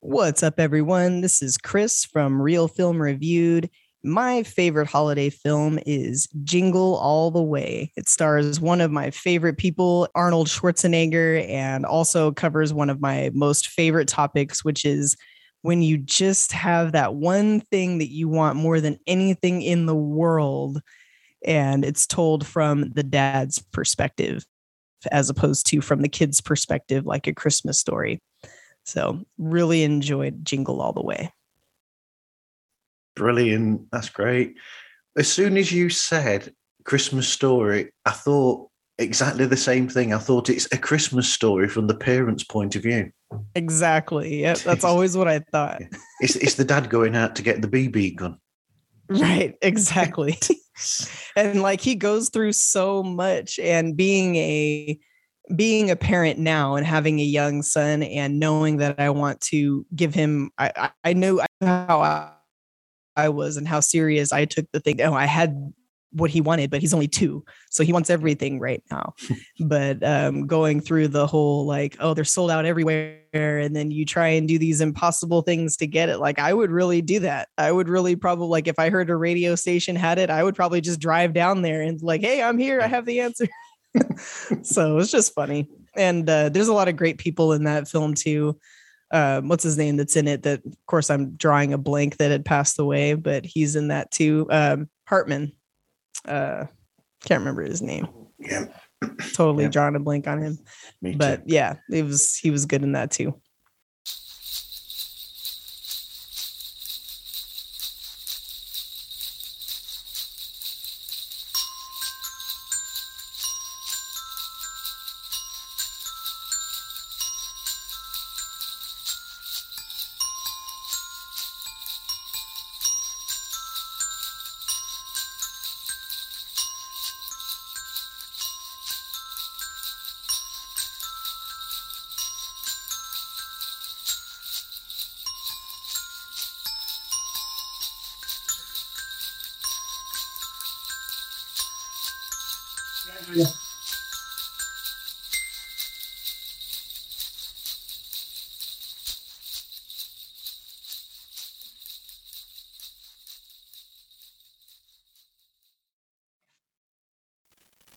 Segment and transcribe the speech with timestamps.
[0.00, 1.22] What's up, everyone?
[1.22, 3.68] This is Chris from Real Film Reviewed.
[4.04, 7.92] My favorite holiday film is Jingle All the Way.
[7.96, 13.32] It stars one of my favorite people, Arnold Schwarzenegger, and also covers one of my
[13.34, 15.16] most favorite topics, which is
[15.62, 19.96] when you just have that one thing that you want more than anything in the
[19.96, 20.80] world.
[21.44, 24.46] And it's told from the dad's perspective
[25.10, 28.20] as opposed to from the kid's perspective, like a Christmas story.
[28.88, 31.30] So, really enjoyed Jingle All the Way.
[33.16, 33.90] Brilliant.
[33.92, 34.56] That's great.
[35.14, 36.54] As soon as you said
[36.84, 40.14] Christmas story, I thought exactly the same thing.
[40.14, 43.12] I thought it's a Christmas story from the parents' point of view.
[43.54, 44.40] Exactly.
[44.40, 45.82] Yeah, that's always what I thought.
[46.20, 48.38] It's it's the dad going out to get the BB gun.
[49.10, 50.38] Right, exactly.
[51.36, 54.98] and like he goes through so much and being a
[55.54, 59.86] being a parent now and having a young son and knowing that I want to
[59.94, 62.32] give him I I, I know how I,
[63.16, 65.00] I was and how serious I took the thing.
[65.00, 65.72] Oh, I had
[66.12, 67.44] what he wanted, but he's only two.
[67.70, 69.14] So he wants everything right now.
[69.60, 73.18] but um, going through the whole like, oh, they're sold out everywhere.
[73.32, 76.18] And then you try and do these impossible things to get it.
[76.18, 77.48] Like, I would really do that.
[77.58, 80.54] I would really probably, like, if I heard a radio station had it, I would
[80.54, 82.80] probably just drive down there and, like, hey, I'm here.
[82.80, 83.46] I have the answer.
[84.62, 85.68] so it's just funny.
[85.96, 88.58] And uh, there's a lot of great people in that film, too.
[89.10, 92.30] Um, what's his name that's in it that of course i'm drawing a blank that
[92.30, 95.52] had passed away but he's in that too um, hartman
[96.26, 96.66] uh
[97.24, 98.06] can't remember his name.
[98.38, 98.66] Yeah.
[99.32, 99.70] Totally Yeah.
[99.70, 100.58] drawing a blank on him.
[101.00, 101.54] Me But too.
[101.54, 103.40] yeah, it was he was good in that too.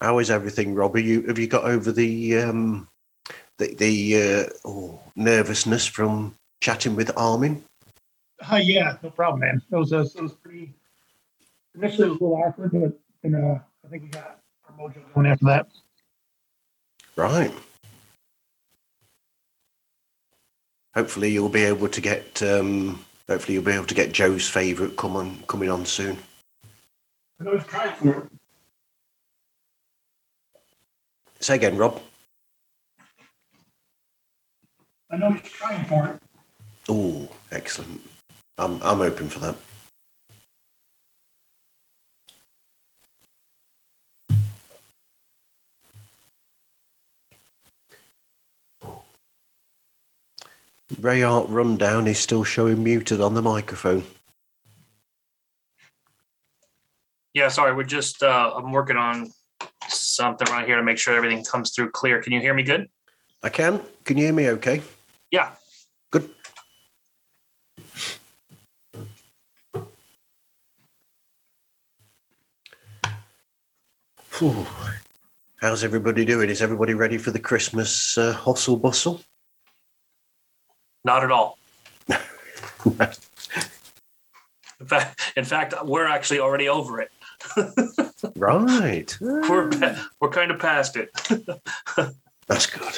[0.02, 0.96] How is everything, Rob?
[0.96, 2.88] Are you have you got over the um
[3.60, 7.64] the the uh, oh, nervousness from chatting with Armin?
[8.52, 9.62] Uh, yeah, no problem, man.
[9.72, 10.74] It was, uh, it was pretty.
[11.76, 15.14] Initially, it was a little awkward, but then, uh, I think we got our mojo
[15.14, 15.68] going after that.
[17.16, 17.54] Right.
[20.96, 24.98] Hopefully you'll be able to get um hopefully you'll be able to get Joe's favourite
[24.98, 26.18] come on coming on soon.
[27.40, 28.41] I know he's trying for it.
[31.41, 32.00] Say again, Rob.
[35.12, 36.19] I know he's trying for it.
[36.88, 38.02] Oh, excellent.
[38.59, 39.56] I'm I'm open for that.
[51.00, 54.03] Rayhart Rundown is still showing muted on the microphone.
[57.34, 59.31] Yeah, sorry, we're just uh I'm working on
[59.88, 62.22] something right here to make sure everything comes through clear.
[62.22, 62.90] Can you hear me good?
[63.44, 63.81] I can.
[64.06, 64.81] Can you hear me okay?
[65.31, 65.52] Yeah.
[66.12, 66.30] Good.
[75.62, 76.50] How's everybody doing?
[76.50, 79.22] Is everybody ready for the Christmas uh, hustle bustle?
[81.03, 81.58] Not at all.
[84.81, 87.12] In fact, in fact, we're actually already over it.
[88.35, 89.18] Right.
[89.19, 89.69] We're
[90.19, 91.09] we're kind of past it.
[92.47, 92.94] That's good.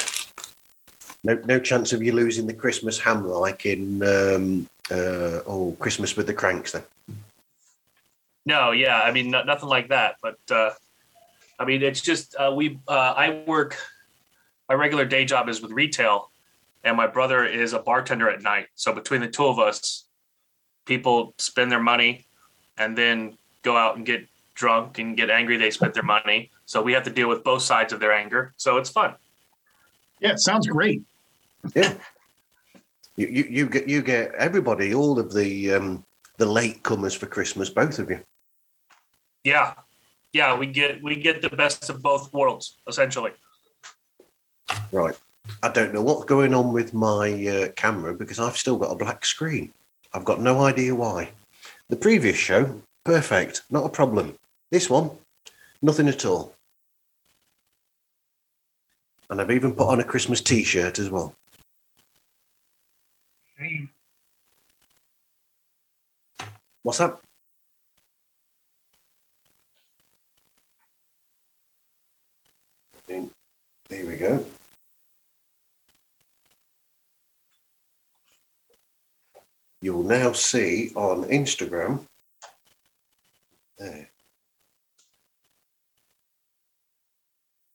[1.24, 6.18] No, no chance of you losing the Christmas ham like in um, uh, oh Christmas
[6.18, 6.84] with the Cranks then.
[8.46, 10.18] No, yeah, I mean no, nothing like that.
[10.22, 10.72] But uh,
[11.60, 12.80] I mean, it's just uh, we.
[12.88, 13.78] Uh, I work.
[14.68, 16.30] My regular day job is with retail,
[16.84, 18.68] and my brother is a bartender at night.
[18.76, 20.06] So between the two of us,
[20.86, 22.26] people spend their money,
[22.78, 25.58] and then go out and get drunk and get angry.
[25.58, 28.54] They spent their money, so we have to deal with both sides of their anger.
[28.58, 29.16] So it's fun.
[30.20, 31.04] Yeah, it sounds great.
[31.76, 31.94] Yeah.
[33.16, 36.04] You, you you get you get everybody, all of the um,
[36.38, 38.20] the late comers for Christmas, both of you.
[39.44, 39.74] Yeah,
[40.32, 43.32] yeah, we get we get the best of both worlds essentially.
[44.92, 45.16] Right.
[45.62, 48.96] I don't know what's going on with my uh, camera because I've still got a
[48.96, 49.74] black screen.
[50.14, 51.32] I've got no idea why.
[51.90, 54.36] The previous show, perfect, not a problem.
[54.74, 55.12] This one,
[55.84, 56.56] nothing at all.
[59.30, 61.36] And I've even put on a Christmas t shirt as well.
[63.56, 63.92] Shame.
[66.82, 67.20] What's that?
[73.08, 73.28] There
[74.08, 74.44] we go.
[79.82, 82.08] You'll now see on Instagram.
[83.78, 84.10] There.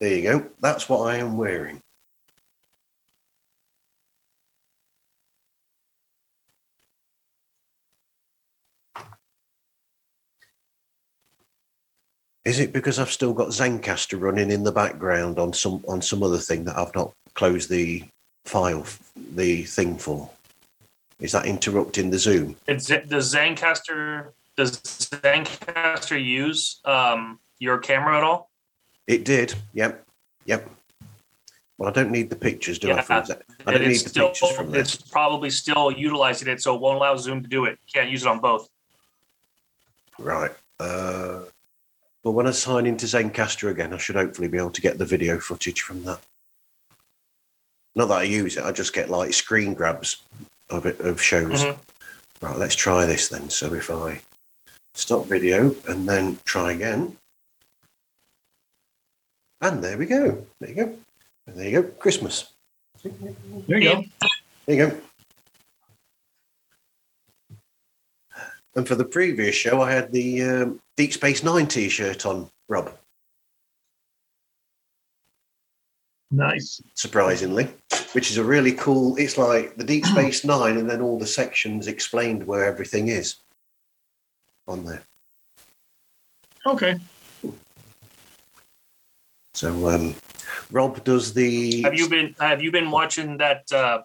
[0.00, 0.46] There you go.
[0.60, 1.80] That's what I am wearing.
[12.44, 16.22] Is it because I've still got Zencastr running in the background on some on some
[16.22, 18.04] other thing that I've not closed the
[18.46, 18.86] file,
[19.34, 20.30] the thing for?
[21.20, 22.56] Is that interrupting the Zoom?
[22.66, 28.50] It's, does Zencastr does Zencastr use um, your camera at all?
[29.08, 29.54] It did.
[29.72, 30.04] Yep.
[30.44, 30.70] Yep.
[31.78, 33.00] Well, I don't need the pictures, do I?
[33.00, 36.60] From Zen- I don't need it's the still pictures from it's probably still utilizing it,
[36.60, 37.78] so it won't allow Zoom to do it.
[37.92, 38.68] Can't use it on both.
[40.18, 40.50] Right.
[40.78, 41.40] Uh,
[42.22, 45.04] but when I sign into Zencastr again, I should hopefully be able to get the
[45.04, 46.20] video footage from that.
[47.94, 50.22] Not that I use it, I just get like screen grabs
[50.70, 51.64] of it of shows.
[51.64, 51.78] Mhm.
[52.42, 53.48] Right, let's try this then.
[53.50, 54.20] So if I
[54.94, 57.16] stop video and then try again.
[59.60, 60.46] And there we go.
[60.60, 60.96] There you go.
[61.46, 61.88] And there you go.
[61.88, 62.52] Christmas.
[63.02, 64.04] There you go.
[64.66, 65.00] There you go.
[68.76, 72.96] And for the previous show, I had the um, Deep Space Nine T-shirt on, Rob.
[76.30, 76.80] Nice.
[76.94, 77.68] Surprisingly,
[78.12, 79.16] which is a really cool.
[79.16, 83.36] It's like the Deep Space Nine, and then all the sections explained where everything is
[84.68, 85.02] on there.
[86.66, 86.98] Okay.
[89.58, 90.14] So um,
[90.70, 91.82] Rob does the.
[91.82, 93.64] Have you been Have you been watching that?
[93.72, 94.02] Uh,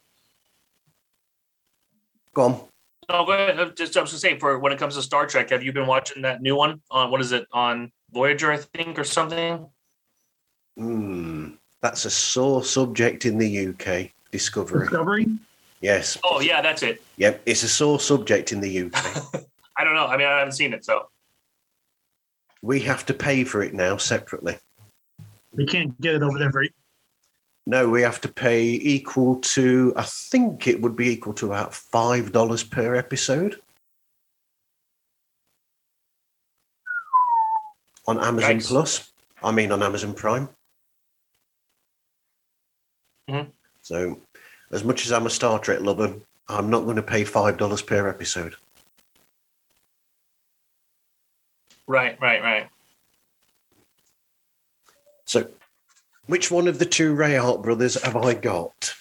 [2.34, 2.62] Go on.
[3.08, 3.78] no, go ahead.
[3.78, 5.86] Just I was gonna say for when it comes to Star Trek, have you been
[5.86, 9.68] watching that new one on what is it on Voyager, I think, or something?
[10.76, 11.50] Hmm.
[11.84, 14.10] That's a sore subject in the UK.
[14.32, 14.88] Discovery.
[14.88, 15.28] Discovery.
[15.82, 16.18] Yes.
[16.24, 17.04] Oh yeah, that's it.
[17.18, 17.44] Yep.
[17.46, 18.96] It's a sore subject in the UK.
[19.78, 20.08] I don't know.
[20.08, 21.10] I mean, I haven't seen it, so
[22.64, 24.58] we have to pay for it now separately.
[25.54, 26.74] They can't get it over there very.
[27.66, 31.72] No, we have to pay equal to, I think it would be equal to about
[31.72, 33.62] $5 per episode.
[38.06, 38.68] On Amazon Yikes.
[38.68, 39.14] Plus.
[39.42, 40.50] I mean, on Amazon Prime.
[43.30, 43.52] Mhm.
[43.82, 44.20] So,
[44.72, 46.16] as much as I'm a Star Trek lover,
[46.50, 48.56] I'm not going to pay $5 per episode.
[51.88, 52.70] right, right, right.
[55.34, 55.48] So,
[56.28, 58.94] which one of the two Rayhart brothers have I got?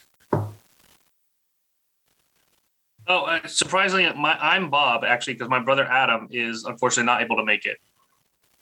[3.06, 7.36] Oh, uh, surprisingly, my, I'm Bob actually because my brother Adam is unfortunately not able
[7.36, 7.76] to make it.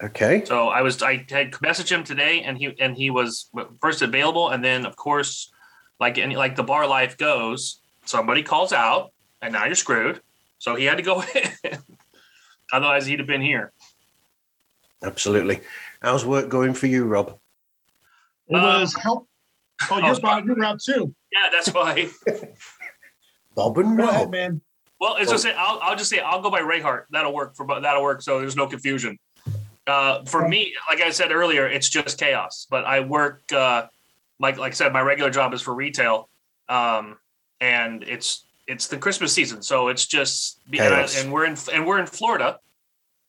[0.02, 0.44] Okay.
[0.46, 3.48] So I was I had messaged him today, and he and he was
[3.80, 5.52] first available, and then of course,
[6.00, 9.12] like any like the bar life goes, somebody calls out,
[9.42, 10.20] and now you're screwed.
[10.58, 11.22] So he had to go.
[12.72, 13.70] Otherwise, he'd have been here.
[15.04, 15.60] Absolutely.
[16.02, 17.39] How's work going for you, Rob?
[18.50, 19.26] It Um, was help.
[19.90, 20.44] Oh, you're Bob.
[20.46, 21.14] You're Rob too.
[21.32, 22.08] Yeah, that's why.
[23.54, 24.60] Bob and Go ahead, man.
[25.00, 27.04] Well, it's just say I'll, I'll just say I'll go by Rayhart.
[27.10, 28.20] That'll work for that'll work.
[28.22, 29.18] So there's no confusion.
[29.86, 32.66] Uh, for me, like I said earlier, it's just chaos.
[32.70, 33.86] But I work uh,
[34.38, 36.28] like like I said, my regular job is for retail,
[36.68, 37.16] um,
[37.60, 41.20] and it's it's the Christmas season, so it's just Chaos.
[41.20, 42.58] and we're in and we're in Florida,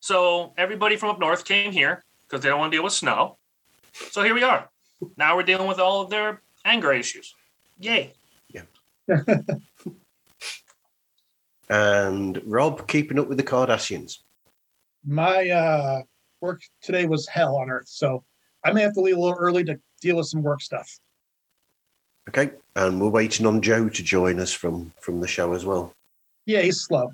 [0.02, 3.38] so everybody from up north came here because they don't want to deal with snow.
[3.94, 4.70] So here we are.
[5.18, 7.36] Now we're dealing with all of their anger issues.
[7.80, 8.14] Yay!
[8.50, 8.64] Yeah.
[11.70, 14.20] and Rob keeping up with the Cardassians.
[15.06, 16.02] My uh,
[16.42, 18.24] work today was hell on earth, so
[18.64, 21.00] I may have to leave a little early to deal with some work stuff.
[22.30, 22.52] Okay.
[22.76, 25.94] And we're waiting on Joe to join us from from the show as well.
[26.46, 27.14] Yeah, he's slow.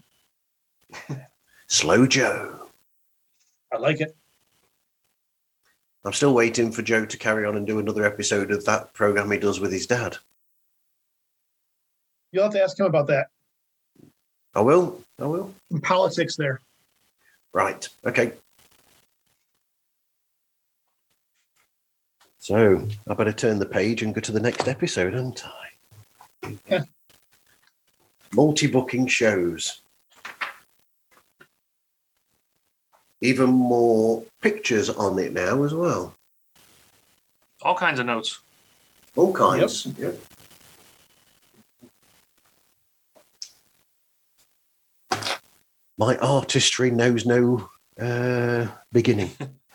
[1.67, 2.70] Slow Joe.
[3.74, 4.15] I like it.
[6.08, 9.30] I'm still waiting for Joe to carry on and do another episode of that program
[9.30, 10.16] he does with his dad.
[12.32, 13.28] You'll have to ask him about that.
[14.56, 15.04] I will.
[15.20, 15.54] I will.
[15.70, 16.62] Some politics there.
[17.54, 17.90] Right.
[18.06, 18.32] Okay.
[22.40, 26.58] So I better turn the page and go to the next episode, haven't I?
[26.70, 26.84] Yeah.
[28.34, 29.82] Multi-booking shows.
[33.21, 36.13] Even more pictures on it now as well.
[37.63, 38.39] All kinds of notes.
[39.15, 39.88] All kinds.
[39.97, 40.19] Yep.
[45.97, 47.69] My artistry knows no
[48.00, 49.31] uh, beginning.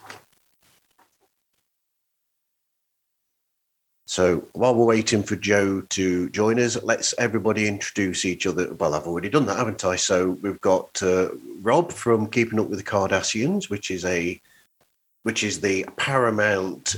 [4.12, 8.74] so while we're waiting for Joe to join us, let's everybody introduce each other.
[8.74, 9.96] Well, I've already done that, haven't I?
[9.96, 11.30] So we've got uh,
[11.62, 14.38] Rob from Keeping Up with the Cardassians, which is a
[15.22, 16.96] which is the paramount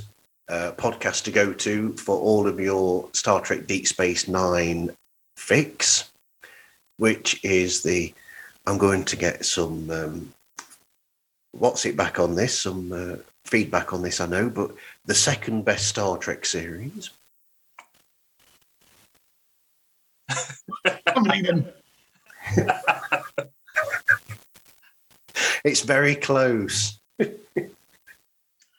[0.48, 4.90] uh, podcast to go to for all of your Star Trek Deep Space Nine
[5.36, 6.10] fix,
[6.96, 8.12] which is the.
[8.66, 9.88] I'm going to get some.
[9.88, 10.32] Um,
[11.52, 12.58] what's it back on this?
[12.62, 14.72] Some uh, feedback on this, I know, but
[15.04, 17.10] the second best Star Trek series.
[21.14, 21.66] I'm leaving.
[25.64, 26.98] It's very close.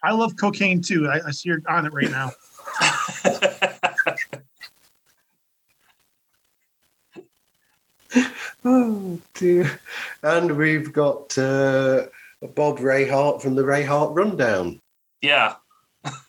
[0.03, 1.07] I love cocaine too.
[1.07, 2.31] I, I see you're on it right now.
[8.67, 9.79] Oh dear!
[10.23, 12.07] And we've got uh,
[12.55, 14.79] Bob Rayhart from the Rayhart Rundown.
[15.21, 15.55] yeah.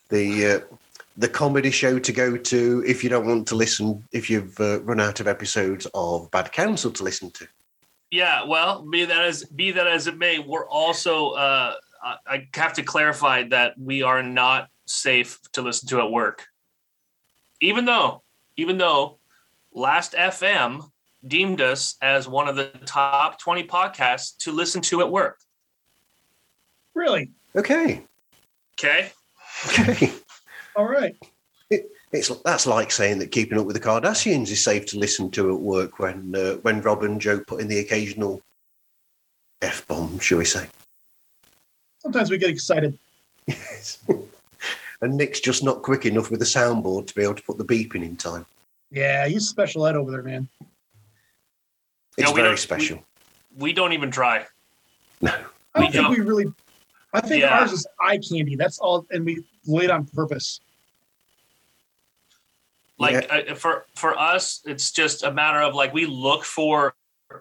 [0.08, 0.76] The uh,
[1.16, 4.80] the comedy show to go to if you don't want to listen if you've uh,
[4.82, 7.48] run out of episodes of Bad Counsel to listen to.
[8.10, 12.48] Yeah, well, be that as be that as it may, we're also uh, I, I
[12.54, 16.46] have to clarify that we are not safe to listen to at work.
[17.60, 18.22] Even though,
[18.56, 19.18] even though
[19.72, 20.90] Last FM
[21.26, 25.38] deemed us as one of the top twenty podcasts to listen to at work.
[26.94, 27.32] Really?
[27.54, 28.02] Okay,
[28.78, 29.10] Okay,
[29.66, 30.12] okay.
[30.74, 31.16] All right.
[32.12, 35.52] It's that's like saying that Keeping Up with the Cardassians is safe to listen to
[35.52, 38.40] at work when uh, when Rob and Joe put in the occasional
[39.60, 40.66] f bomb, shall we say?
[42.00, 42.96] Sometimes we get excited.
[43.46, 43.98] Yes.
[45.00, 47.64] and Nick's just not quick enough with the soundboard to be able to put the
[47.64, 48.46] beeping in time.
[48.92, 50.48] Yeah, he's special ed over there, man.
[52.16, 53.02] It's Yeah, we very don't- special.
[53.58, 54.46] we don't even try.
[55.20, 55.32] No.
[55.74, 56.10] I don't We think don't.
[56.12, 56.46] we really.
[57.16, 57.58] I think Yeah.
[57.60, 58.56] ours is eye candy.
[58.56, 60.60] That's all, and we laid on purpose.
[62.98, 66.94] like uh, for for us it's just a matter of like we look for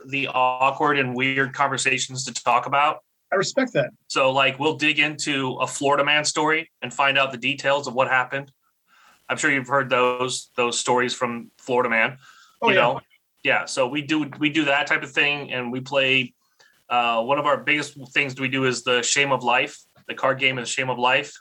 [0.08, 3.91] the awkward and weird conversations to talk about I respect that.
[4.08, 7.94] so like we'll dig into a florida man story and find out the details of
[7.94, 8.51] what happened
[9.29, 12.17] i'm sure you've heard those those stories from florida man
[12.62, 12.82] Oh you yeah.
[12.82, 13.00] know
[13.44, 16.34] yeah so we do we do that type of thing and we play
[16.89, 20.39] uh, one of our biggest things we do is the shame of life the card
[20.39, 21.34] game is shame of life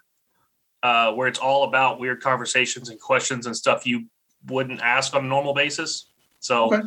[0.83, 4.07] uh, where it's all about weird conversations and questions and stuff you
[4.47, 6.09] wouldn't ask on a normal basis
[6.41, 6.83] so Okay.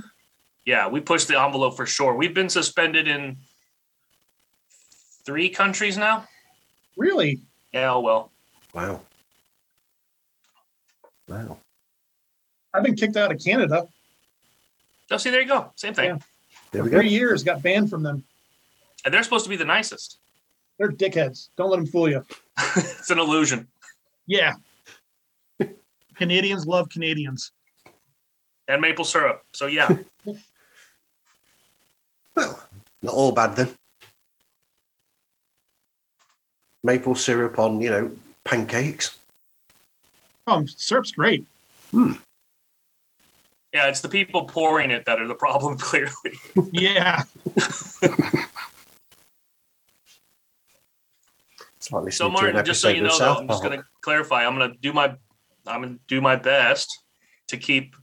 [0.66, 3.38] yeah we push the envelope for sure we've been suspended in
[5.26, 6.26] three countries now
[6.96, 7.42] Really?
[7.74, 8.32] yeah oh well
[8.74, 9.02] Wow.
[11.28, 11.58] Wow.
[12.74, 13.88] I've been kicked out of Canada
[15.12, 16.18] oh see there you go same thing Yeah.
[16.72, 16.98] There we go.
[17.00, 17.44] three years.
[17.44, 18.26] Got banned from them.
[19.08, 20.20] And they're supposed to be the nicest
[20.78, 21.48] They're dickheads.
[21.56, 22.26] Don't let them fool you.
[22.76, 23.66] it's an illusion
[24.28, 24.56] Yeah.
[26.16, 27.52] Canadians love Canadians.
[28.68, 29.88] and maple syrup so yeah
[32.36, 32.60] Well,
[33.02, 33.70] not all bad then.
[36.84, 38.12] Maple syrup on, you know,
[38.44, 39.18] pancakes.
[40.46, 41.48] Oh, syrup's great.
[41.92, 42.12] Hmm.
[43.74, 46.34] yeah it's the people pouring it that are the problem clearly
[46.72, 47.24] Yeah.
[51.88, 53.79] It's like So listening to an Martin, just so you know, though, I'm just going
[53.79, 54.46] to clarify.
[54.46, 55.15] I'm going to do my,
[55.65, 56.89] I'm going to do my best
[57.48, 57.96] to keep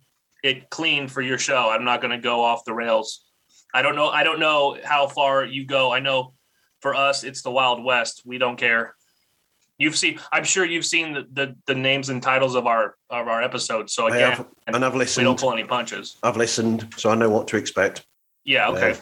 [0.42, 1.70] it clean for your show.
[1.70, 3.24] I'm not going to go off the rails.
[3.74, 4.08] I don't know.
[4.08, 5.92] I don't know how far you go.
[5.92, 6.34] I know
[6.80, 8.22] for us, it's the Wild West.
[8.24, 8.94] We don't care.
[9.78, 10.20] You've seen.
[10.32, 13.92] I'm sure you've seen the, the, the names and titles of our of our episodes.
[13.92, 15.24] So I again, have, and I've listened.
[15.24, 16.16] we don't pull any punches.
[16.22, 18.06] I've listened, so I know what to expect.
[18.44, 18.68] Yeah.
[18.68, 18.92] Okay.
[18.92, 18.96] Uh,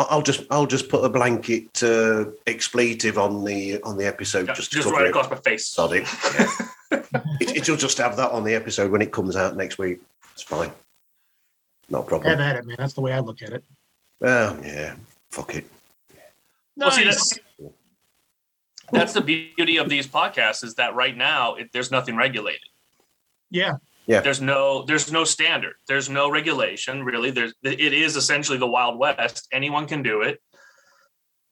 [0.00, 4.48] I'll, I'll just I'll just put a blanket uh, expletive on the on the episode
[4.48, 5.10] Yeah, just just right it.
[5.10, 5.66] across my face.
[5.66, 6.08] Sorry, it.
[6.38, 7.02] Yeah.
[7.40, 7.56] it.
[7.56, 10.00] It'll just have that on the episode when it comes out next week.
[10.32, 10.70] It's fine.
[11.90, 12.30] Not a problem.
[12.30, 12.76] Have at it, man.
[12.78, 13.64] That's the way I look at it.
[14.20, 14.94] Well, yeah.
[15.30, 15.66] Fuck it.
[16.76, 17.38] Well, see, Nice.
[17.58, 17.72] that's,
[18.92, 22.62] that's the beauty of these podcasts is that right now it, there's nothing regulated.
[23.50, 23.74] Yeah.
[24.18, 25.74] There's no there's no standard.
[25.86, 27.30] There's no regulation really.
[27.30, 29.46] There's it is essentially the Wild West.
[29.52, 30.42] Anyone can do it,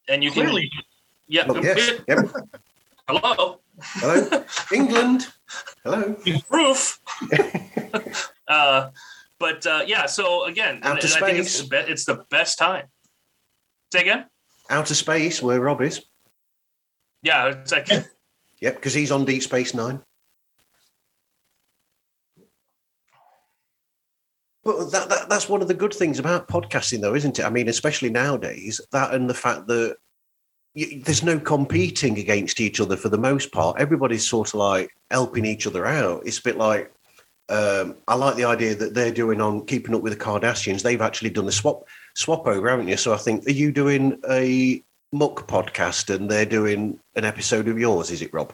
[0.09, 0.69] and you Clearly.
[0.69, 0.83] can.
[1.29, 1.47] Yeah.
[1.47, 2.01] Well, yes.
[2.09, 2.19] Yep.
[3.07, 3.61] hello.
[3.81, 5.29] Hello, England.
[5.85, 6.17] Hello.
[6.51, 6.99] Proof.
[8.49, 8.91] uh,
[9.39, 12.59] but uh, yeah, so again, Outer and I think it's the, be- it's the best
[12.59, 12.87] time.
[13.93, 14.27] Say again?
[14.69, 16.05] Outer space, where Rob is.
[17.23, 17.89] Yeah, it's like
[18.61, 20.03] Yep, because he's on Deep Space Nine.
[24.69, 27.45] But that, that that's one of the good things about podcasting, though, isn't it?
[27.47, 29.97] I mean, especially nowadays, that and the fact that
[30.75, 33.81] you, there's no competing against each other for the most part.
[33.81, 36.27] Everybody's sort of like helping each other out.
[36.27, 36.93] It's a bit like
[37.49, 40.83] um, I like the idea that they're doing on Keeping Up with the Cardassians.
[40.83, 41.85] They've actually done a swap
[42.15, 42.99] swap over, haven't you?
[42.99, 44.85] So I think are you doing a
[45.15, 48.11] Muck podcast and they're doing an episode of yours?
[48.11, 48.53] Is it Rob?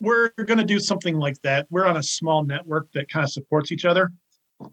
[0.00, 1.66] We're going to do something like that.
[1.70, 4.12] We're on a small network that kind of supports each other,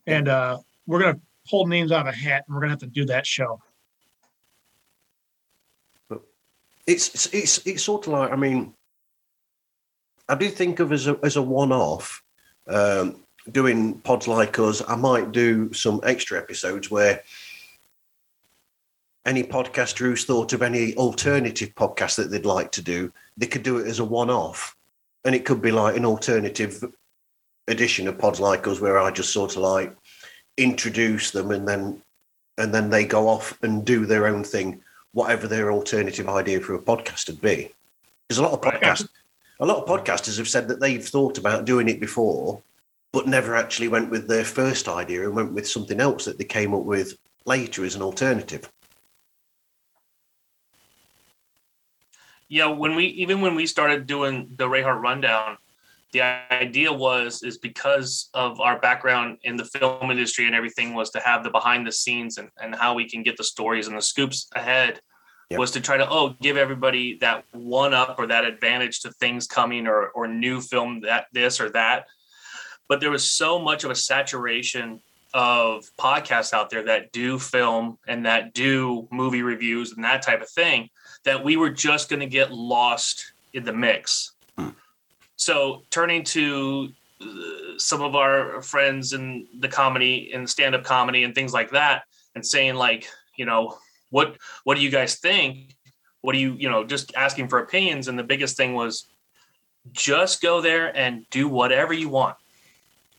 [0.08, 0.58] and uh,
[0.88, 2.88] we're going to pull names out of a hat, and we're going to have to
[2.88, 3.60] do that show.
[6.88, 8.74] it's it's it's, it's sort of like I mean,
[10.28, 12.24] I do think of as a as a one off.
[12.68, 17.24] Um, doing pods like us, I might do some extra episodes where
[19.26, 23.64] any podcaster who's thought of any alternative podcast that they'd like to do, they could
[23.64, 24.76] do it as a one off,
[25.26, 26.84] and it could be like an alternative
[27.68, 29.96] edition of pods like us where I just sort of like
[30.58, 32.02] introduce them and then
[32.58, 34.82] and then they go off and do their own thing
[35.14, 37.70] whatever their alternative idea for a podcast would be.
[38.28, 39.08] Because a lot of podcasts,
[39.60, 42.62] a lot of podcasters have said that they've thought about doing it before,
[43.12, 46.44] but never actually went with their first idea and went with something else that they
[46.44, 48.70] came up with later as an alternative.
[52.52, 55.58] yeah, when we even when we started doing the Rayhart rundown,
[56.12, 61.10] the idea was is because of our background in the film industry and everything was
[61.12, 63.98] to have the behind the scenes and, and how we can get the stories and
[63.98, 65.00] the scoops ahead
[65.50, 65.60] Yep.
[65.60, 69.48] was to try to oh give everybody that one up or that advantage to things
[69.48, 72.06] coming or or new film that this or that
[72.88, 75.02] but there was so much of a saturation
[75.34, 80.42] of podcasts out there that do film and that do movie reviews and that type
[80.42, 80.90] of thing
[81.24, 84.31] that we were just going to get lost in the mix.
[85.42, 87.26] So turning to uh,
[87.78, 92.04] some of our friends in the comedy and stand-up comedy and things like that
[92.36, 93.76] and saying like, you know,
[94.12, 95.76] what what do you guys think?
[96.22, 99.08] What do you, you know, just asking for opinions and the biggest thing was
[99.92, 102.38] just go there and do whatever you want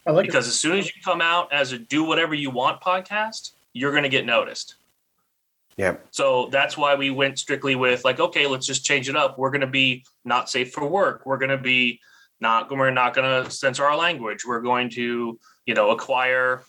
[0.07, 0.29] I like it.
[0.29, 3.91] because as soon as you come out as a do whatever you want podcast, you're
[3.91, 4.77] going to get noticed.
[5.77, 5.97] Yeah.
[6.13, 9.41] So that's why we went strictly with like, okay, let's just change it up.
[9.41, 11.23] We're going to be not safe for work.
[11.27, 11.99] We're going to be
[12.42, 14.44] not, we're not going to censor our language.
[14.44, 16.64] We're going to, you know, acquire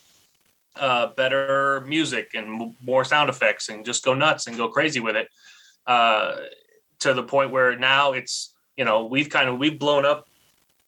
[0.78, 5.18] uh, better music and more sound effects and just go nuts and go crazy with
[5.18, 5.28] it.
[5.86, 6.36] Uh,
[7.00, 10.30] to the point where now it's, you know, we've kind of, we've blown up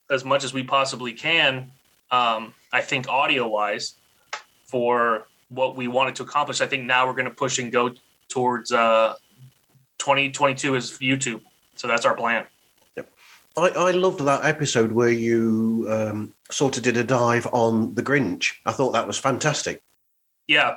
[0.10, 1.72] as much as we possibly can.
[2.12, 3.96] Um, I think audio wise
[4.66, 6.62] for what we wanted to accomplish.
[6.62, 7.92] I think now we're going to push and go
[8.30, 9.16] towards uh
[9.98, 11.42] 2022 is YouTube.
[11.76, 12.46] So that's our plan.
[13.58, 18.04] I, I loved that episode where you um, sort of did a dive on the
[18.04, 18.54] Grinch.
[18.66, 19.82] I thought that was fantastic.
[20.48, 20.76] Yeah.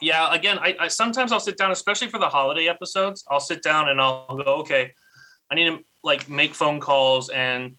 [0.00, 0.34] Yeah.
[0.34, 3.24] Again, I, I sometimes I'll sit down, especially for the holiday episodes.
[3.30, 4.92] I'll sit down and I'll go, okay,
[5.50, 7.76] I need to like make phone calls and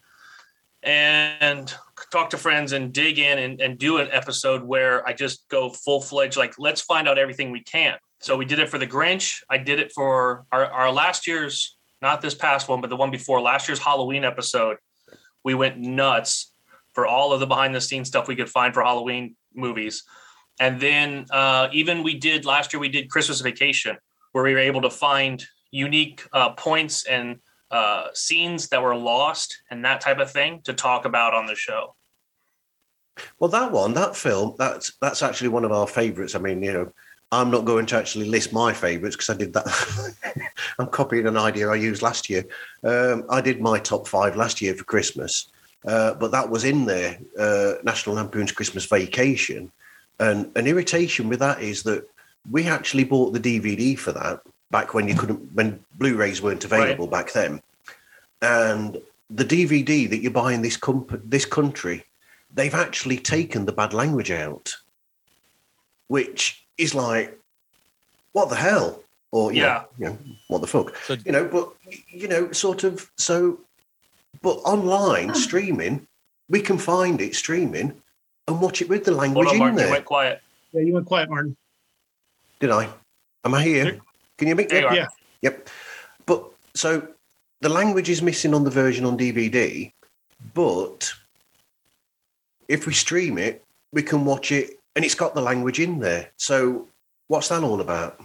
[0.82, 1.74] and
[2.10, 5.68] talk to friends and dig in and, and do an episode where I just go
[5.68, 7.98] full fledged, like let's find out everything we can.
[8.20, 9.42] So we did it for the Grinch.
[9.50, 13.10] I did it for our, our last year's, not this past one, but the one
[13.10, 14.78] before last year's Halloween episode.
[15.44, 16.52] We went nuts
[16.92, 20.04] for all of the behind the scenes stuff we could find for Halloween movies.
[20.58, 23.96] And then uh, even we did last year, we did Christmas Vacation,
[24.32, 27.38] where we were able to find unique uh, points and
[27.70, 31.54] uh, scenes that were lost and that type of thing to talk about on the
[31.54, 31.94] show.
[33.38, 36.34] Well, that one, that film, that's that's actually one of our favourites.
[36.34, 36.92] I mean, you know,
[37.32, 40.14] I'm not going to actually list my favourites because I did that.
[40.78, 42.44] I'm copying an idea I used last year.
[42.82, 45.48] Um, I did my top five last year for Christmas,
[45.86, 47.18] uh, but that was in there.
[47.38, 49.70] Uh, National Lampoon's Christmas Vacation,
[50.18, 52.08] and an irritation with that is that
[52.50, 54.40] we actually bought the DVD for that
[54.70, 57.60] back when you couldn't, when Blu-rays weren't available back then,
[58.42, 62.04] and the DVD that you buy in this comp- this country
[62.54, 64.76] they've actually taken the bad language out,
[66.08, 67.38] which is like,
[68.32, 69.02] what the hell?
[69.32, 69.66] Or, you Yeah.
[69.66, 70.96] know, you know, what the fuck?
[71.06, 71.72] So You know, but,
[72.08, 73.60] you know, sort of, so,
[74.42, 75.34] but online oh.
[75.34, 76.06] streaming,
[76.48, 78.00] we can find it streaming
[78.48, 79.90] and watch it with the language Hold on, in Martin, you there.
[79.92, 80.42] went quiet.
[80.72, 81.56] Yeah, you went quiet, Martin.
[82.58, 82.88] Did I?
[83.44, 84.00] Am I here?
[84.36, 84.94] Can you make There you are.
[84.96, 85.06] Yeah.
[85.42, 85.68] Yep.
[86.26, 87.06] But so
[87.60, 89.92] the language is missing on the version on DVD,
[90.54, 91.12] but
[92.68, 96.30] if we stream it, we can watch it and it's got the language in there.
[96.36, 96.88] So
[97.28, 98.20] what's that all about?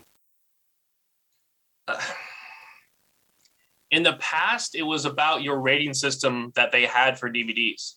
[3.91, 7.93] in the past, it was about your rating system that they had for DVDs.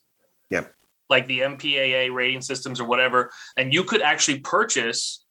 [0.51, 0.65] Yeah.
[1.09, 3.31] Like the MPAA rating systems or whatever.
[3.57, 5.25] And you could actually purchase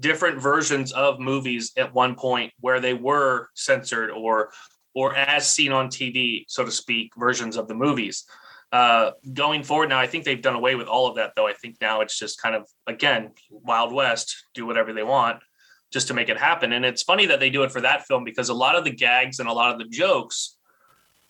[0.00, 4.50] different versions of movies at one point where they were censored or
[4.94, 8.24] or as seen on TV, so to speak, versions of the movies.
[8.72, 11.46] Uh, going forward now, I think they've done away with all of that, though.
[11.46, 15.42] I think now it's just kind of again Wild West, do whatever they want
[15.92, 16.72] just to make it happen.
[16.72, 18.90] And it's funny that they do it for that film because a lot of the
[18.90, 20.56] gags and a lot of the jokes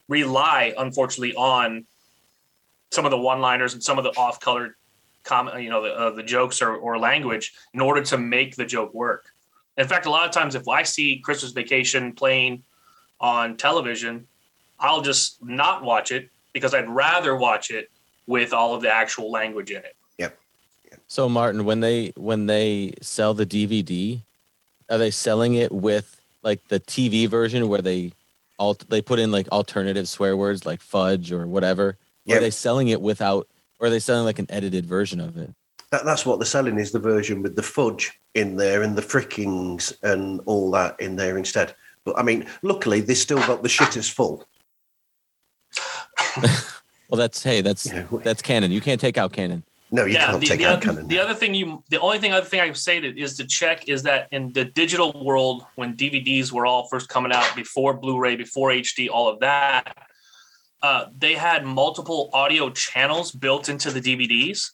[0.08, 1.84] rely, unfortunately, on
[2.92, 4.74] some of the one-liners and some of the off-colored
[5.24, 8.64] comment, you know, the, uh, the jokes or, or language in order to make the
[8.64, 9.26] joke work.
[9.76, 12.62] In fact, a lot of times if I see Christmas Vacation playing
[13.18, 14.28] on television,
[14.78, 17.90] I'll just not watch it because I'd rather watch it
[18.26, 19.96] with all of the actual language in it.
[20.18, 20.38] Yep.
[21.06, 24.20] So Martin, when they when they sell the DVD,
[24.90, 28.12] are they selling it with like the TV version where they
[28.58, 31.88] alt they put in like alternative swear words like fudge or whatever?
[31.88, 32.38] Or Yep.
[32.38, 33.48] are they selling it without
[33.80, 35.50] or are they selling like an edited version of it?
[35.90, 39.02] That, that's what they're selling is the version with the fudge in there and the
[39.02, 41.74] frickings and all that in there instead.
[42.04, 44.46] But I mean, luckily they still got the shitters full.
[47.12, 48.72] Well that's hey, that's You know, that's canon.
[48.72, 49.64] You can't take out canon.
[49.90, 51.08] no, you can't the, take the, out other, canon.
[51.08, 53.46] the other thing you, the only thing, other thing I would say that is to
[53.46, 57.92] check is that in the digital world, when DVDs were all first coming out before
[57.92, 59.94] Blu-ray, before HD, all of that,
[60.82, 64.70] uh, they had multiple audio channels built into the DVDs.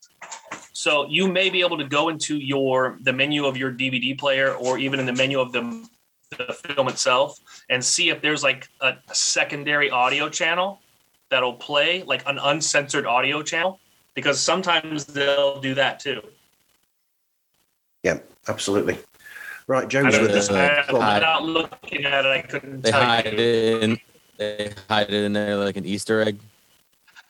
[0.72, 4.54] So you may be able to go into your the menu of your DVD player,
[4.54, 5.88] or even in the menu of the
[6.38, 7.36] the film itself,
[7.68, 10.80] and see if there's like a, a secondary audio channel
[11.30, 13.80] that'll play, like an uncensored audio channel
[14.14, 16.20] because sometimes they'll do that too.
[18.02, 18.98] yeah, absolutely.
[19.66, 20.50] Right, I Joe's with know, us.
[20.50, 23.32] I, without looking at it, I couldn't They tell hide you.
[23.38, 24.00] it in
[24.38, 26.38] they hide it in there like an Easter egg.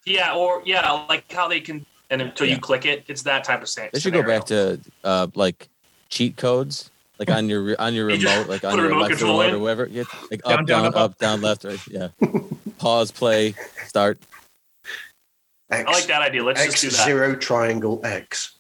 [0.05, 2.55] Yeah, or yeah, like how they can, and until Yeah.
[2.55, 3.91] you click it, it's that type of thing.
[3.93, 5.69] They should go back to uh like
[6.11, 6.91] cheat codes.
[7.19, 9.61] Like on your on your remote, like on your remote Alexa control or in.
[9.61, 9.89] whatever.
[9.91, 11.19] Yeah, like Down, up, down, down, up, up, up.
[11.19, 11.81] down, left, right.
[11.91, 12.09] Yeah.
[12.79, 13.55] Pause, play,
[13.87, 14.19] start.
[15.71, 16.45] X, I like that idea.
[16.45, 17.05] Let's X just do that.
[17.05, 18.57] zero triangle X.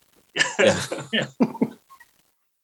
[0.58, 0.80] Yeah.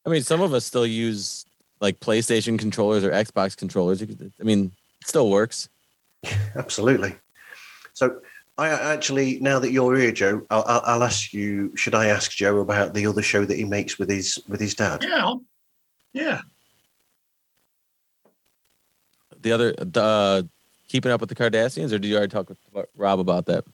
[0.07, 1.47] I mean, some of us still use
[1.81, 4.03] like PlayStation controllers or Xbox controllers.
[4.03, 5.69] I mean, it still works.
[6.57, 7.15] Absolutely.
[7.95, 8.21] So,
[8.57, 11.75] I actually, now that you're here, Joe, I'll, I'll, I'll ask you.
[11.77, 14.75] Should I ask Joe about the other show that he makes with his with his
[14.75, 15.03] dad?
[15.03, 15.35] Yeah.
[16.13, 16.41] Yeah.
[19.41, 20.43] The other, the uh,
[20.95, 22.59] keeping up with the Cardassians, or did you already talk with
[22.97, 23.65] Rob about that?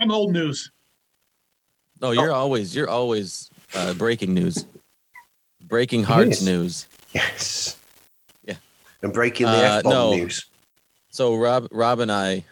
[0.00, 0.72] I'm old news.
[2.00, 4.64] No, you're always you're always uh, breaking news,
[5.68, 6.42] breaking hearts Yes.
[6.42, 6.88] news.
[7.12, 7.76] Yes.
[8.42, 8.56] Yeah.
[9.02, 10.16] And breaking the Uh, F bomb no.
[10.16, 10.46] news.
[11.10, 12.44] So Rob, Rob and I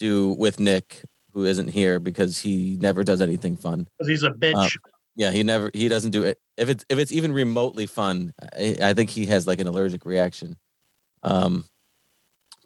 [0.00, 3.86] do with Nick, who isn't here because he never does anything fun.
[3.96, 4.56] Because he's a bitch.
[4.56, 6.40] Uh, Yeah, he never he doesn't do it.
[6.56, 10.04] If it's if it's even remotely fun, I, I think he has like an allergic
[10.04, 10.56] reaction.
[11.22, 11.64] Um,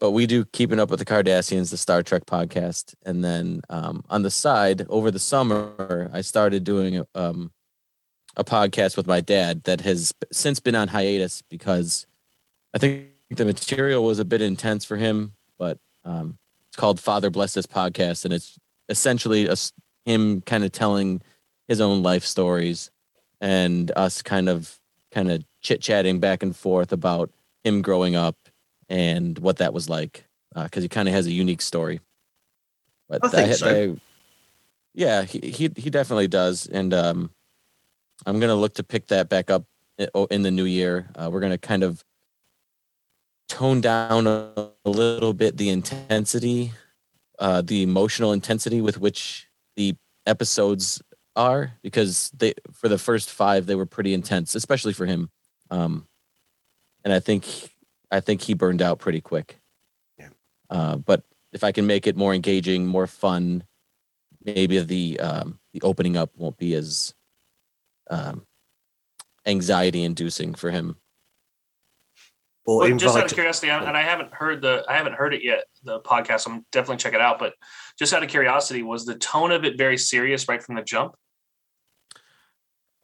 [0.00, 4.04] but we do keeping up with the Cardassians, the Star Trek podcast, and then um,
[4.10, 7.52] on the side over the summer, I started doing a, um,
[8.36, 12.06] a podcast with my dad that has since been on hiatus because
[12.74, 15.32] I think the material was a bit intense for him.
[15.58, 19.56] But um, it's called Father Bless This podcast, and it's essentially a
[20.04, 21.22] him kind of telling
[21.68, 22.90] his own life stories
[23.40, 24.78] and us kind of
[25.12, 27.30] kind of chit chatting back and forth about
[27.62, 28.36] him growing up
[28.88, 32.00] and what that was like because he kind of has a unique story.
[33.08, 33.96] But I think so.
[34.94, 37.30] yeah, he, he he definitely does, and um,
[38.24, 39.64] I'm gonna look to pick that back up
[40.30, 41.08] in the new year.
[41.14, 42.04] Uh, we're gonna kind of
[43.48, 46.72] tone down a, a little bit the intensity,
[47.38, 51.02] uh, the emotional intensity with which the episodes
[51.36, 55.30] are because they for the first five they were pretty intense, especially for him.
[55.70, 56.06] Um,
[57.04, 57.73] and I think
[58.10, 59.58] I think he burned out pretty quick.
[60.18, 60.28] Yeah.
[60.70, 63.64] Uh, but if I can make it more engaging, more fun,
[64.44, 67.14] maybe the um, the opening up won't be as
[68.10, 68.46] um,
[69.46, 70.96] anxiety inducing for him.
[72.66, 73.34] Or But just out of invite.
[73.34, 76.46] curiosity, and and I haven't heard the I haven't heard it yet, the podcast.
[76.46, 77.38] I'm definitely check it out.
[77.38, 77.54] But
[77.98, 81.14] just out of curiosity, was the tone of it very serious right from the jump?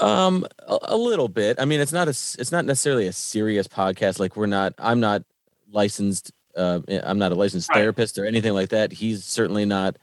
[0.01, 1.61] Um, a, a little bit.
[1.61, 4.19] I mean, it's not a it's not necessarily a serious podcast.
[4.19, 4.75] Like we're not.
[4.79, 5.23] I'm not
[5.71, 7.79] licensed uh, I'm not a licensed Right.
[7.79, 8.93] therapist or anything like that.
[8.93, 9.97] He's certainly not.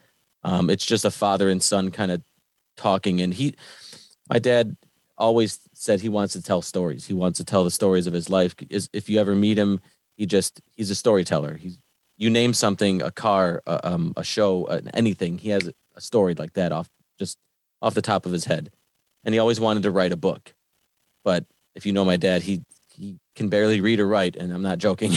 [0.44, 2.22] Um, it's just a father and son kind of
[2.76, 3.20] talking.
[3.20, 3.54] And he,
[4.30, 4.76] my dad,
[5.18, 7.06] always said he wants to tell stories.
[7.06, 8.54] He wants to tell the stories of his life.
[8.70, 9.80] Is if you ever meet him,
[10.16, 11.54] he just he's a storyteller.
[11.56, 11.76] He's
[12.16, 15.38] you name something, a car, a, um, a show, anything.
[15.38, 17.36] He has a story like that off just
[17.82, 18.70] off the top of his head,
[19.28, 20.54] and he always wanted to write a book.
[21.22, 22.62] But if you know my dad, he
[22.96, 25.12] he can barely read or write, and I'm not joking.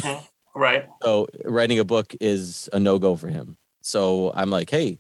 [0.54, 0.86] Right.
[1.02, 3.56] So writing a book is a no go for him.
[3.84, 5.00] So I'm like, hey,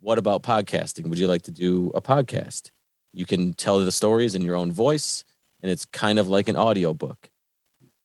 [0.00, 1.06] what about podcasting?
[1.06, 2.72] Would you like to do a podcast?
[3.12, 5.22] You can tell the stories in your own voice,
[5.62, 7.30] and it's kind of like an audio book.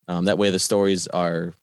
[0.07, 1.55] Um, that way, the stories are,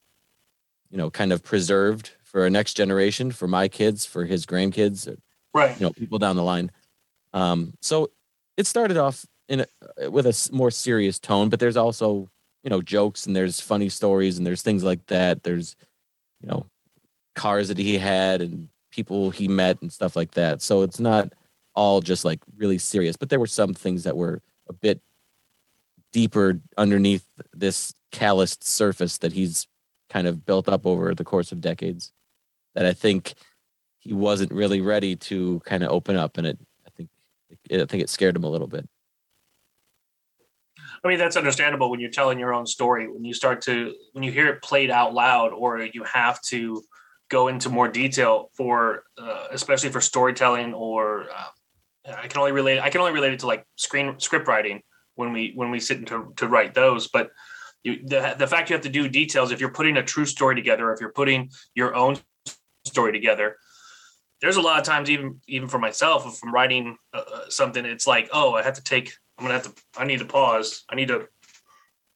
[0.90, 5.06] you know, kind of preserved for a next generation, for my kids, for his grandkids,
[5.54, 5.78] Right.
[5.78, 6.72] you know, people down the line.
[7.32, 8.10] Um, so
[8.56, 9.66] it started off in a,
[10.04, 12.28] uh, with a more serious tone, but there's also
[12.62, 15.42] you know jokes and there's funny stories and there's things like that.
[15.42, 15.76] There's
[16.40, 16.66] you know
[17.34, 20.62] cars that he had and people he met and stuff like that.
[20.62, 21.32] So it's not
[21.74, 25.00] all just like really serious, but there were some things that were a bit
[26.12, 29.66] deeper underneath this calloused surface that he's
[30.08, 32.12] kind of built up over the course of decades
[32.74, 33.34] that I think
[33.98, 36.58] he wasn't really ready to kind of open up and it
[37.70, 38.88] I think it scared him a little bit.
[41.02, 43.08] I mean, that's understandable when you're telling your own story.
[43.10, 46.82] When you start to, when you hear it played out loud, or you have to
[47.30, 52.80] go into more detail for, uh, especially for storytelling, or uh, I can only relate.
[52.80, 54.82] I can only relate it to like screen script writing
[55.14, 57.08] when we when we sit to to write those.
[57.08, 57.30] But
[57.82, 60.54] you, the the fact you have to do details if you're putting a true story
[60.54, 62.18] together, if you're putting your own
[62.84, 63.56] story together,
[64.40, 67.84] there's a lot of times even even for myself if i'm writing uh, uh, something
[67.84, 70.84] it's like oh i have to take i'm gonna have to i need to pause.
[70.88, 71.26] I need to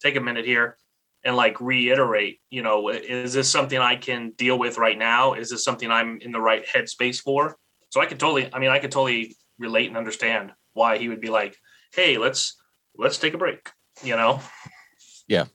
[0.02, 0.76] take a minute here
[1.24, 5.34] and like reiterate you know is this something i can deal with right now?
[5.34, 7.56] Is this something i'm in the right headspace for?
[7.90, 11.20] So i could totally i mean i could totally relate and understand why he would
[11.20, 11.56] be like
[11.94, 12.56] hey let's
[12.96, 13.70] let's take a break
[14.02, 14.40] you know?
[15.44, 15.48] I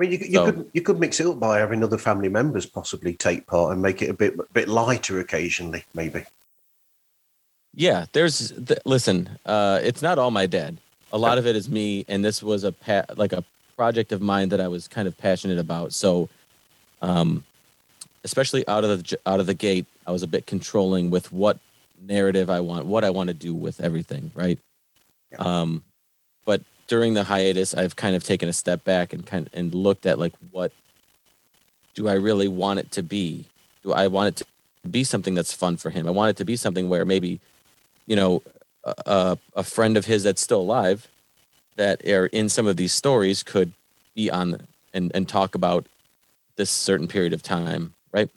[0.00, 2.66] mean, you, you So- could you could mix it up by having other family members
[2.66, 6.24] possibly take part and make it a bit bit lighter occasionally, maybe.
[7.74, 10.76] Yeah, there's th- listen, uh it's not all my dad.
[11.12, 13.44] A lot of it is me and this was a pa- like a
[13.76, 15.92] project of mine that I was kind of passionate about.
[15.92, 16.28] So
[17.02, 17.44] um
[18.24, 21.58] especially out of the out of the gate, I was a bit controlling with what
[22.02, 24.58] narrative I want, what I want to do with everything, right?
[25.32, 25.38] Yeah.
[25.38, 25.82] Um
[26.44, 29.72] but during the hiatus, I've kind of taken a step back and kind of, and
[29.72, 30.72] looked at like what
[31.94, 33.46] do I really want it to be?
[33.84, 34.36] Do I want it
[34.84, 36.08] to be something that's fun for him?
[36.08, 37.40] I want it to be something where maybe
[38.06, 38.42] you know,
[39.06, 41.06] a, a- friend of his that's still alive
[41.76, 43.72] that are in some of these stories could
[44.16, 45.86] be on and, and talk about
[46.56, 48.28] this certain period of time, right?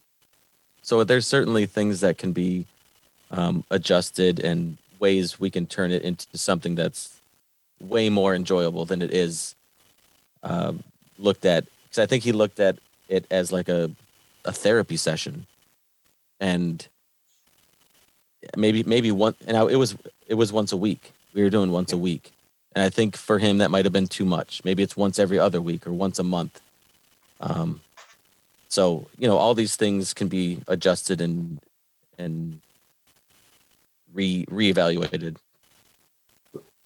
[0.83, 2.67] So there's certainly things that can be
[3.31, 7.12] um, adjusted and ways we can turn it into something that's
[7.79, 9.55] way more enjoyable than it is
[10.43, 10.83] um,
[11.17, 11.65] looked at.
[11.83, 12.77] Because I think he looked at
[13.09, 13.91] it as like a,
[14.45, 15.45] a therapy session,
[16.39, 16.87] and
[18.57, 19.95] maybe maybe one and I, it was
[20.27, 21.13] it was once a week.
[21.33, 22.31] We were doing once a week.
[22.75, 24.61] And i think for him that might have been too much.
[24.63, 26.61] Maybe it's once every other week or once a month.
[27.39, 27.81] Um
[28.69, 31.59] so you know all these things can be adjusted and
[32.17, 32.61] and
[34.13, 35.37] re reevaluated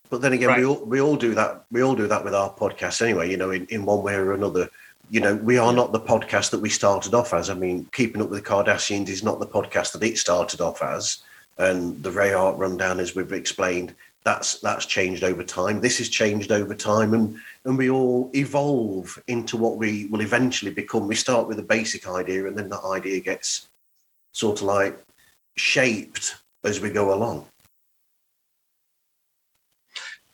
[0.09, 0.59] But then again, Right.
[0.59, 1.65] we all we all do that.
[1.71, 3.29] We all do that with our podcast anyway.
[3.29, 4.69] You know, in, in one way or another.
[5.09, 7.49] You know, we are not the podcast that we started off as.
[7.49, 10.81] I mean, Keeping Up with the Cardassians is not the podcast that it started off
[10.81, 11.19] as.
[11.57, 15.79] And the Rayhart Rundown, as we've explained, that's that's changed over time.
[15.79, 20.71] This has changed over time, and and we all evolve into what we will eventually
[20.71, 21.07] become.
[21.07, 23.69] We start with a basic idea, and then that idea gets
[24.33, 24.99] sort of like
[25.55, 27.45] shaped as we go along.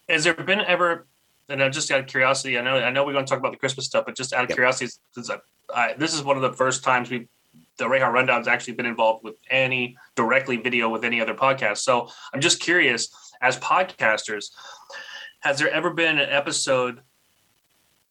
[0.09, 1.07] Has there been ever
[1.49, 3.51] and I'm just out of curiosity i know i know we're going to talk about
[3.51, 4.55] the christmas stuff but just out of Yep.
[4.55, 5.37] curiosity because I,
[5.73, 7.27] I, this is one of the first times we
[7.77, 11.79] the Rayhart Rundown's actually been involved with any directly video with any other podcast.
[11.79, 13.09] So I'm just curious,
[13.41, 14.51] as podcasters,
[15.39, 17.01] has there ever been an episode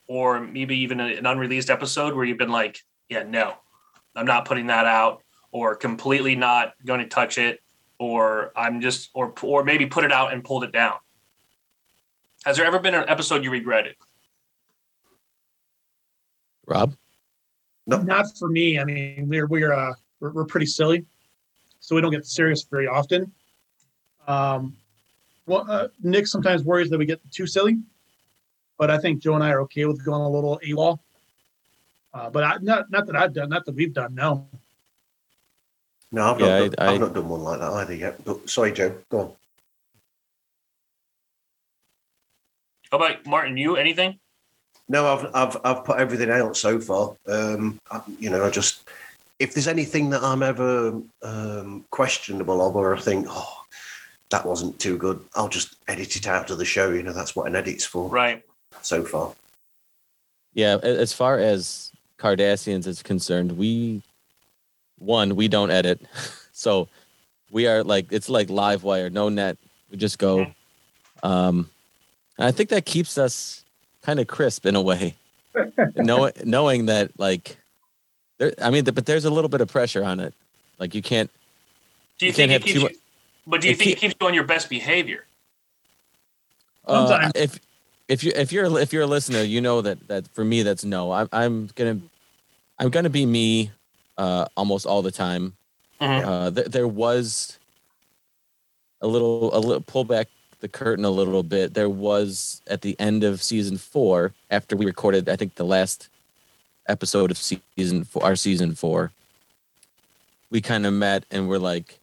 [0.06, 3.54] or maybe even an unreleased episode where you've been like, yeah, no,
[4.16, 7.60] I'm not putting that out or completely not going to touch it
[7.98, 10.96] or I'm just or or maybe put it out and pulled it down?
[12.44, 13.96] Has there ever been an episode you regretted?
[16.66, 16.94] rob
[17.86, 17.98] No.
[18.00, 18.78] Not for me.
[18.78, 21.04] I mean, we're we're uh, we're, we're pretty silly,
[21.80, 23.32] so we don't get serious very often.
[24.28, 24.76] Um,
[25.46, 27.78] well, uh, Nick sometimes worries that we get too silly,
[28.78, 31.00] but I think Joe and I are okay with going a little AWOL.
[32.14, 34.14] Uh, but I, not not that I've done, not that we've done.
[34.14, 34.46] No,
[36.12, 36.70] No, I've Yeah, not.
[36.76, 38.24] done, I- I've not done one like that either yet.
[38.24, 38.94] But sorry, Joe.
[39.10, 39.32] Go on.
[42.92, 43.56] How about Martin?
[43.56, 44.18] You anything?
[44.86, 47.16] No, I've I've I've put everything out so far.
[47.26, 48.86] Um, I, you know, I just
[49.38, 53.64] if there's anything that I'm ever um, questionable of, or I think, oh,
[54.28, 56.90] that wasn't too good, I'll just edit it out of the show.
[56.90, 58.10] You know, that's what an edit's for.
[58.10, 58.44] Right.
[58.82, 59.32] So far,
[60.52, 64.02] Yeah, as far as Cardassians is concerned, we
[64.98, 66.00] one we don't edit,
[66.52, 66.88] so
[67.50, 69.56] we are like it's like live wire, no net.
[69.90, 70.52] We just go.
[71.22, 71.70] Um,
[72.38, 73.64] and I think that keeps us
[74.02, 75.14] kind of crisp in a way,
[75.96, 77.56] knowing knowing that like,
[78.38, 78.52] there.
[78.60, 80.34] I mean, but there's a little bit of pressure on it.
[80.78, 81.30] Like you can't.
[82.18, 83.00] Do you, You think can't have keeps too you,
[83.46, 85.26] but do you it think it keeps you on your best behavior?
[86.86, 87.58] Uh, if
[88.08, 90.84] if you if you're if you're a listener, you know that that for me that's
[90.84, 91.12] no.
[91.12, 92.00] I'm I'm gonna
[92.78, 93.70] I'm gonna be me,
[94.18, 95.56] uh, almost all the time.
[96.00, 96.24] Mhm.
[96.24, 97.58] Uh, th- there was
[99.00, 100.28] a little a little pull back
[100.62, 101.74] the curtain a little bit.
[101.74, 106.08] There was at the end of season four after we recorded, I think the last
[106.88, 109.10] episode of season four, our season four.
[110.50, 111.98] We kind of met and we're like,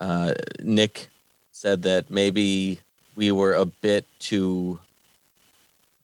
[0.00, 1.08] uh, Nick
[1.50, 2.78] said that maybe
[3.16, 4.78] we were a bit too.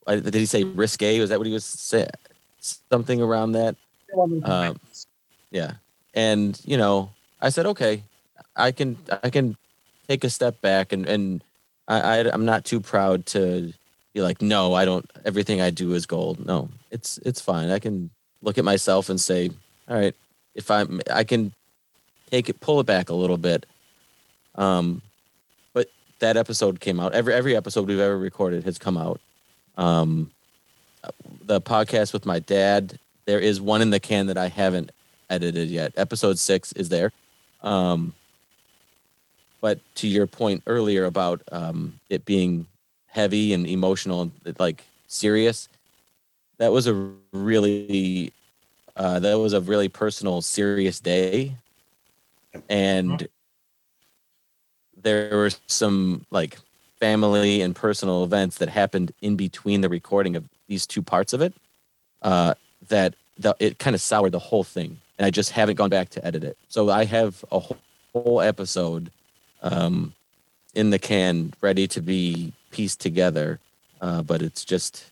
[0.06, 1.20] uh, Did he say risque?
[1.20, 2.08] Was that what he was saying?
[2.60, 3.76] Something around that.
[4.44, 4.80] Um,
[5.50, 5.72] yeah,
[6.14, 7.10] and you know,
[7.40, 8.02] I said, okay,
[8.56, 9.56] I can, I can
[10.08, 11.42] take a step back, and and
[11.88, 13.72] I, I I'm not too proud to
[14.12, 15.08] be like, no, I don't.
[15.24, 16.44] Everything I do is gold.
[16.44, 17.70] No, it's it's fine.
[17.70, 18.10] I can
[18.42, 19.50] look at myself and say,
[19.88, 20.14] all right,
[20.54, 21.52] if I'm, I can
[22.30, 23.66] take it, pull it back a little bit.
[24.54, 25.02] Um,
[25.72, 27.14] but that episode came out.
[27.14, 29.20] Every every episode we've ever recorded has come out.
[29.76, 30.30] Um,
[31.44, 32.98] the podcast with my dad.
[33.24, 34.90] There is one in the can that I haven't
[35.30, 35.92] edited yet.
[35.96, 37.12] Episode six is there.
[37.62, 38.14] Um,
[39.62, 42.66] but to your point earlier about um, it being
[43.06, 45.68] heavy and emotional and like serious,
[46.58, 48.32] that was a really
[48.96, 51.56] uh, that was a really personal, serious day,
[52.68, 53.26] and
[55.00, 56.58] there were some like
[57.00, 61.40] family and personal events that happened in between the recording of these two parts of
[61.40, 61.54] it
[62.22, 62.54] uh,
[62.88, 64.98] that the, it kind of soured the whole thing.
[65.18, 66.56] And i just haven't gone back to edit it.
[66.68, 67.78] So i have a whole,
[68.12, 69.10] whole episode
[69.62, 70.14] um,
[70.74, 73.58] in the can ready to be pieced together
[74.00, 75.10] uh, but it's just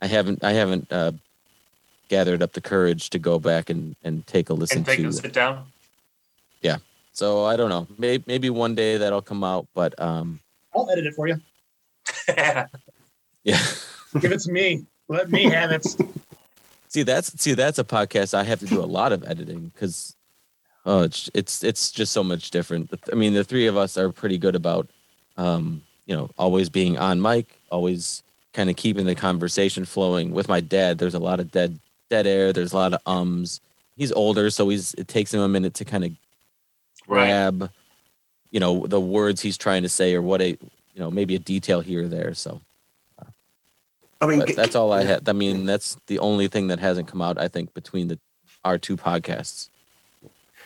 [0.00, 1.12] i haven't i haven't uh,
[2.08, 5.08] gathered up the courage to go back and, and take a listen And take to
[5.08, 5.66] a sit down.
[6.60, 6.78] Yeah.
[7.12, 10.40] So i don't know maybe, maybe one day that'll come out but um
[10.74, 11.40] I'll edit it for you.
[13.44, 13.58] yeah
[14.20, 14.84] Give it to me.
[15.08, 15.86] Let me have it.
[16.88, 20.14] See, that's see, that's a podcast I have to do a lot of editing because,
[20.86, 22.90] oh, it's it's it's just so much different.
[23.12, 24.88] I mean, the three of us are pretty good about,
[25.36, 30.32] um, you know, always being on mic, always kind of keeping the conversation flowing.
[30.32, 31.78] With my dad, there's a lot of dead
[32.10, 32.52] dead air.
[32.52, 33.60] There's a lot of ums.
[33.96, 36.10] He's older, so he's it takes him a minute to kind of
[37.08, 37.26] Right.
[37.26, 37.70] grab,
[38.52, 40.58] you know, the words he's trying to say or what a, you
[40.98, 42.32] know, maybe a detail here or there.
[42.32, 42.60] So
[44.20, 45.28] I mean, g- that's all I had.
[45.28, 47.38] I mean, that's the only thing that hasn't come out.
[47.38, 48.18] I think between the
[48.64, 49.68] our two podcasts.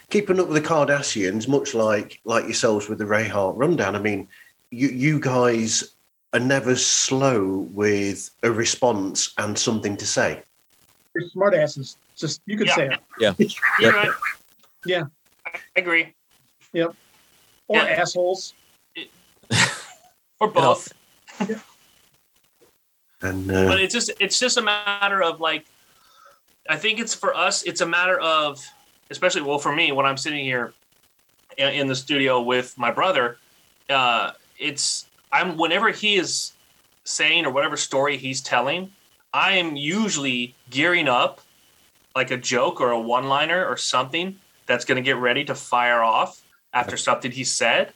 [0.09, 3.97] Keeping up with the Cardassians, much like like yourselves with the Rayhart Rundown.
[3.97, 4.29] I mean,
[4.71, 5.95] you you guys
[6.33, 10.43] are never slow with a response and something to say.
[11.15, 11.97] You're smart asses.
[12.17, 12.75] Just you could Yeah.
[12.77, 12.91] say
[13.39, 13.57] it.
[13.81, 14.11] You're right.
[14.85, 15.05] Yeah.
[15.47, 16.15] I agree.
[16.73, 16.95] Yep.
[17.69, 17.85] Or Yeah.
[18.01, 18.55] assholes.
[20.39, 20.93] Or both.
[23.23, 25.65] And uh, but it's just it's just a matter of like
[26.69, 28.63] i think it's for us it's a matter of
[29.11, 30.73] especially well for me when i'm sitting here
[31.57, 33.39] in, the studio with my brother
[33.91, 36.53] uh it's i'm whenever he is
[37.05, 38.91] saying or whatever story he's telling
[39.33, 41.41] i am usually gearing up
[42.15, 45.55] like a joke or a one liner or something that's going to get ready to
[45.55, 46.43] fire off
[46.73, 47.93] after something he said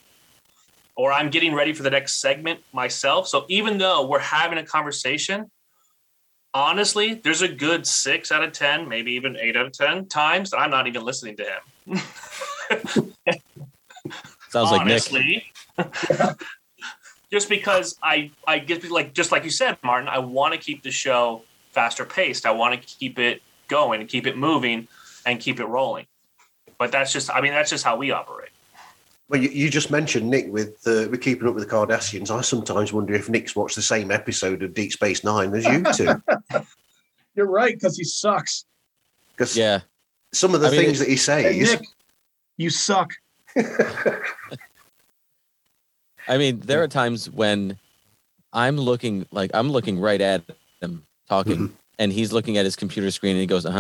[1.01, 3.27] or I'm getting ready for the next segment myself.
[3.27, 5.51] So even though we're having a conversation,
[6.55, 10.51] honestly, there's a good six out of 10, maybe even eight out of 10 times
[10.51, 12.03] that I'm not even listening to him.
[14.49, 15.45] Sounds like Nick.
[17.33, 20.83] just because I, I get like, just like you said, Martin, I want to keep
[20.83, 22.47] the show faster paced.
[22.47, 24.89] I want to keep it going and keep it moving
[25.25, 26.07] and keep it rolling.
[26.79, 28.51] But that's just, I mean, that's just how we operate.
[29.31, 32.31] Well, you, you just mentioned Nick with uh, with keeping up with the Cardassians.
[32.37, 35.85] I sometimes wonder if Nick's watched the same episode of Deep Space Nine as you
[35.95, 36.21] two.
[37.37, 38.65] You're right, because he sucks.
[39.33, 39.81] Because Yeah.
[40.33, 41.81] some of the I mean, things it- that he Hey, says.
[41.81, 41.89] Nick,
[42.57, 43.13] you suck.
[46.29, 47.79] I mean, there are times when
[48.53, 50.43] I'm looking like I'm looking right at
[50.83, 51.73] him talking, Mhm.
[52.01, 53.71] and he's looking at his computer screen, and he goes, "Uh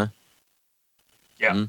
[1.40, 1.66] huh,"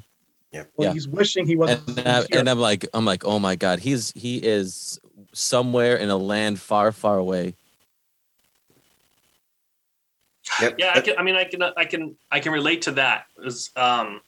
[0.54, 0.94] Well, Yeah.
[0.94, 2.06] he's wishing he wasn't.
[2.06, 2.40] I, here.
[2.40, 5.00] and I'm like, I'm like, oh my god, he's he is
[5.34, 7.56] somewhere in a land far, far away.
[10.62, 10.76] Yep.
[10.78, 11.18] Yeah, I can.
[11.18, 11.62] I mean, I can.
[11.78, 12.16] I can.
[12.32, 13.26] I can relate to that.
[13.44, 14.22] Is um,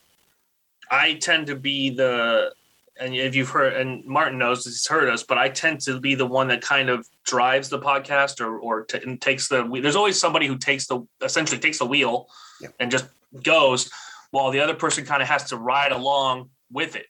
[0.90, 2.54] I tend to be the,
[3.00, 6.16] and if you've heard, and Martin knows he's heard us, but I tend to be
[6.16, 9.68] the one that kind of drives the podcast or or t- and takes the.
[9.82, 12.28] There's always somebody who takes the essentially takes the wheel,
[12.62, 12.74] Yep.
[12.80, 13.06] and just
[13.44, 13.90] goes,
[14.34, 17.06] while the other person kind of has to ride along with it.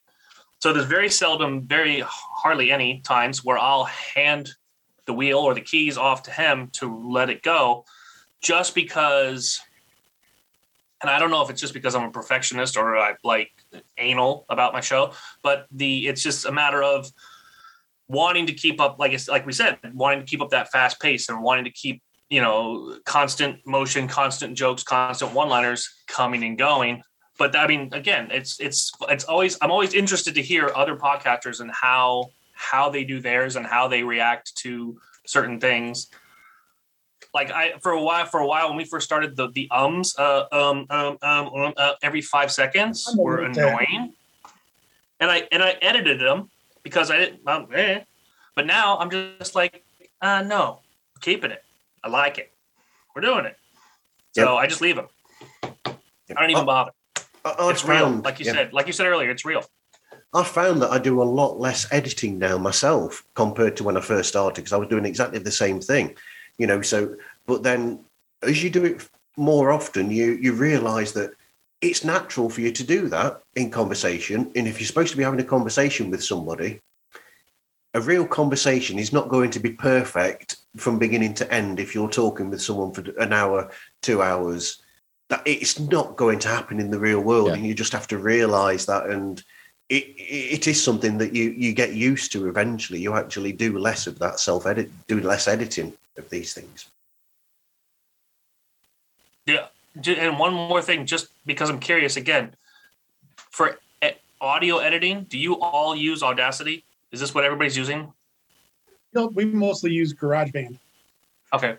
[0.59, 4.49] So there's very seldom, very hardly any times where I'll hand
[5.05, 7.85] the wheel or the keys off to him to let it go
[8.41, 9.61] just because
[11.01, 13.51] and I don't know if it's just because I'm a perfectionist or I like
[13.97, 15.13] anal about my show,
[15.43, 17.09] but the it's just a matter of
[18.09, 20.99] wanting to keep up like it's like we said, wanting to keep up that fast
[20.99, 26.57] pace and wanting to keep, you know, constant motion, constant jokes, constant one-liners coming and
[26.57, 27.01] going.
[27.37, 31.59] But I mean, again, it's it's it's always I'm always interested to hear other podcasters
[31.59, 36.09] and how how they do theirs and how they react to certain things
[37.33, 40.15] like I for a while for a while when we first started the the ums
[40.17, 44.13] uh, um um um, um uh, every five seconds were annoying,
[45.19, 46.49] and I and I edited them
[46.83, 47.47] because I didn't.
[47.47, 48.01] Um, eh.
[48.55, 49.83] But now I'm just like,
[50.21, 50.81] uh, no,
[51.15, 51.63] we're keeping it.
[52.03, 52.51] I like it.
[53.15, 53.57] We're doing it.
[54.33, 55.07] So I just leave them.
[55.63, 55.69] I
[56.27, 56.91] don't even Oh, bother.
[57.45, 58.53] Uh, oh, I, I've It's real, found, like you yeah.
[58.53, 58.73] said.
[58.73, 59.63] Like you said earlier, it's real.
[60.33, 64.01] I found that I do a lot less editing now myself compared to when I
[64.01, 66.15] first started because I was doing exactly the same thing,
[66.57, 66.81] you know.
[66.81, 67.15] So,
[67.45, 67.99] but then
[68.41, 71.31] as you do it more often, you you realise that
[71.81, 74.51] it's natural for you to do that in conversation.
[74.55, 76.81] And if you're supposed to be having a conversation with somebody,
[77.93, 81.79] a real conversation is not going to be perfect from beginning to end.
[81.79, 83.69] If you're talking with someone for an hour,
[84.01, 84.81] two hours,
[85.29, 87.55] that it's not going to happen in the real world, Yeah.
[87.55, 89.43] and you just have to realise that and
[89.89, 94.07] it, it is something that you you get used to eventually you actually do less
[94.07, 96.87] of that self edit do less editing of these things
[99.45, 99.67] Yeah.
[100.07, 102.55] And one more thing, just because I'm curious again,
[103.35, 106.83] for e- audio editing, do you all use Audacity?
[107.11, 108.11] Is this what everybody's using?
[109.13, 110.79] No, we mostly use GarageBand.
[111.53, 111.75] Okay.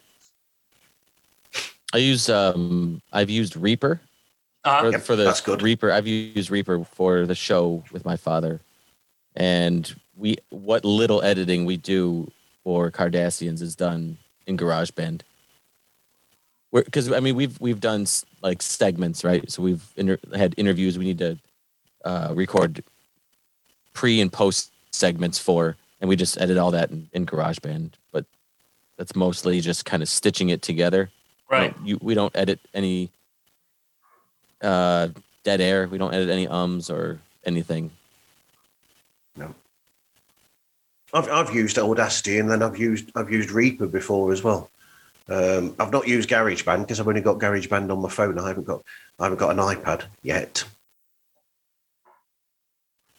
[1.94, 4.00] I use um I've used Reaper
[4.64, 5.62] Uh, for, Yep, for the that's good.
[5.62, 5.92] Reaper.
[5.92, 8.60] I've used Reaper for the show with my father,
[9.36, 12.30] and we what little editing we do
[12.64, 15.20] for Cardassians is done in GarageBand.
[16.72, 18.06] Because I mean we've we've done
[18.42, 21.38] like segments right, so we've inter- had interviews we need to
[22.04, 22.82] uh, record
[23.92, 27.92] pre and post segments for, and we just edit all that in, in GarageBand.
[28.10, 28.24] But
[28.98, 31.10] that's mostly just kind of stitching it together.
[31.54, 31.74] We right.
[31.76, 33.10] don't- You, we don't edit any
[34.60, 35.08] uh,
[35.44, 35.86] dead air.
[35.86, 37.90] We don't edit any ums or anything.
[39.36, 39.54] No.
[41.12, 44.68] I've, I've used audacity and then i've used i've used reaper before as well
[45.28, 48.64] um, i've not used garageband because i've only got garageband on my phone i haven't
[48.64, 48.82] got
[49.20, 50.64] i haven't got an ipad yet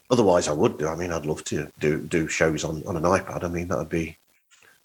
[0.09, 3.03] otherwise i would do i mean i'd love to do do shows on on an
[3.03, 4.17] ipad i mean that'd be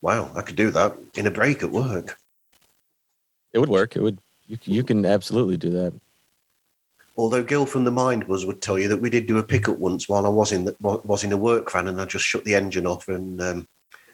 [0.02, 2.16] wow i could do that in a break at work
[3.52, 3.96] It would work.
[3.96, 4.18] It would.
[4.46, 5.92] You, you can absolutely do that.
[7.16, 9.78] Although Gil from the Mind Buzz would tell you that we did do a pickup
[9.78, 12.44] once while I was in the, was in a work van and I just shut
[12.44, 13.66] the engine off and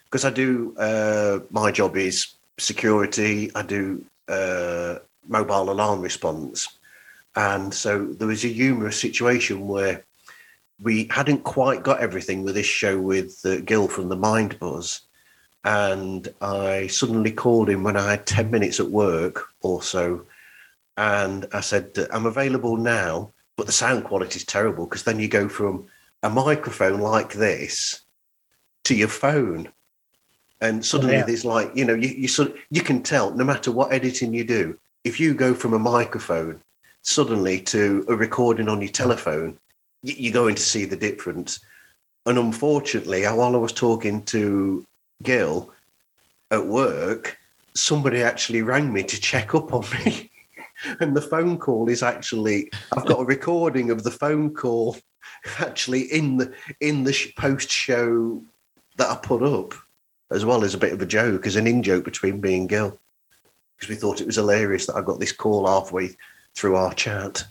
[0.05, 4.97] because I do uh, my job is security I do uh,
[5.29, 6.69] mobile alarm response
[7.37, 10.05] and so there was a humorous situation where
[10.83, 15.03] we hadn't quite got everything with this show with uh, Gil from the Mind Buzz
[15.67, 20.25] and I suddenly called him when I had 10 minutes at work or so
[20.97, 25.29] and I said, I'm available now, but the sound quality is terrible because then you
[25.29, 25.87] go from
[26.23, 28.03] a microphone like this
[28.85, 29.69] to your phone.
[30.61, 31.25] And suddenly yeah.
[31.25, 34.33] there's like, you know, you, you sort of, you can tell no matter what editing
[34.33, 36.63] you do, if you go from a microphone
[37.03, 39.59] suddenly to a recording on your telephone,
[40.03, 41.61] you're going to see the difference.
[42.25, 44.87] And unfortunately, while I was talking to
[45.23, 45.73] Gil
[46.51, 47.39] at work,
[47.75, 50.31] somebody actually rang me to check up on me.
[51.01, 54.97] and the phone call is actually I've got a recording of the phone call
[55.59, 58.43] actually in the in the post show
[58.97, 59.75] that I put up,
[60.31, 62.69] as well as a bit of a joke, as an in joke between me and
[62.69, 62.99] Gil,
[63.77, 66.17] because we thought it was hilarious that I got this call halfway
[66.55, 67.45] through our chat.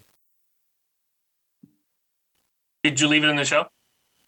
[2.84, 3.68] Did you leave it in the show?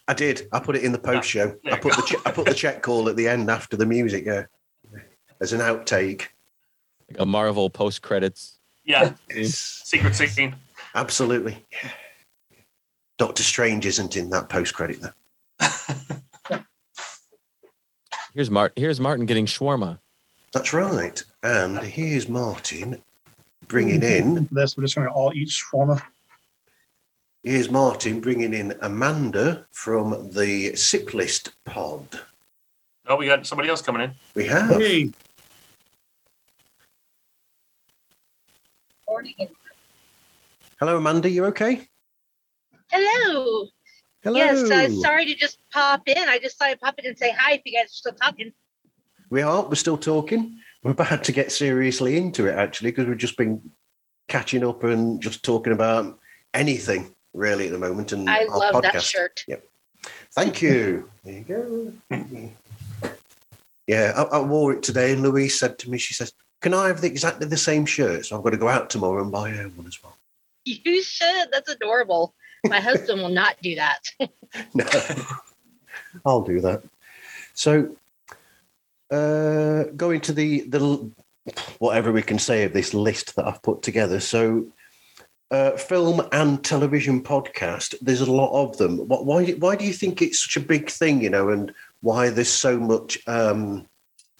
[0.07, 0.47] I did.
[0.53, 1.55] I put it in the post show.
[1.71, 4.25] I put the che- I put the check call at the end after the music.
[4.25, 4.45] Yeah,
[5.41, 6.27] as an outtake.
[7.09, 8.59] Like a Marvel post credits.
[8.85, 10.55] Yeah, secret scene.
[10.95, 11.65] absolutely.
[11.71, 11.89] Yeah.
[13.17, 15.11] Doctor Strange isn't in that post credit though.
[18.33, 18.73] Here's Mart.
[18.75, 19.99] Here's Martin getting shawarma.
[20.53, 21.21] That's right.
[21.43, 23.01] And here's Martin
[23.67, 24.47] bringing in.
[24.51, 26.01] This, we're just going to all eat shawarma.
[27.47, 32.19] Here's Martin bringing in Amanda from the Sip List Pod.
[33.07, 34.11] Oh, we got somebody else coming in.
[34.35, 34.71] We have.
[34.71, 35.11] Hey,
[40.77, 41.29] Hello, Amanda.
[41.29, 41.87] You okay?
[42.91, 43.67] Hello.
[44.23, 44.35] Hello.
[44.35, 46.17] Yes, uh, sorry to just pop in.
[46.27, 48.51] I just thought I'd pop in and say hi if you guys are still talking.
[49.29, 49.63] We are.
[49.63, 50.59] We're still talking.
[50.83, 53.71] We're about to get seriously into it, actually, because we've just been
[54.27, 56.19] catching up and just talking about
[56.53, 58.11] anything really at the moment.
[58.11, 59.01] And I love that podcast.
[59.01, 59.45] shirt.
[60.33, 61.09] Thank you.
[61.23, 62.23] There you go.
[63.87, 66.87] Yeah, I, I wore it today, and Louise said to me, she says, "Can I
[66.87, 69.49] have the, exactly the same shirt?" So I've got to go out tomorrow and buy
[69.49, 70.15] her one as well.
[70.65, 71.47] You should.
[71.51, 72.35] That's adorable.
[72.65, 73.99] My husband will not do that.
[74.73, 74.85] No,
[76.25, 76.81] I'll do that.
[77.53, 77.95] So,
[79.11, 81.11] uh, going to the the
[81.79, 84.19] whatever we can say of this list that I've put together.
[84.21, 84.67] So,
[85.51, 87.95] uh, film and television podcast.
[88.01, 88.97] There's a lot of them.
[88.99, 89.51] Why?
[89.51, 91.21] Why do you think it's such a big thing?
[91.21, 93.87] You know, and why there's so much um,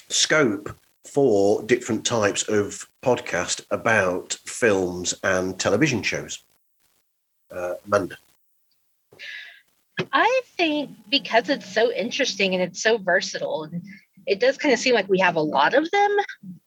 [0.10, 6.44] scope for different types of podcast about films and television shows.
[7.50, 7.76] Uh.
[10.12, 13.82] I think because it's so interesting and it's so versatile, and
[14.26, 16.18] it does kind of seem like we have a lot of them,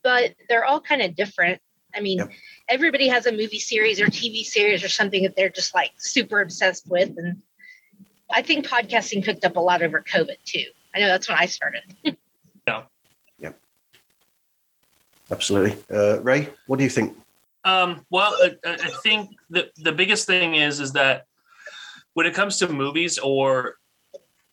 [0.02, 1.60] but they're all kind of different.
[1.94, 2.30] I mean, Yep.
[2.68, 6.40] everybody has a movie series or TV series or something that they're just like super
[6.40, 7.16] obsessed with.
[7.18, 7.42] And
[8.32, 10.64] I think podcasting picked up a lot over COVID too.
[10.94, 11.82] I know that's when I started.
[12.68, 12.82] Yeah.
[13.38, 13.58] Yep.
[15.30, 15.76] Absolutely.
[15.90, 17.16] Uh, Ray, what do you think?
[17.64, 21.24] Um, well, I, I I think the the biggest thing is is that
[22.12, 23.76] when it comes to movies or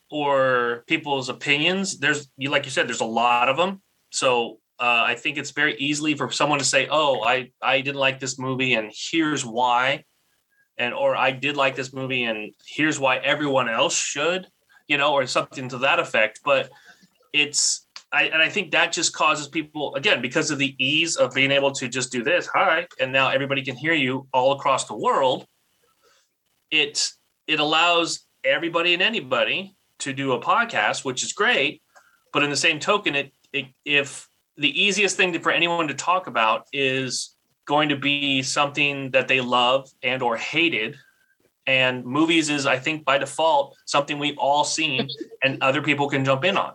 [0.09, 3.81] or people's opinions, there's you like you said, there's a lot of them.
[4.09, 7.99] So uh, I think it's very easily for someone to say, "Oh, I I didn't
[7.99, 10.03] like this movie, and here's why,"
[10.77, 14.47] and or I did like this movie, and here's why everyone else should,
[14.87, 16.41] you know, or something to that effect.
[16.43, 16.69] But
[17.33, 21.33] it's I, and I think that just causes people again because of the ease of
[21.33, 24.85] being able to just do this hi and now everybody can hear you all across
[24.85, 25.45] the world
[26.71, 27.11] it
[27.47, 31.81] it allows everybody and anybody to do a podcast which is great
[32.31, 35.93] but in the same token it, it if the easiest thing to, for anyone to
[35.93, 37.35] talk about is
[37.65, 40.95] going to be something that they love and or hated
[41.65, 45.07] and movies is i think by default something we've all seen
[45.43, 46.73] and other people can jump in on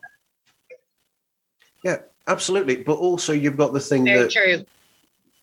[1.82, 2.76] yeah Absolutely.
[2.76, 4.64] But also, you've got the thing Very that true.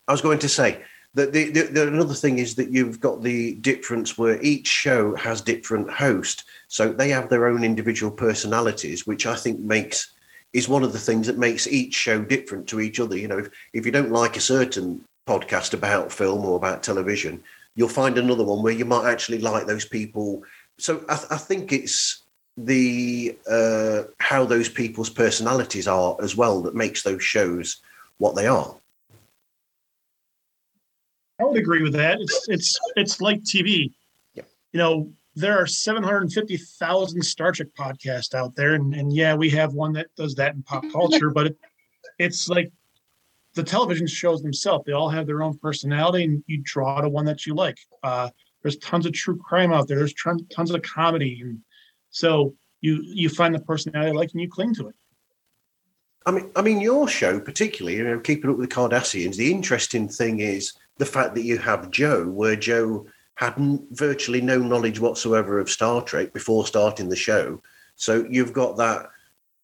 [0.08, 0.82] I was going to say
[1.14, 5.16] that the, the, the another thing is that you've got the difference where each show
[5.16, 10.14] has different host so they have their own individual personalities, which I think makes
[10.54, 13.18] is one of the things that makes each show different to each other.
[13.18, 17.44] You know, if, if you don't like a certain podcast about film or about television,
[17.76, 20.44] you'll find another one where you might actually like those people.
[20.78, 22.24] So I, I think it's
[22.58, 27.78] the uh, how those people's personalities are as well that makes those shows
[28.18, 28.76] what they are.
[31.40, 32.20] I would agree with that.
[32.20, 33.94] It's it's it's like TV.
[34.34, 34.50] Yep.
[34.74, 39.74] You know, there are 750,000 Star Trek podcasts out there, and, and yeah, we have
[39.74, 41.58] one that does that in pop culture, but it,
[42.18, 42.72] it's like
[43.56, 44.86] the television shows themselves.
[44.86, 47.78] They all have their own personality, and you draw to one that you like.
[48.04, 48.30] Uh,
[48.62, 49.98] there's tons of true crime out there.
[49.98, 51.60] There's tons, of comedy, and
[52.10, 54.96] so you you find the personality you like, and you cling to it.
[56.26, 59.38] I mean, I mean, your show particularly, you know, keeping up with the Cardassians.
[59.38, 63.08] The interesting thing is the fact that you have Joe, where Joe
[63.40, 67.62] had n- virtually no knowledge whatsoever of Star Trek before starting the show.
[67.96, 69.10] So you've got that,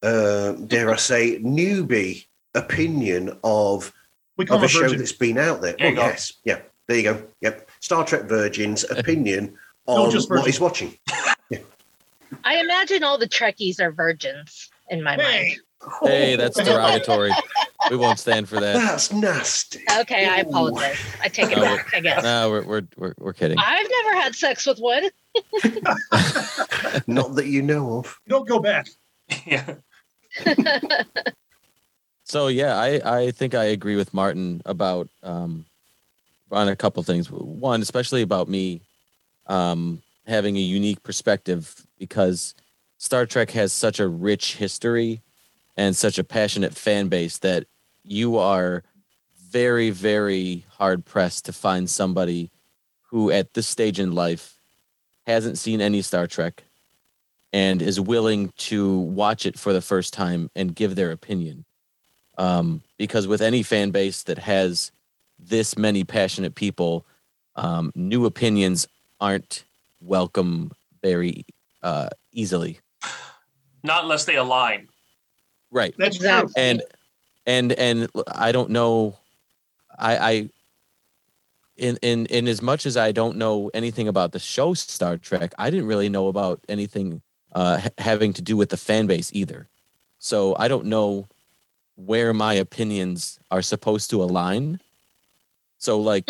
[0.01, 3.91] uh, dare I say, newbie opinion of
[4.39, 5.75] of a a show that's been out there.
[5.77, 6.07] There you oh, go.
[6.07, 7.23] yes, yeah, there you go.
[7.41, 9.57] Yep, Star Trek Virgin's opinion
[9.89, 10.97] No, on just what he's watching.
[12.45, 15.57] I imagine all the Trekkies are virgins in my Hey,
[16.03, 17.31] Hey, that's derogatory.
[17.89, 18.73] we won't stand for that.
[18.73, 19.79] That's nasty.
[19.87, 20.01] mind.
[20.01, 20.97] Okay, I apologize.
[21.21, 22.23] I take it No, back, I guess.
[22.23, 23.57] No, we're we're we're, we're kidding.
[23.59, 25.03] I've never had sex with one.
[27.07, 28.17] Not that you know of.
[28.27, 28.87] don't go back.
[29.45, 29.75] yeah
[32.23, 35.65] So yeah, I I think I agree with Martin about um
[36.51, 37.29] on a couple things.
[37.29, 38.81] One, especially about me,
[39.47, 42.55] um, having a unique perspective because
[42.97, 45.21] Star Trek has such a rich history
[45.77, 47.65] and such a passionate fan base that
[48.03, 48.83] you are
[49.49, 52.51] very, very hard pressed to find somebody
[53.09, 54.57] who, at this stage in life,
[55.25, 56.63] hasn't seen any Star Trek
[57.53, 61.65] and is willing to watch it for the first time and give their opinion.
[62.37, 64.91] Um, because with any fan base that has
[65.39, 67.05] this many passionate people,
[67.55, 68.87] um, new opinions
[69.21, 69.63] aren't
[70.01, 70.71] welcome
[71.01, 71.45] very
[71.81, 72.79] uh, easily.
[73.83, 74.89] Not unless they align.
[75.75, 75.93] Right.
[75.97, 76.53] That's Exactly.
[76.53, 76.63] true.
[76.63, 76.83] and
[77.45, 79.17] and and I don't know.
[79.99, 80.49] I I
[81.75, 85.53] in in in as much as I don't know anything about the show Star Trek,
[85.57, 87.21] I didn't really know about anything
[87.51, 89.67] uh, ha- having to do with the fan base either.
[90.17, 91.27] So I don't know
[91.97, 94.79] where my opinions are supposed to align.
[95.77, 96.25] So like,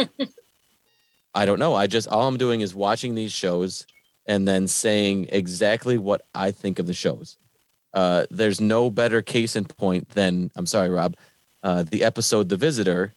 [1.35, 1.75] I don't know.
[1.75, 3.85] I just all I'm doing is watching these shows
[4.25, 7.37] and then saying exactly what I think of the shows.
[7.95, 11.15] Uh, there's no better case in point than I'm sorry, Rob,
[11.63, 13.13] uh, the episode "The Visitor,"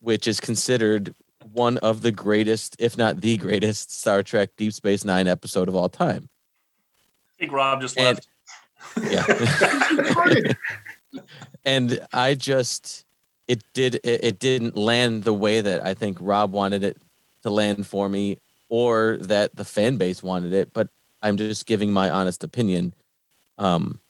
[0.00, 1.14] which is considered
[1.52, 5.76] one of the greatest, if not the greatest, Star Trek Deep Space Nine episode of
[5.76, 6.28] all time.
[7.28, 8.28] I think Rob just And- left.
[9.10, 10.52] Yeah.
[11.64, 13.04] And I just
[13.48, 16.96] it did it, it didn't land the way that I think Rob wanted it
[17.42, 18.38] to land for me
[18.68, 20.88] or that the fan base wanted it, but
[21.22, 22.92] I'm just giving my honest opinion.
[23.58, 24.00] Um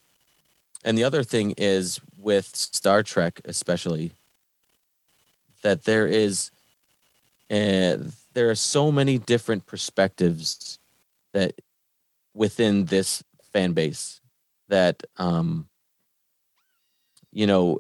[0.85, 4.13] and the other thing is with Star Trek especially
[5.63, 6.51] that there is
[7.51, 7.99] uh,
[8.33, 10.79] there are so many different perspectives
[11.33, 11.61] that
[12.35, 13.23] within this
[13.53, 14.21] fan base
[14.69, 15.69] that um
[17.33, 17.79] you know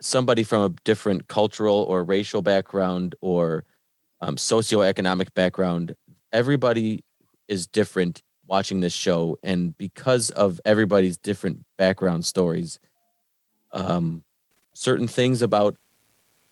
[0.00, 3.64] somebody from a different cultural or racial background or
[4.20, 5.94] um, socioeconomic background
[6.32, 7.04] everybody
[7.48, 12.80] is different watching this show and because of everybody's different background stories
[13.72, 14.24] um,
[14.74, 15.76] certain things about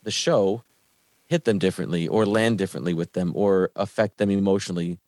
[0.04, 0.62] the show
[1.26, 4.98] hit them differently or land differently with them or affect them emotionally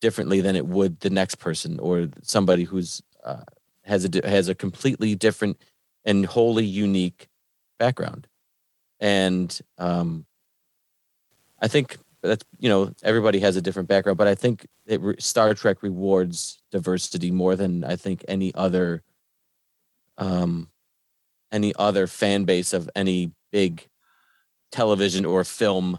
[0.00, 3.42] differently than it would the next person or somebody who's uh,
[3.84, 5.60] has a has a completely different
[6.04, 7.28] and wholly unique
[7.78, 8.28] background.
[9.00, 10.26] And um
[11.60, 15.16] i think that's you know everybody has a different background but i think it re-
[15.18, 19.02] star trek rewards diversity more than i think any other
[20.18, 20.68] um
[21.52, 23.88] any other fan base of any big
[24.70, 25.98] television or film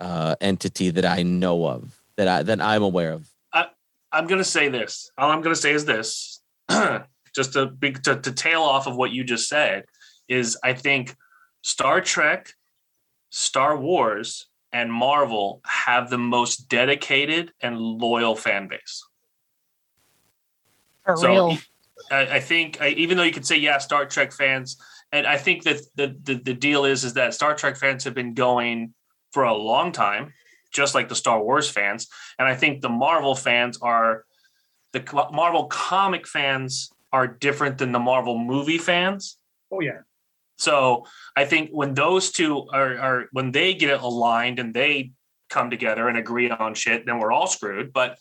[0.00, 3.30] uh entity that i know of that i that i'm aware of
[4.12, 5.10] I'm going to say this.
[5.16, 6.42] All I'm to say is this,
[7.34, 9.84] just to, be, to to tail off of what you just said,
[10.28, 11.16] is I think
[11.62, 12.54] Star Trek,
[13.30, 19.04] Star Wars, and Marvel have the most dedicated and loyal fan base.
[21.04, 21.58] For So, real.
[22.10, 24.76] I, I think I, even though you could say yeah, Star Trek fans,
[25.12, 28.14] and I think that the, the the deal is is that Star Trek fans have
[28.14, 28.94] been going
[29.32, 30.32] for a long time,
[30.72, 32.08] just like the Star Wars fans,
[32.38, 34.24] and I think the Marvel fans are
[34.92, 35.02] the
[35.32, 39.36] Marvel comic fans are different than the Marvel movie fans.
[39.72, 40.00] Oh yeah.
[40.60, 45.12] So I think when those two are, are when they get aligned and they
[45.48, 47.92] come together and agree on shit, then we're all screwed.
[47.92, 48.18] But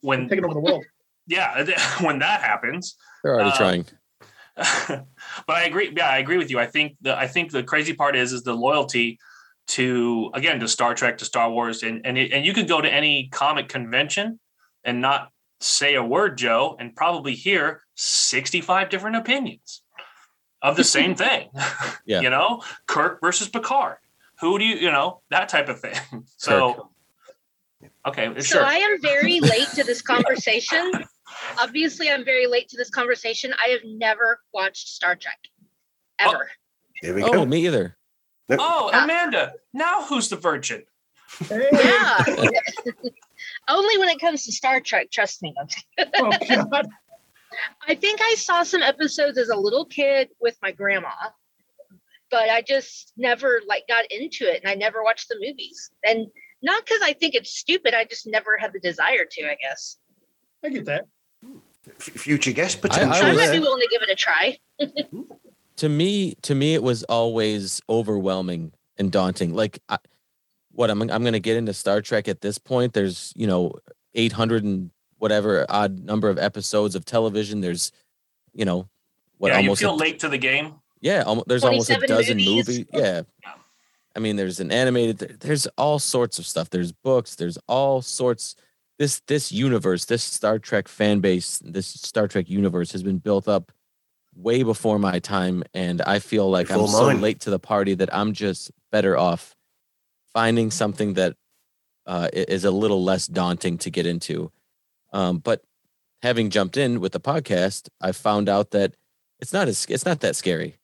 [0.00, 0.84] when Taking over the world.
[1.28, 1.64] yeah,
[2.00, 3.86] when that happens, they're already Uh, trying
[5.46, 5.92] but I agree.
[5.96, 6.58] Yeah, I agree with you.
[6.58, 9.20] I think the I think the crazy part is is the loyalty
[9.68, 12.80] to again to Star Trek to Star Wars and and it, and you can go
[12.80, 14.40] to any comic convention
[14.82, 19.82] and not say a word, Joe, and probably hear sixty five different opinions
[20.62, 21.50] of the same thing.
[22.06, 22.22] Yeah.
[22.22, 23.98] you know, Kirk versus Picard.
[24.40, 25.98] Who do you you know that type of thing?
[26.38, 26.88] So.
[28.06, 28.64] Okay, So sure.
[28.64, 30.90] I am very late to this conversation.
[31.60, 33.52] Obviously, I'm very late to this conversation.
[33.62, 35.38] I have never watched Star Trek.
[36.22, 36.30] Oh.
[36.30, 36.50] Ever.
[36.94, 37.98] Here we oh me either
[38.50, 39.54] oh, Amanda.
[39.72, 40.84] Now who's the virgin?
[41.48, 41.68] Hey.
[41.72, 42.24] Yeah.
[43.68, 45.54] Only when it comes to Star Trek, trust me.
[46.16, 46.88] Oh God.
[47.86, 51.10] I think I saw some episodes as a little kid with my grandma,
[52.30, 55.90] but I just never like got into it and I never watched the movies.
[56.04, 56.26] And
[56.62, 59.96] not because I think it's stupid, I just never had the desire to, I guess.
[60.64, 61.04] I get that.
[61.88, 63.28] F- future guest I I, potential.
[63.28, 63.60] was- might be there.
[63.60, 64.58] willing to give it a try.
[65.76, 69.98] to me to me it was always overwhelming and daunting like I,
[70.72, 73.72] what i'm i'm going to get into star trek at this point there's you know
[74.14, 77.92] 800 and whatever odd number of episodes of television there's
[78.54, 78.88] you know
[79.38, 80.74] what yeah, you almost feel a, late to the game.
[81.00, 82.66] yeah almo- there's almost a dozen movies.
[82.68, 83.22] movies yeah
[84.16, 88.56] i mean there's an animated there's all sorts of stuff there's books there's all sorts
[88.98, 93.48] this this universe, this Star Trek fan base, this Star Trek universe has been built
[93.48, 93.72] up
[94.34, 97.94] way before my time, and I feel like I'm Before so late to the party
[97.94, 99.54] that I'm just better off
[100.32, 101.36] finding something that
[102.06, 104.50] uh, is a little less daunting to get into.
[105.12, 105.62] Um, but
[106.22, 108.94] having jumped in with the podcast, I found out that
[109.40, 110.76] it's not as it's not that scary.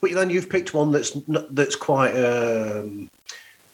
[0.00, 1.16] But then you've picked one that's
[1.50, 3.10] that's quite um,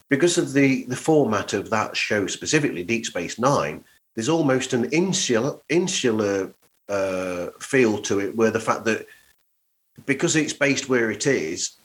[0.09, 3.85] because of the the format of that show specifically, Deep Space Nine.
[4.14, 6.53] There's almost an insular insular
[6.89, 9.07] uh, feel to it, where the fact that
[10.05, 11.77] because it's based where it is,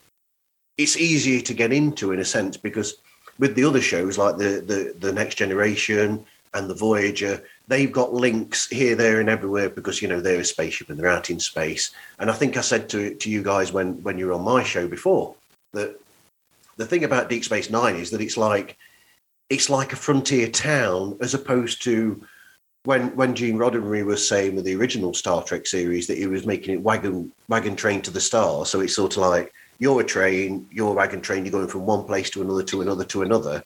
[0.78, 2.96] it's easier to get into in a sense because
[3.38, 8.14] with the other shows like the the, the Next Generation and the Voyager, they've got
[8.14, 11.40] links here, there, and everywhere because you know they're a spaceship and they're out in
[11.40, 11.92] space.
[12.20, 14.64] And I think I said to to you guys when when you were on my
[14.64, 15.36] show before
[15.74, 16.00] that
[16.78, 18.78] the thing about Deep Space Nine is that it's like
[19.50, 22.22] it's like a frontier town as opposed to
[22.84, 26.46] when when Gene Roddenberry was saying with the original Star Trek series that he was
[26.46, 28.70] making it wagon wagon train to the stars.
[28.70, 31.86] So it's sort of like you're a train, you're a wagon train, you're going from
[31.86, 33.64] one place to another to another to another.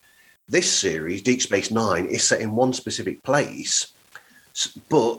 [0.48, 3.92] This series, Deep Space Nine, is set in one specific place,
[4.88, 5.18] but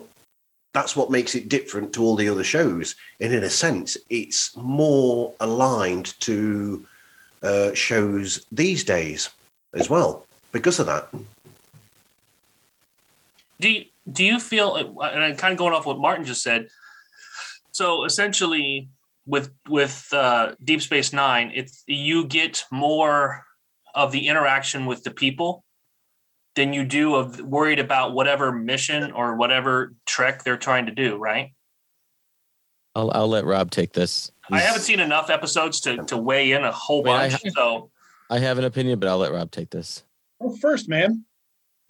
[0.73, 2.95] that's what makes it different to all the other shows.
[3.19, 6.86] And in a sense, it's more aligned to
[7.43, 9.30] uh, shows these days
[9.73, 11.09] as well because of that.
[13.59, 16.67] do you, do you feel and i'm kind of going off what martin just said
[17.71, 18.89] so essentially
[19.25, 23.45] with with uh, deep space nine it's you get more
[23.96, 25.64] of the interaction with the people
[26.56, 31.18] than you do of worried about whatever mission or whatever trek they're trying to do
[31.18, 31.54] right
[32.96, 34.32] I'll I'll let Rob take this.
[34.52, 37.50] i haven't seen enough episodes to, to weigh in a whole Wait, I bunch ha-
[37.56, 37.92] so
[38.30, 40.04] I have an opinion, but I'll let Rob take this.
[40.42, 41.24] Oh, first, man.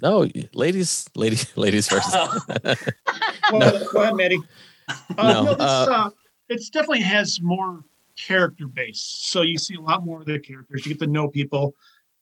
[0.02, 2.14] No, ladies, ladies, ladies first.
[3.52, 3.88] Well, No.
[3.92, 4.40] Go ahead, Maddie.
[4.90, 6.10] Uh, No, no, this, uh, uh,
[6.50, 7.84] it's definitely has more
[8.18, 9.02] character base.
[9.02, 10.86] So you see a lot more of the characters.
[10.86, 11.76] You get to know people.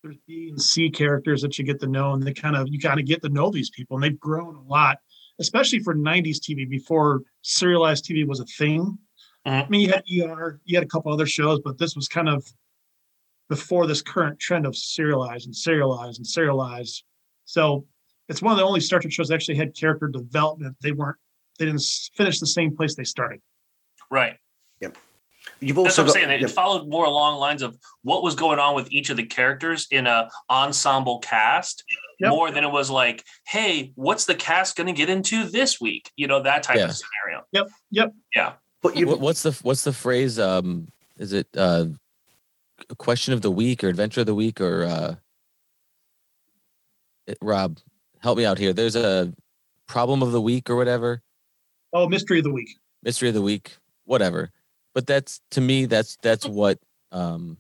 [0.04, 2.80] There's B and C characters that you get to know, and they kind of you
[2.80, 4.98] kind of get to know these people, and they've grown a lot,
[5.40, 8.98] especially for '90s TV before serialized TV was a thing.
[9.48, 9.66] Mhm.
[9.66, 12.30] I mean, you had ER, you had a couple other shows, but this was kind
[12.30, 12.46] of
[13.50, 17.04] before this current trend of serialized and serialized and serialized.
[17.46, 17.86] So
[18.28, 20.76] it's one of the only Star Trek shows that actually had character development.
[20.82, 21.18] They weren't
[21.58, 21.84] they didn't
[22.16, 23.40] finish the same place they started.
[24.12, 24.38] right
[25.66, 26.30] You've That's what I'm got saying.
[26.30, 29.26] It yeah, followed more along lines of what was going on with each of the
[29.26, 31.84] characters in a ensemble cast,
[32.20, 32.30] Yep.
[32.30, 36.12] more than it was like, hey, what's the cast going to get into this week?
[36.16, 36.86] You know, that type Yeah.
[36.86, 37.44] of scenario.
[37.52, 37.68] Yep.
[37.92, 38.14] Yep.
[38.36, 38.54] Yeah.
[38.84, 40.38] but you what's the what's the phrase?
[40.40, 40.88] Um,
[41.18, 41.86] is it uh,
[42.90, 45.16] a question of the week or adventure of the week or uh,
[47.28, 47.80] it- Rob,
[48.20, 48.72] help me out here.
[48.72, 49.34] There's a
[49.88, 51.22] problem of the week or whatever,
[51.92, 52.70] Oh, mystery of the week.
[53.04, 54.52] mystery of the week, whatever.
[54.96, 56.80] But that's to me, that's that's what
[57.12, 57.58] um,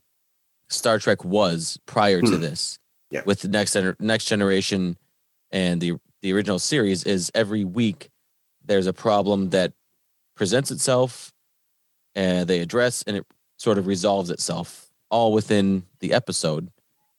[0.69, 2.41] Star Trek was prior to Hmm.
[2.41, 2.79] this.
[3.11, 3.21] Yeah.
[3.25, 4.97] With the next next generation
[5.51, 8.09] and the the original series is every week
[8.63, 9.73] there's a problem that
[10.35, 11.31] presents itself
[12.15, 13.25] and they address and it
[13.57, 16.71] sort of resolves itself all within the episode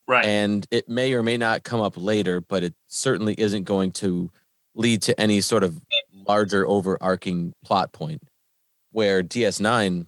[0.08, 0.24] Right.
[0.24, 4.30] and it may or may not come up later but it certainly isn't going to
[4.74, 5.80] lead to any sort of
[6.12, 8.22] larger overarching plot point
[8.96, 10.06] where ds9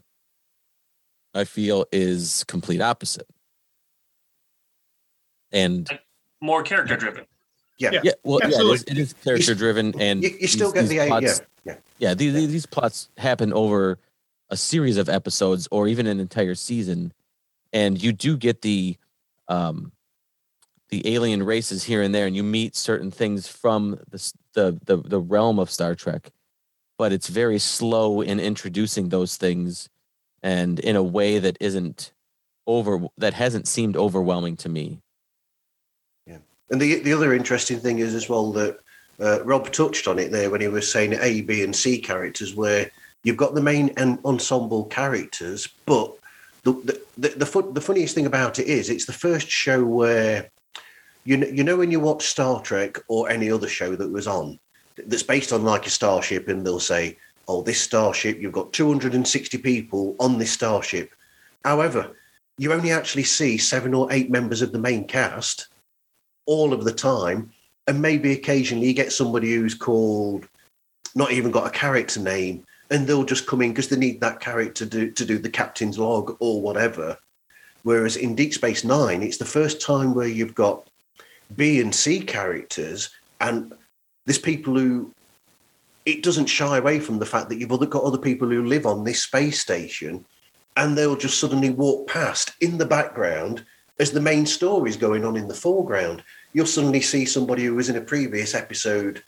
[1.35, 3.27] i feel is complete opposite.
[5.53, 5.87] And
[6.41, 7.25] more character driven.
[7.79, 8.01] yeah.
[8.25, 8.75] Well yeah, it Absolutely.
[8.75, 11.75] is, it is character driven and you, you still these- get the yeah plots- yeah.
[11.99, 13.99] Yeah these, these these plots happen over
[14.49, 17.13] a series of episodes or even an entire season.
[17.75, 18.97] And you do get the
[19.49, 19.93] um
[20.89, 24.97] the alien races here and there and you meet certain things from the the the,
[24.97, 26.31] the realm of Star Trek
[26.99, 29.89] but it's very slow in introducing those things
[30.43, 32.13] and in a way that isn't
[32.67, 35.01] over that hasn't seemed overwhelming to me
[36.27, 36.39] Yeah.
[36.71, 38.81] And the the other interesting thing is as well that
[39.21, 42.55] uh, Rob touched on it there when he was saying A, B, and C characters,
[42.55, 42.91] where
[43.25, 46.15] you've got the main and ensemble characters, but
[46.63, 49.85] the the the, the, fu- the funniest thing about it is it's the first show
[49.85, 50.51] where
[51.25, 54.29] you know, you know when you watch Star Trek or any other show that was
[54.29, 54.59] on
[55.07, 59.59] that's based on like a starship, and they'll say, "Oh, this starship, you've got 260
[59.59, 61.13] people on this starship."
[61.65, 62.17] However,
[62.59, 65.69] you only actually see seven or eight members of the main cast
[66.47, 67.53] all of the time,
[67.87, 70.49] and maybe occasionally you get somebody who's called,
[71.15, 74.41] not even got a character name, and they'll just come in because they need that
[74.41, 77.17] character to do, to do the captain's log or whatever.
[77.83, 80.89] Whereas in Deep Space Nine, it's the first time where you've got
[81.57, 83.73] B and C characters, and
[84.29, 85.11] there's people who
[86.05, 89.03] it doesn't shy away from the fact that you've got other people who live on
[89.03, 90.23] this space station,
[90.77, 93.65] and they'll just suddenly walk past in the background
[93.99, 96.23] as the main story is going on in the foreground.
[96.53, 99.23] You'll suddenly see somebody who was in a previous episode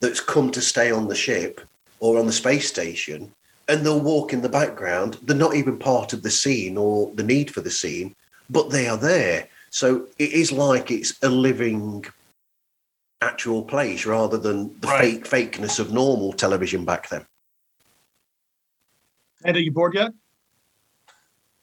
[0.00, 1.60] that's come to stay on the ship
[2.00, 3.32] or on the space station,
[3.68, 5.18] and they'll walk in the background.
[5.22, 8.16] They're not even part of the scene or the need for the scene,
[8.50, 9.46] but they are there.
[9.70, 12.04] So it is like it's a living
[13.20, 15.26] actual place rather than the Right.
[15.26, 17.26] fake fakeness of normal television back then.
[19.44, 20.12] Ed, are you bored yet?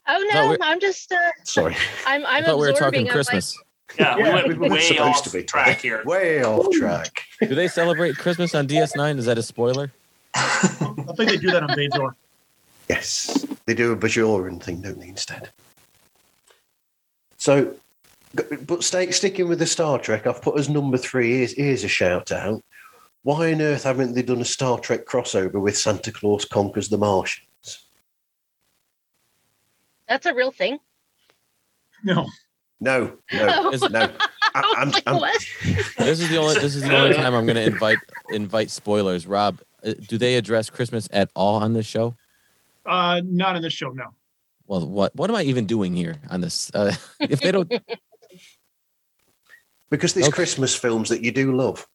[0.07, 1.75] Oh No, no, I'm just uh, Sorry.
[2.05, 3.57] I'm I I'm thought we were talking I'm like, Christmas.
[3.99, 5.43] Yeah, Yeah, we we went were way supposed off to be.
[5.43, 6.03] track here.
[6.05, 7.23] Way off track.
[7.41, 9.17] Do they celebrate Christmas on DS9?
[9.19, 9.91] Is that a spoiler?
[10.33, 12.11] I think they do that on Bajor.
[12.89, 15.49] Yes, they do a Bajoran thing, don't they, instead?
[17.37, 17.73] So,
[18.67, 21.37] but stay, sticking with the Star Trek, I've put as number three.
[21.37, 22.63] Here's, here's a shout out.
[23.23, 26.97] Why on earth haven't they done a Star Trek crossover with Santa Claus Conquers the
[26.97, 27.87] Martians?
[30.07, 30.77] That's a real thing.
[32.03, 32.27] No,
[32.79, 33.99] No, no, Is- no.
[33.99, 34.11] I,
[34.55, 37.45] I I'm, was like, I'm- This is the only this is the only time I'm
[37.45, 37.97] going to invite
[38.29, 39.25] invite spoilers.
[39.25, 42.15] Rob, uh, do they address Christmas at all on this show?
[42.85, 43.89] uh, not on this show.
[43.89, 44.13] No.
[44.67, 46.69] Well, what what am I even doing here on this?
[46.75, 47.71] Uh, if they don't,
[49.89, 50.35] because there's Okay.
[50.35, 51.87] Christmas films that you do love.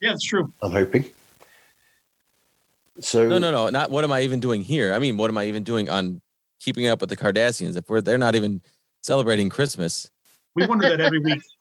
[0.00, 0.52] Yeah, it's true.
[0.62, 1.04] I'm hoping.
[3.00, 4.94] So no, no, no, not what am I even doing here?
[4.94, 6.20] I mean, what am I even doing on
[6.60, 7.76] Keeping Up with the Cardassians?
[7.76, 8.62] If we're they're not even
[9.02, 10.10] celebrating Christmas.
[10.54, 11.42] We wonder that every week.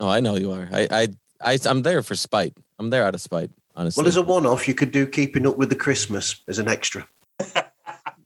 [0.00, 0.68] Oh, I know you are.
[0.72, 1.08] I I,
[1.54, 2.56] I I'm there for spite.
[2.78, 3.50] I'm there out of spite.
[3.74, 4.00] Honestly.
[4.00, 7.06] well, as a one-off, you could do Keeping Up with the Christmas as an extra.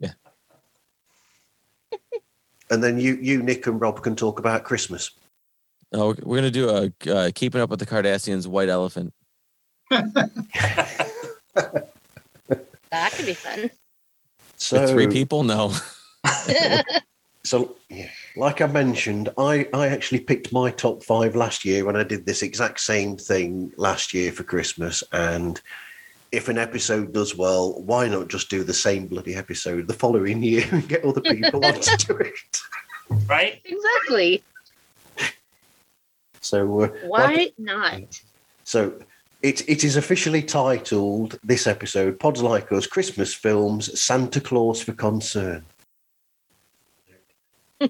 [0.01, 0.13] Yeah.
[2.71, 5.11] And then you, you, Nick, and Rob can talk about Christmas.
[5.93, 9.13] No, we're, we're gonna do a uh, Keeping Up with the Cardassians White Elephant.
[12.93, 13.71] That could be fun.
[14.57, 15.43] So With three people?
[15.43, 15.75] No.
[17.45, 17.75] So,
[18.37, 22.25] like I mentioned, I, I actually picked my top five last year when I did
[22.25, 25.03] this exact same thing last year for Christmas.
[25.11, 25.61] And
[26.31, 30.41] if an episode does well, why not just do the same bloody episode the following
[30.41, 32.61] year and get other people on to do it?
[33.27, 33.61] Right?
[33.65, 34.45] exactly.
[36.43, 38.03] So, uh, Why like- not?
[38.65, 38.93] so
[39.43, 44.93] it, it is officially titled this episode Pods Like Us Christmas Films Santa Claus for
[44.93, 45.65] Concern.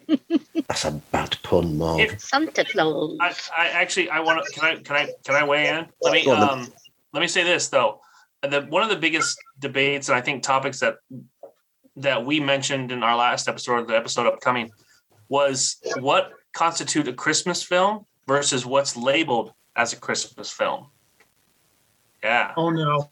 [0.69, 2.01] That's a bad pun, Mark.
[2.01, 3.17] It- Santa Claus.
[3.21, 5.87] I, I actually I want to can I can I can I weigh in?
[6.01, 6.49] Let me Go on then.
[6.51, 6.73] um
[7.13, 8.01] let me say this though.
[8.43, 10.97] The one of the biggest debates and I think topics that
[11.97, 14.71] that we mentioned in our last episode or the episode upcoming
[15.29, 20.87] was what constitute a Christmas film versus what's labeled as a Christmas film.
[22.23, 22.53] Yeah.
[22.57, 23.11] Oh no.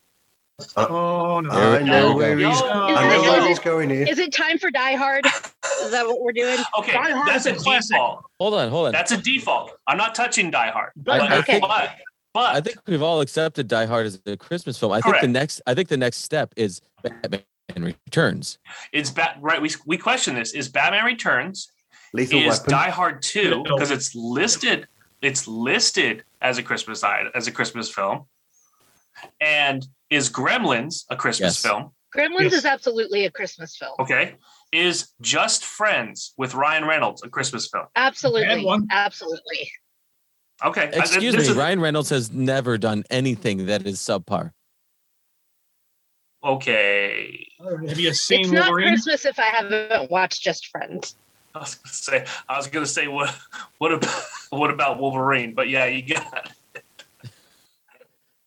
[0.77, 1.51] Uh, oh no.
[1.51, 2.17] I know No.
[2.17, 4.07] where he's, Yo, I know is where it- he's going here.
[4.09, 5.25] Is it time for Die Hard?
[5.27, 6.59] Is that what we're doing?
[6.79, 7.91] Okay, Die Hard that's a a classic.
[7.97, 8.25] default.
[8.39, 8.93] Hold on, hold on.
[8.93, 9.73] That's a default.
[9.87, 10.93] I'm not touching Die Hard.
[10.97, 11.61] But- But, Okay.
[11.61, 11.91] but,
[12.35, 14.93] but I think we've all accepted Die Hard as a Christmas film.
[14.93, 15.33] I think the Correct.
[15.33, 17.43] next I think the next step is Batman
[17.77, 18.59] Returns.
[18.93, 19.61] it's bat right.
[19.63, 20.53] We we question this.
[20.53, 21.73] Is Batman Returns
[22.13, 22.71] Lethal is Weapon.
[22.71, 24.87] Die Hard 2 because it's listed
[25.23, 28.27] it's listed as a Christmas side as a Christmas film.
[29.41, 31.71] And is Gremlins a Christmas Yes.
[31.73, 31.91] film?
[32.17, 32.53] Gremlins Yes.
[32.55, 33.93] is absolutely a Christmas film.
[34.01, 34.37] Okay.
[34.73, 37.87] Is Just Friends with Ryan Reynolds a Christmas film?
[37.97, 38.67] Absolutely.
[38.91, 39.71] Absolutely.
[40.65, 40.91] Okay.
[40.93, 44.53] Excuse this me, is- Ryan Reynolds has never done anything that is subpar.
[46.43, 47.47] Okay.
[47.89, 51.15] Have you seen it's not Christmas if I haven't watched Just Friends.
[51.55, 53.35] I was gonna say I was gonna say what
[53.79, 55.55] what about what about Wolverine?
[55.55, 56.83] But yeah, you got it.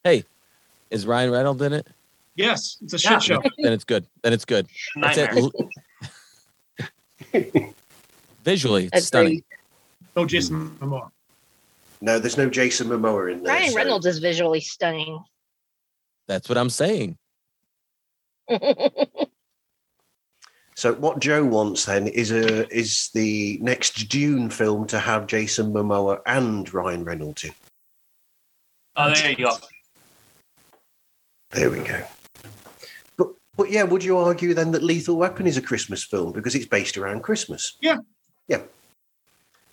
[0.03, 0.23] Hey,
[0.89, 1.87] Is Ryan Reynolds in it?
[2.35, 3.19] Yes, it's a shit Yeah.
[3.19, 3.41] show.
[3.59, 4.05] Then it's good.
[4.21, 4.67] Then it's good.
[4.99, 5.49] That's nightmare.
[7.33, 7.73] it.
[8.43, 9.27] Visually, it's stunning.
[9.33, 9.43] Agreed.
[10.15, 11.09] No, Jason Momoa.
[12.01, 13.53] No, there's no Jason Momoa in there.
[13.55, 15.23] Ryan so- Reynolds is visually stunning.
[16.27, 17.17] That's what I'm saying.
[20.83, 25.71] So what Joe wants then is a is the next Dune film to have Jason
[25.71, 27.53] Momoa and Ryan Reynolds in.
[28.97, 29.55] Oh, there you go.
[31.51, 32.03] There we go.
[33.15, 36.53] But but yeah, would you argue then that Lethal Weapon is a Christmas film because
[36.53, 37.77] it's based around Christmas?
[37.79, 37.99] Yeah.
[38.49, 38.63] Yeah.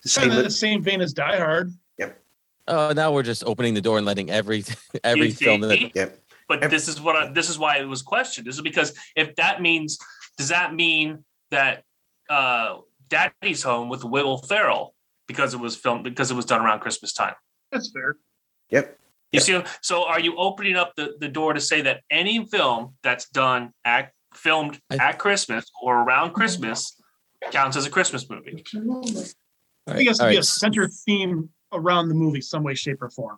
[0.05, 1.75] The Kind same of the same vein as Die Hard.
[1.99, 2.21] Yep.
[2.69, 4.63] Oh, now we're just opening the door and letting every
[5.03, 5.91] every You film that see?
[5.93, 6.11] yeah.
[6.47, 8.47] But this is what I, this is why it was questioned.
[8.47, 9.99] This is because if that means,
[10.41, 11.85] does that mean that
[12.31, 12.79] uh,
[13.09, 14.95] Daddy's Home with Will Ferrell
[15.29, 17.35] because it was filmed because it was done around Christmas time.
[17.71, 18.17] That's fair.
[18.71, 18.99] Yep.
[19.33, 22.95] You see, so are you opening up the, the door to say that any film
[23.03, 26.99] that's done at filmed I- at Christmas or around Christmas
[27.51, 28.65] counts as a Christmas movie?
[29.87, 32.75] I think it has to All be a center theme around the movie, some way,
[32.75, 33.37] shape, or form.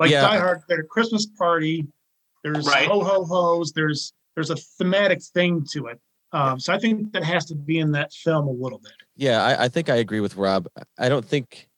[0.00, 0.22] Like Yeah.
[0.22, 1.86] Die Hard, there's a Christmas party.
[2.42, 2.88] There's Right.
[2.88, 3.70] ho ho hos.
[3.72, 6.00] There's there's a thematic thing to it.
[6.32, 8.92] Um, so I think that has to be in that film a little bit.
[9.16, 10.68] Yeah, I, I think I agree with Rob.
[10.98, 11.68] I don't think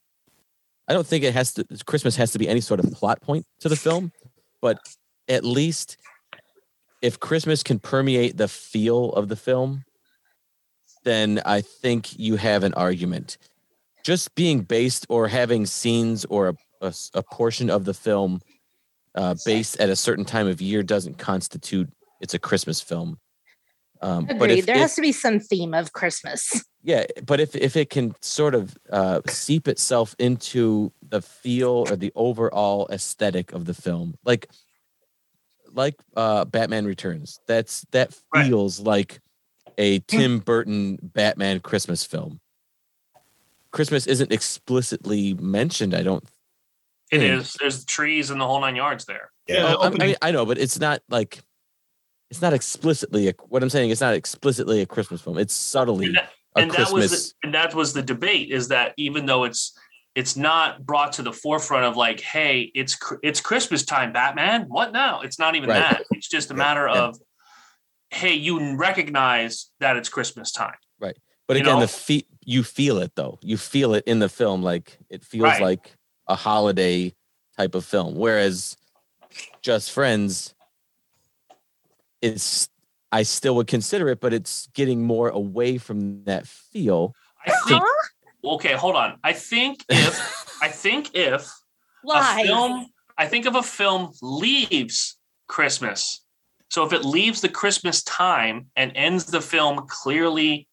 [0.87, 3.45] I don't think it has to Christmas has to be any sort of plot point
[3.61, 4.11] to the film,
[4.61, 4.79] but
[5.27, 5.97] at least
[7.01, 9.83] if Christmas can permeate the feel of the film,
[11.03, 13.37] then I think you have an argument.
[14.03, 18.41] Just being based or having scenes or a a portion of the film
[19.15, 21.89] uh, based at a certain time of year doesn't constitute
[22.19, 23.19] it's a Christmas film.
[24.03, 24.59] Um, but Agreed.
[24.59, 26.63] if, there if- has to be some theme of Christmas.
[26.83, 31.95] yeah, but if if it can sort of uh, seep itself into the feel or
[31.95, 34.49] the overall aesthetic of the film, like
[35.71, 38.45] like uh, Batman Returns, that's that Right.
[38.47, 39.21] feels like
[39.77, 42.39] a Tim Burton Batman Christmas film.
[43.71, 45.95] Christmas isn't explicitly mentioned.
[45.95, 46.23] I don't.
[47.11, 47.39] It Hmm.
[47.39, 47.53] is.
[47.59, 49.31] There's trees and the whole nine yards there.
[49.47, 49.75] Yeah, Yeah.
[49.77, 51.41] Oh, I, I mean, I know, but it's not like
[52.33, 53.27] it's not explicitly.
[53.29, 55.37] A, what I'm saying, it's not explicitly a Christmas film.
[55.37, 57.27] It's subtly And that, a and that was Christmas.
[57.29, 59.77] the, and that was the debate is that even though it's
[60.15, 64.63] it's not brought to the forefront of like, hey, it's it's Christmas time, Batman.
[64.67, 65.21] What now?
[65.21, 65.77] It's not even Right.
[65.79, 66.05] that.
[66.11, 67.01] It's just a Yeah, matter yeah.
[67.03, 67.19] of,
[68.09, 70.73] hey, you recognize that it's Christmas time.
[70.99, 71.17] Right.
[71.47, 71.81] But you again, know?
[71.81, 73.37] the fe- you feel it though.
[73.43, 75.61] You feel it in the film, like it feels Right.
[75.61, 75.95] like
[76.27, 77.13] a holiday
[77.57, 78.15] type of film.
[78.15, 78.75] Whereas
[79.61, 80.53] Just Friends,
[82.23, 82.69] it's
[83.11, 87.13] I still would consider it, but it's getting more away from that feel.
[87.45, 87.83] I think.
[87.85, 88.55] Huh?
[88.55, 89.19] Okay, hold on.
[89.23, 91.47] I think if I think if
[92.11, 95.17] a film, I think if a film leaves
[95.47, 96.25] Christmas,
[96.71, 100.67] so if it leaves the Christmas time and ends the film clearly,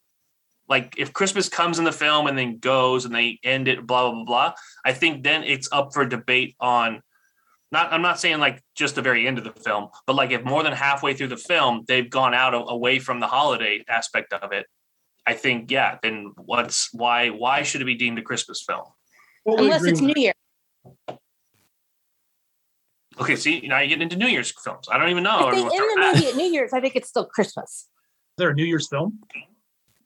[0.67, 4.11] like if Christmas comes in the film and then goes and they end it, blah
[4.11, 4.53] blah blah blah.
[4.85, 7.03] I think then it's up for debate on.
[7.73, 10.43] Not, I'm not saying like just the very end of the film, but like if
[10.45, 14.33] more than halfway through the film they've gone out a- away from the holiday aspect
[14.33, 14.67] of it,
[15.27, 15.99] I think yeah.
[16.03, 18.87] Then what's why why should it be deemed a Christmas film?
[19.47, 20.33] Totally Unless it's New Year.
[23.21, 24.89] Okay, see now you're getting into New Year's films.
[24.91, 25.51] I don't even know.
[25.51, 27.69] If they end the movie at New Year's, I think it's still Christmas.
[27.71, 27.87] Is
[28.39, 29.21] there a New Year's film?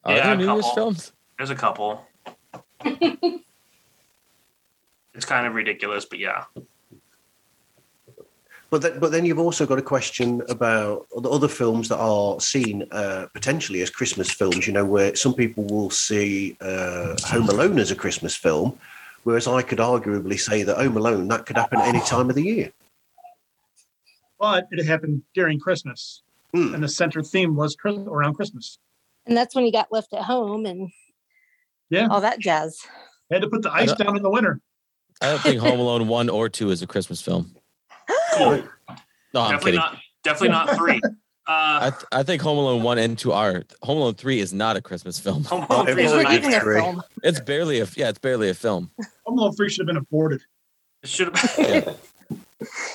[0.05, 1.13] Are Yeah, there a New Year's films?
[1.39, 2.05] There's a couple.
[2.85, 3.45] it's
[5.25, 6.45] kind of ridiculous, but yeah.
[8.75, 12.41] But then, but then you've also got a question about the other films that are
[12.41, 14.67] seen uh, potentially as Christmas films.
[14.67, 18.77] You know, where some people will see uh, Home Alone as a Christmas film,
[19.23, 22.35] whereas I could arguably say that Home Alone that could happen at any time of
[22.35, 22.73] the year.
[24.41, 26.75] But it happened during Christmas, Hmm.
[26.75, 28.79] and the center theme was around Christmas.
[29.25, 30.91] And that's when you got left at home and
[31.91, 32.09] Yeah.
[32.09, 32.81] all that jazz.
[33.31, 34.61] Had to put the ice down in the winter.
[35.23, 37.55] I don't think Home Alone one or two is a Christmas film.
[38.37, 38.63] Cool.
[39.35, 39.75] No, I'm definitely kidding.
[39.81, 39.99] not.
[40.23, 41.01] Definitely not three.
[41.47, 43.65] I, Uh, th- I think Home Alone one and two are.
[43.83, 45.45] Home Alone three is not a Christmas film.
[45.45, 46.61] Home Alone three is everyone a We're Like even nightmare.
[46.61, 46.81] a three.
[46.81, 47.03] film.
[47.23, 48.09] It's barely a yeah.
[48.09, 48.91] It's barely a film.
[49.27, 50.41] Home Alone 3 should have been aborted.
[51.03, 51.99] It should have.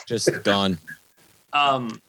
[0.07, 0.77] Just gone.
[1.53, 2.01] Um,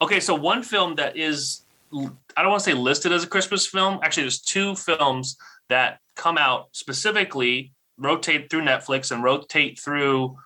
[0.00, 1.62] okay, so one film that is,
[1.92, 3.98] I don't want to say listed as a Christmas film.
[4.02, 5.36] Actually, there's two films
[5.68, 10.36] that come out specifically, rotate through Netflix and rotate through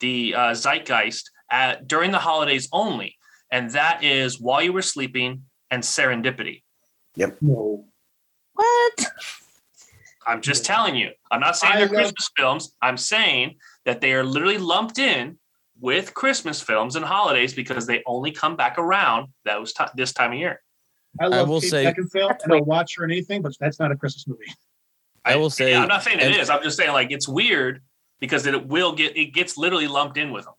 [0.00, 3.16] the uh, zeitgeist at, during the holidays only.
[3.50, 6.62] And that is While You Were Sleeping and Serendipity.
[7.40, 7.84] Whoa.
[8.54, 9.06] What?
[10.26, 11.10] I'm just telling you.
[11.30, 12.74] I'm not saying I they're love- Christmas films.
[12.82, 15.38] I'm saying that they are literally lumped in
[15.80, 20.32] with Christmas films and holidays because they only come back around that was this time
[20.32, 20.60] of year.
[21.20, 22.66] I love will Kate say- Beckinsale, That's and I'll weird.
[22.66, 24.52] watch her in anything, but that's not a Christmas movie.
[25.24, 26.50] I will say- yeah, I'm not saying it is.
[26.50, 27.82] I'm just saying like it's weird
[28.20, 30.54] because it will get it gets literally lumped in with them.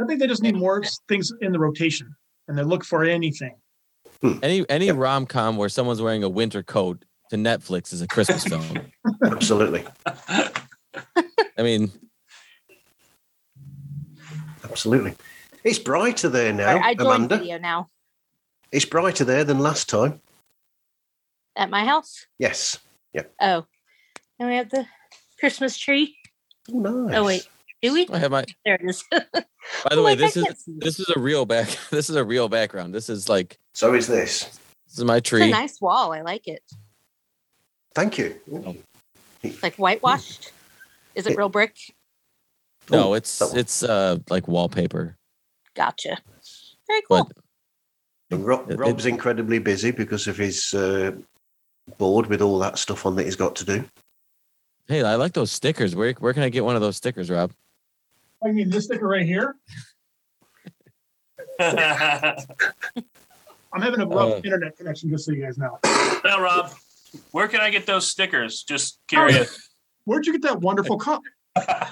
[0.00, 2.14] I think they just need more things in the rotation,
[2.46, 3.56] and they look for anything.
[4.22, 4.38] Hmm.
[4.42, 8.44] Any any rom com where someone's wearing a winter coat to Netflix is a Christmas
[8.48, 8.64] film.
[9.24, 11.90] Absolutely, I mean,
[14.64, 15.14] absolutely.
[15.64, 17.38] It's brighter there now, Sorry, I joined Amanda.
[17.38, 17.88] video now
[18.72, 20.20] It's brighter there than last time.
[21.56, 22.26] at my house.
[22.38, 22.78] Yes.
[23.12, 23.22] Yeah.
[23.40, 23.66] Oh,
[24.38, 24.86] and we have the
[25.40, 26.16] Christmas tree.
[26.72, 27.14] Oh, nice.
[27.16, 27.48] Oh wait,
[27.82, 28.08] do we?
[28.12, 28.44] I have my.
[28.64, 29.04] There it is.
[29.12, 29.46] By the
[29.92, 31.68] Oh, way, wait, I this is this is a real back.
[31.90, 32.94] This is a real background.
[32.94, 34.44] This is like So is this.
[34.86, 35.50] this is my It's a tree.
[35.50, 36.12] nice wall.
[36.12, 36.62] I like it.
[37.94, 38.36] Thank you.
[38.52, 38.76] Oh.
[39.42, 40.52] It's like whitewashed.
[41.14, 41.76] Is it real brick?
[42.90, 45.16] No, Oh, it's that it's uh like wallpaper.
[45.74, 46.18] Gotcha.
[46.88, 47.30] Very cool.
[48.30, 51.12] But Rob, It- it- Rob's incredibly busy because of his uh,
[51.98, 53.84] board with all that stuff on that he's got to do.
[54.88, 55.94] hey, I like those stickers.
[55.94, 57.52] Where where can I get one of those stickers, Rob?
[58.44, 59.56] I mean, this sticker right here.
[61.60, 62.36] I'm
[63.82, 64.40] having a rough Uh.
[64.44, 65.78] internet connection, just so you guys know.
[66.24, 66.72] now, Rob,
[67.32, 68.62] where can I get those stickers?
[68.62, 69.68] Just curious.
[70.04, 71.22] Where'd you get that wonderful cup?
[71.56, 71.88] Let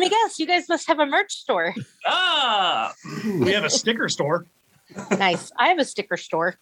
[0.00, 0.38] me guess.
[0.38, 1.74] You guys must have a merch store.
[2.06, 2.92] ah,
[3.40, 4.46] We have a sticker store.
[5.12, 5.52] Nice.
[5.58, 6.56] I have a sticker store.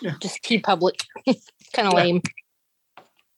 [0.00, 0.12] Yeah.
[0.20, 1.00] Just TeePublic.
[1.74, 2.22] kind of lame.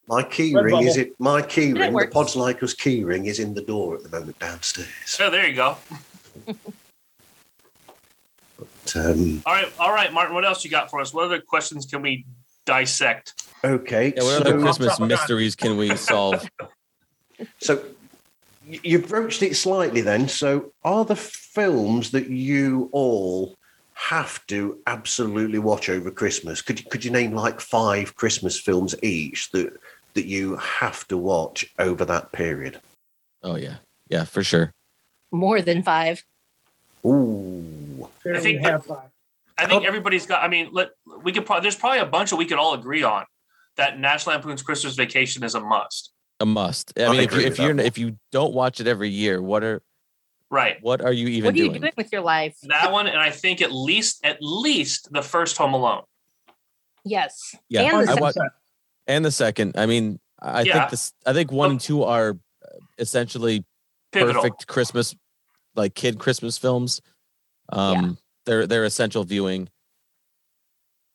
[0.07, 1.15] My key Red ring is it.
[1.19, 2.13] My key It ring, the works.
[2.13, 4.89] Pods Like Us key ring, is in the door at the moment downstairs.
[5.07, 5.77] so there you go.
[8.59, 10.35] But, um, All right, all right, Martin.
[10.35, 11.13] What else you got for us?
[11.15, 12.27] What other questions can we
[12.67, 13.43] dissect?
[13.65, 16.47] okay, Yeah, what other Christmas mysteries can we solve?
[17.59, 17.83] so
[18.67, 20.03] you've broached it slightly.
[20.03, 23.57] Then, so are the films that you all
[23.95, 26.61] have to absolutely watch over Christmas?
[26.61, 29.73] Could you, could you name like five Christmas films each that
[30.15, 32.81] that you have to watch over that period?
[33.43, 33.77] Oh yeah,
[34.09, 34.73] yeah, for sure.
[35.31, 36.25] More than five.
[37.05, 39.11] Ooh, I think have five.
[39.59, 40.43] I think everybody's got.
[40.43, 40.91] I mean, let
[41.23, 41.47] we could.
[41.47, 43.25] Probably, there's probably a bunch of we could all agree on
[43.77, 46.11] that National Lampoon's Christmas Vacation is a must.
[46.41, 46.93] A must.
[46.99, 49.63] I I mean, if you, if you're if you don't watch it every year, what
[49.63, 49.83] are
[50.51, 50.77] Right.
[50.83, 51.81] what are you even what are you doing?
[51.81, 52.57] doing with your life?
[52.65, 56.03] That one, and I think at least at least the first Home Alone.
[57.05, 57.57] Yes.
[57.69, 58.35] Yeah, And the I second- watch
[59.07, 59.73] and the second.
[59.77, 60.79] I mean, I Yeah.
[60.81, 61.13] think this.
[61.27, 62.31] I think one and two are
[62.65, 63.65] uh, essentially
[64.13, 64.43] Pivotal.
[64.43, 65.15] perfect Christmas,
[65.75, 67.01] like kid Christmas films.
[67.71, 69.69] Um, they're they're essential viewing.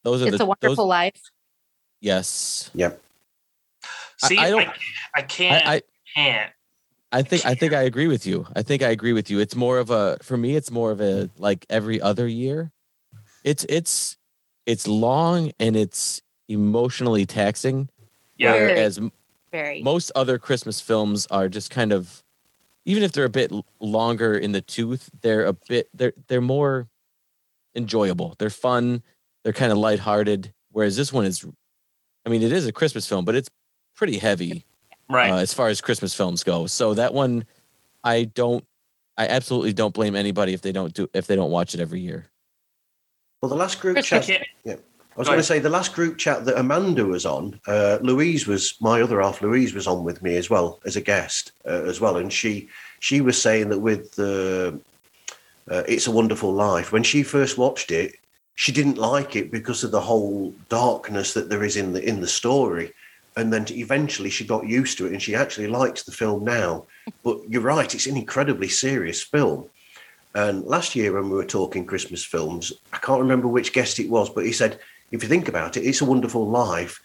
[0.03, 1.21] Those are It's the a wonderful those, life.
[2.01, 2.71] yes.
[2.73, 3.01] Yep.
[4.17, 4.69] See, I I, don't-
[5.15, 5.67] I, can't.
[5.67, 5.81] I, I
[6.15, 6.51] can't.
[7.11, 8.45] I think I think I agree with you.
[8.55, 9.39] I think I agree with you.
[9.39, 10.55] It's more of a for me.
[10.55, 12.71] It's more of a like every other year.
[13.43, 14.17] It's it's
[14.65, 17.87] it's long and it's emotionally taxing.
[18.37, 18.51] Yeah.
[18.53, 18.73] Very.
[18.73, 19.11] Whereas m-
[19.51, 19.81] Very.
[19.81, 22.23] most other Christmas films are just kind of,
[22.85, 26.87] even if they're a bit longer in the tooth, they're a bit they're they're more
[27.75, 28.35] enjoyable.
[28.39, 29.03] They're fun.
[29.43, 30.53] They're kind of lighthearted.
[30.71, 31.45] Whereas this one is,
[32.25, 33.49] I mean, it is a Christmas film, but it's
[33.95, 34.65] pretty heavy
[35.09, 35.31] Right.
[35.31, 36.67] uh, as far as Christmas films go.
[36.67, 37.45] So that one,
[38.03, 38.63] I don't,
[39.17, 41.99] I absolutely don't blame anybody if they don't do if they don't watch it every
[41.99, 42.27] year.
[43.41, 44.23] well, the last group I chat.
[44.23, 44.81] can't.
[45.19, 48.47] I was going to say the last group chat that Amanda was on, uh, Louise
[48.47, 49.41] was my other half.
[49.41, 52.69] Louise was on with me as well as a guest uh, as well, and she
[53.01, 54.79] she was saying that with the
[55.69, 58.15] uh, "It's a Wonderful Life," when she first watched it,
[58.55, 62.21] she didn't like it because of the whole darkness that there is in the in
[62.21, 62.93] the story,
[63.35, 66.85] and then eventually she got used to it, and she actually likes the film now.
[67.25, 69.69] But you're right; it's an incredibly serious film.
[70.33, 74.09] And last year, when we were talking Christmas films, I can't remember which guest it
[74.09, 74.79] was, but he said,
[75.11, 77.01] if you think about it, It's a Wonderful Life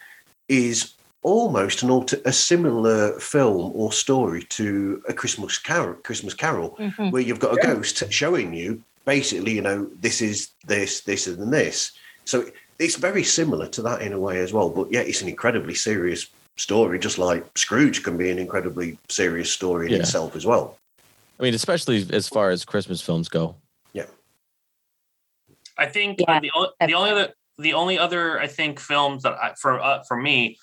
[0.49, 6.77] is almost an alter- a similar film or story to a Christmas Carol, Christmas Carol,
[6.79, 7.13] Mhm.
[7.13, 11.53] where you've got a ghost showing you basically, you know, this is this, this, and
[11.53, 11.93] this.
[12.27, 14.69] So it's very similar to that in a way as well.
[14.69, 16.27] But yeah, it's an incredibly serious
[16.57, 19.99] story, just like Scrooge can be an incredibly serious story in Yeah.
[20.01, 20.77] itself as well.
[21.41, 23.57] I mean, especially as far as Christmas films go.
[23.93, 24.07] Yeah.
[25.77, 29.35] I think Yeah, the, o- the only other the only other I think films that
[29.35, 30.59] I, for uh, for me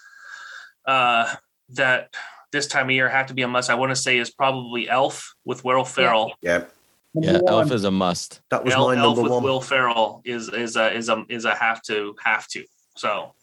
[0.85, 1.33] uh,
[1.69, 2.13] that
[2.51, 3.69] this time of year have to be a must.
[3.69, 6.33] I want to say is probably Elf with Will Ferrell.
[6.41, 6.65] Yeah,
[7.13, 8.41] Yeah, Number Elf is a must.
[8.49, 9.43] that was El- my Elf number with one.
[9.43, 12.65] Will Ferrell is is a is a is a have to have to.
[12.97, 13.33] So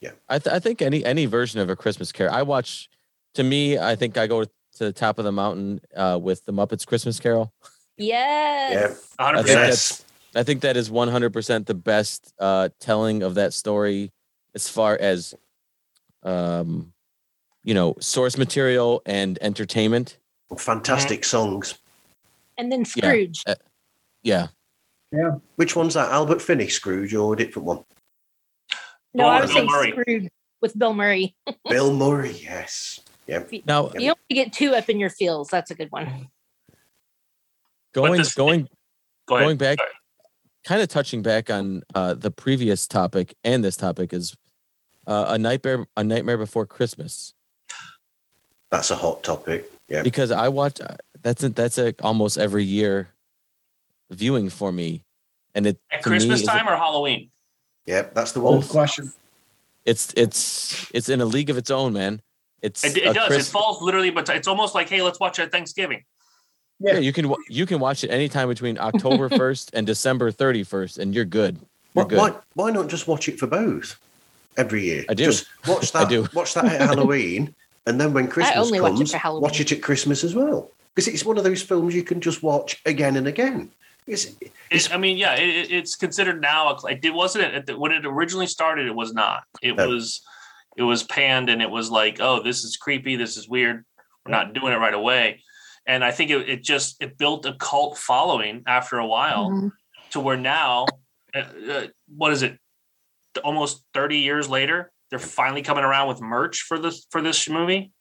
[0.00, 2.34] yeah, I, th- I think any any version of a Christmas Carol.
[2.34, 2.88] I watch.
[3.36, 6.52] To me, I think I go to the top of the mountain uh, with the
[6.52, 7.50] Muppets Christmas Carol.
[7.96, 9.14] Yes.
[9.16, 9.38] 100.
[9.38, 10.04] I think percent Yes.
[10.34, 14.10] I think that is 100% the best uh, telling of that story
[14.54, 15.34] as far as,
[16.22, 16.92] um,
[17.64, 20.18] you know, source material and entertainment.
[20.56, 21.78] Fantastic songs.
[22.58, 23.42] And then Scrooge.
[23.46, 23.54] Yeah.
[23.54, 23.68] Scrooge.
[24.22, 24.46] Yeah.
[25.12, 25.30] Yeah.
[25.56, 26.10] Which one's that?
[26.10, 27.84] Albert Finney Scrooge or a different one?
[29.14, 29.90] No, Oh, I was Bill saying Murray.
[29.90, 30.28] Scrooge
[30.62, 31.34] with Bill Murray.
[31.68, 33.00] Bill Murray, yes.
[33.26, 33.44] Yeah.
[33.66, 35.48] Now, You don't get two up in your feels.
[35.48, 36.28] That's a good one.
[37.94, 38.68] going this- going
[39.28, 39.90] Go going back, Sorry.
[40.64, 44.36] Kind of touching back on uh, the previous topic and this topic is
[45.06, 47.34] uh, a nightmare a nightmare before Christmas.
[48.70, 49.70] That's a hot topic.
[49.88, 50.02] Yeah.
[50.02, 53.08] because I watch uh, that's a, that's a almost every year
[54.10, 55.04] viewing for me,
[55.54, 57.30] and it At to me Christmas is- time or Halloween?
[57.84, 58.54] Yeah, that's the one.
[58.54, 59.12] Old question.
[59.84, 62.22] It's it's it's in a league of its own, man.
[62.62, 63.26] It's It, it does.
[63.26, 66.04] Chris- It falls literally, but it's almost like, hey, let's watch it at Thanksgiving.
[66.82, 70.98] Yeah, you can you can watch it anytime between October first and December thirty first,
[70.98, 71.56] and you're good.
[71.94, 72.18] You're Why, good.
[72.18, 73.98] why, why not just watch it for both
[74.56, 75.04] every year?
[75.08, 75.24] I do.
[75.26, 76.08] Just watch I that.
[76.08, 76.26] do.
[76.34, 77.54] Watch that at Halloween,
[77.86, 80.70] and then when Christmas only watch it comes, for watch it at Christmas as well.
[80.94, 83.70] Because it's one of those films you can just watch again and again.
[84.06, 84.26] It's,
[84.70, 86.68] it's It, I mean, yeah, it, it- it's considered now.
[86.76, 88.86] a- It wasn't at the, when it originally started.
[88.88, 89.44] It was not.
[89.62, 89.88] It No.
[89.88, 90.20] was,
[90.76, 93.16] it was panned, and it was like, oh, this is creepy.
[93.16, 93.84] This is weird.
[94.26, 95.40] We're not doing it right away.
[95.86, 99.72] And I think it, it just it built a cult following after a while Mhm.
[100.10, 100.86] to where now,
[101.34, 101.38] uh,
[101.70, 101.86] uh,
[102.16, 102.58] what is it?
[103.42, 107.92] Almost thirty years later, they're finally coming around with merch for this for this movie.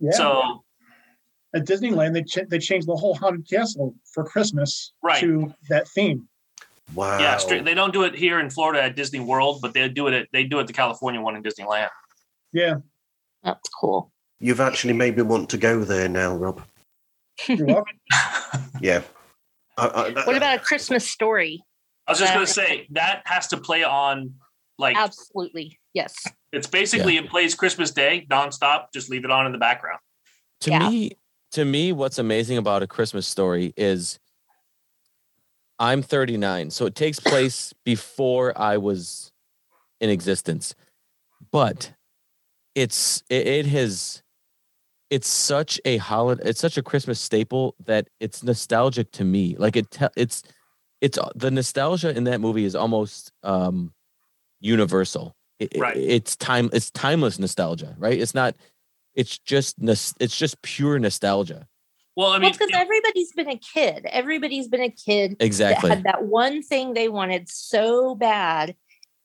[0.00, 0.10] Yeah.
[0.12, 0.62] So
[1.54, 5.20] At Disneyland, they ch- they changed the whole haunted castle for Christmas Right.
[5.20, 6.28] to that theme.
[6.94, 7.18] wow.
[7.18, 10.06] yeah, straight, they don't do it here in Florida at Disney World, but they do
[10.08, 11.88] it at they do it the California one in Disneyland.
[12.52, 12.74] Yeah.
[13.42, 14.12] That's cool.
[14.38, 16.62] You've actually made me want to go there now, Rob.
[17.48, 17.98] You're welcome.
[18.80, 19.02] Yeah.
[19.78, 21.62] I, I, What about a Christmas story?
[22.06, 24.34] I was just Uh, gonna say that has to play on
[24.78, 25.78] like Absolutely.
[25.94, 26.14] Yes.
[26.52, 28.86] it's basically it plays Christmas Day nonstop.
[28.92, 29.98] Just leave it on in the background.
[30.60, 30.88] to Yeah.
[30.88, 31.12] me
[31.52, 34.18] to me what's amazing about a christmas story is
[35.78, 39.30] i'm 39 so it takes place before i was
[40.00, 40.74] in existence
[41.52, 41.92] but
[42.74, 44.22] it's it, it has
[45.10, 49.76] it's such a holiday it's such a christmas staple that it's nostalgic to me like
[49.76, 50.42] it te- it's
[51.00, 53.92] it's the nostalgia in that movie is almost um
[54.60, 55.96] universal It- it- Right.
[55.96, 58.56] it's time it's timeless nostalgia right it's not
[59.14, 61.66] it's just it's just pure nostalgia
[62.16, 64.06] Well, I mean, because everybody's been a kid.
[64.06, 68.74] Everybody's been a kid exactly that had that one thing they wanted so bad.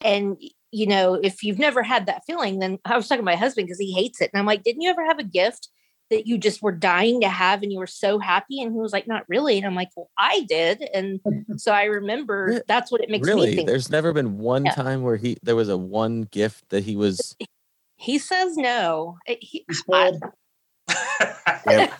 [0.01, 0.35] And
[0.71, 3.67] you know, if you've never had that feeling, then I was talking to my husband
[3.67, 4.29] because he hates it.
[4.33, 5.69] And I'm like, didn't you ever have a gift
[6.09, 8.61] that you just were dying to have and you were so happy?
[8.61, 9.57] And he was like, not really.
[9.57, 10.81] And I'm like, well, I did.
[10.93, 11.19] And
[11.57, 13.67] so I remember that's what it makes me really think.
[13.67, 14.71] there's never been one Yeah.
[14.73, 17.35] time where he there was a one gift that he was
[17.97, 19.17] He says no.
[19.29, 20.21] Uh, He, He's spoiled.
[21.67, 21.93] Yep.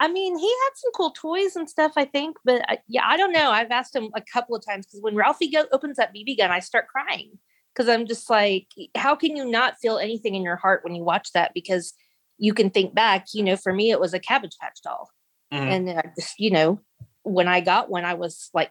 [0.00, 3.18] I mean, he had some cool toys and stuff, I think, but I, yeah, I
[3.18, 3.50] don't know.
[3.50, 6.50] I've asked him a couple of times because when Ralphie go, opens that BB gun,
[6.50, 7.38] I start crying
[7.74, 8.66] because I'm just like,
[8.96, 11.52] how can you not feel anything in your heart when you watch that?
[11.54, 11.92] Because
[12.38, 15.10] you can think back, you know, for me, it was a Cabbage Patch doll.
[15.52, 15.58] Mhm.
[15.70, 16.80] And I just, you know,
[17.22, 18.70] when I got one, I was like,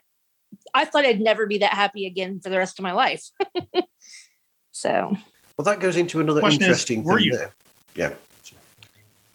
[0.73, 3.29] I thought I'd never be that happy again for the rest of my life.
[4.71, 5.15] so,
[5.57, 7.37] Well, that goes into another Question is, interesting were thing you?
[7.37, 7.53] there.
[7.93, 8.13] Yeah.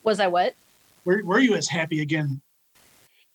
[0.02, 0.54] was I what?
[1.04, 2.40] Were, were you as happy again?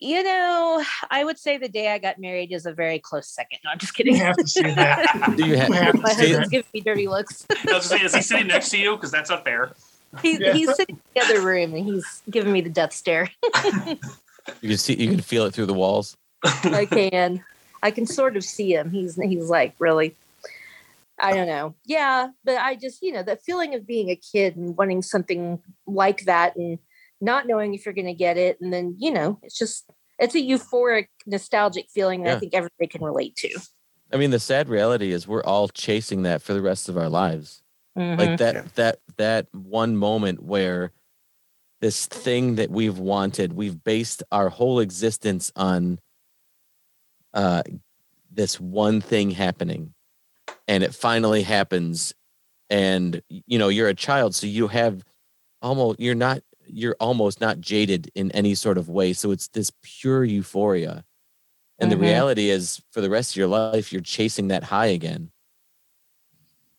[0.01, 3.59] You know, I would say the day I got married is a very close second.
[3.65, 4.15] No, I'm just You kidding.
[4.15, 5.33] have to say that.
[5.37, 6.51] do you You have have My to say husband's that.
[6.51, 7.45] giving me dirty looks.
[7.67, 8.95] I was say, is he sitting next to you?
[8.95, 9.73] Because that's unfair.
[10.21, 10.53] He's, Yeah.
[10.53, 13.29] he's sitting in the other room and he's giving me the death stare.
[14.61, 16.15] you can see you can feel it through the walls
[16.63, 17.43] I can,
[17.83, 18.89] I can sort of see him.
[18.91, 20.15] He's he's like really,
[21.19, 21.75] I don't know.
[21.85, 25.59] Yeah, but I just you know that feeling of being a kid and wanting something
[25.85, 26.79] like that and
[27.21, 30.35] not knowing if you're going to get it, and then you know it's just it's
[30.35, 33.49] a euphoric, nostalgic feeling that I think everybody can relate to.
[34.11, 37.09] i mean the sad reality is we're all chasing that for the rest of our
[37.09, 37.61] lives
[37.97, 38.17] Mhm.
[38.17, 38.63] like that Yeah.
[38.75, 40.91] that that one moment where
[41.81, 45.99] this thing that we've wanted we've based our whole existence on
[47.33, 47.63] uh
[48.31, 49.93] this one thing happening
[50.67, 52.13] and it finally happens
[52.69, 55.03] and you know you're a child so you have
[55.61, 56.41] almost you're not
[56.71, 59.13] you're almost not jaded in any sort of way.
[59.13, 61.03] So it's this pure euphoria.
[61.79, 61.95] And Mhm.
[61.95, 65.31] the reality is for the rest of your life you're chasing that high again.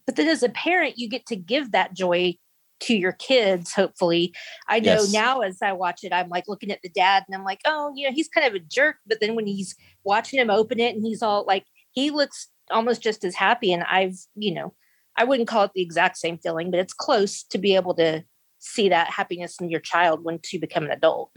[0.07, 2.37] But then as a parent you get to give that joy
[2.81, 4.35] to your kids hopefully.
[4.69, 5.13] I know Yes.
[5.13, 7.93] now as i watch it i'm like looking at the dad and i'm like oh
[7.95, 8.97] you know he's kind of a jerk.
[9.07, 13.03] But then when he's watching him open it and he's all like he looks almost
[13.03, 13.73] just as happy.
[13.73, 14.75] And i've you know
[15.17, 18.25] i wouldn't call it the exact same feeling but it's close to be able to
[18.61, 21.31] see that happiness in your child once you become an adult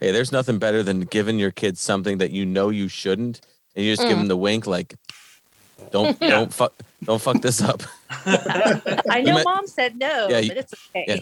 [0.00, 3.40] Hey, there's nothing better than giving your kids something that you know you shouldn't,
[3.74, 4.20] and you just give Mm.
[4.20, 4.94] them the wink, like,
[5.90, 6.30] "Don't, Yeah.
[6.30, 6.72] don't fuck,
[7.02, 7.82] don't fuck this up."
[8.26, 11.16] i know might- mom said no Yeah, you- but it's okay yeah.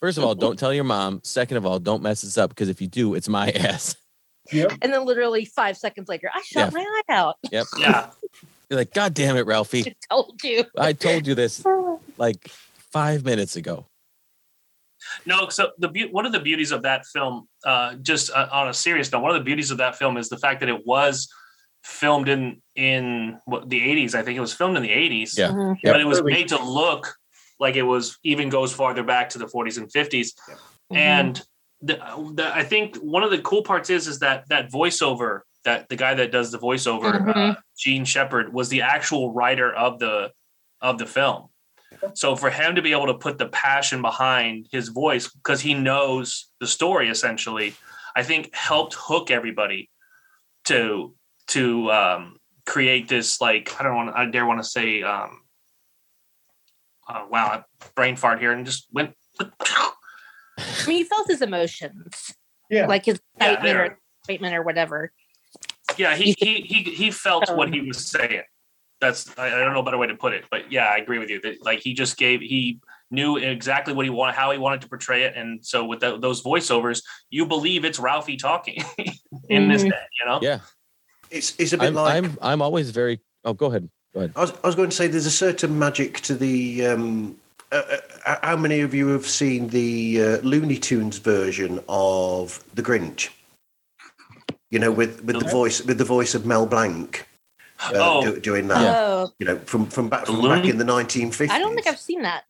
[0.00, 1.20] First of all, don't tell your mom.
[1.22, 3.94] Second of all, don't mess this up because if you do, it's my ass.
[4.52, 4.72] Yep.
[4.82, 7.66] and then literally five seconds later i shot my eye out Yep.
[7.78, 8.10] Yeah.
[8.70, 9.84] You're like, God damn it, Ralphie!
[9.86, 11.64] i told you I told you this
[12.16, 12.48] like
[12.90, 13.86] five minutes ago.
[15.24, 18.68] No, so the beau- one of the beauties of that film, uh, just uh, on
[18.68, 20.84] a serious note, one of the beauties of that film is the fact that it
[20.86, 21.28] was
[21.84, 24.14] filmed in in what, the '80s.
[24.14, 25.48] I think it was filmed in the '80s, Yeah.
[25.48, 25.76] Mhm.
[25.82, 25.92] Yep.
[25.94, 27.14] but it was made to look
[27.58, 30.34] like it was even goes farther back to the 40s and 50s.
[30.92, 30.96] Mhm.
[30.96, 31.42] And
[31.80, 31.94] the,
[32.34, 35.96] the, I think one of the cool parts is is that that voiceover that the
[35.96, 37.56] guy that does the voiceover, uh, Mhm.
[37.78, 40.32] Jean Shepherd, was the actual writer of the
[40.80, 41.48] of the film.
[42.14, 45.74] So for him to be able to put the passion behind his voice because he
[45.74, 47.74] knows the story essentially,
[48.14, 49.90] I think helped hook everybody
[50.64, 51.14] to
[51.48, 55.42] to um, create this like I don't want I dare want to say um,
[57.08, 57.64] uh, wow
[57.94, 59.50] brain fart here and just went I
[60.86, 62.34] mean, he felt his emotions,
[62.70, 62.86] Yeah.
[62.86, 63.84] like his Yeah, excitement there.
[63.84, 65.12] or excitement or whatever.
[65.96, 68.42] yeah he he he, he felt what he was saying
[69.00, 71.18] that's I, I don't know a better way to put it but yeah i agree
[71.18, 74.58] with you that like he just gave he knew exactly what he wanted how he
[74.58, 78.82] wanted to portray it and so with tho- those voiceovers you believe it's ralphie talking
[79.48, 79.90] in this Mhm.
[79.90, 80.60] day you know Yeah.
[81.30, 83.18] It's it's a bit I'm, like I'm I'm always very.
[83.44, 83.90] Oh, go ahead.
[84.14, 84.32] Go ahead.
[84.36, 86.86] I was, I was going to say there's a certain magic to the.
[86.86, 87.36] Um,
[87.72, 87.82] uh,
[88.24, 93.30] uh, how many of you have seen the uh, Looney Tunes version of The Grinch?
[94.70, 97.26] You know, with, with the The- voice with the voice of Mel Blanc
[97.80, 98.96] uh, oh do, doing that.
[98.96, 101.50] Oh, You know, from from back from back in the 1950s.
[101.50, 102.44] I don't think I've seen that.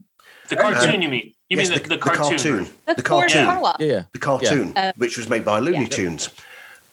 [0.48, 3.38] the cartoon you mean you Yes, mean the, the, cartoon, The cartoon.
[3.46, 4.02] Yeah, yeah.
[4.12, 5.86] the cartoon, Uh, which was made by Looney yeah.
[5.88, 6.28] Tunes,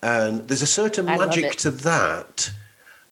[0.02, 2.52] and there's a certain I magic to that.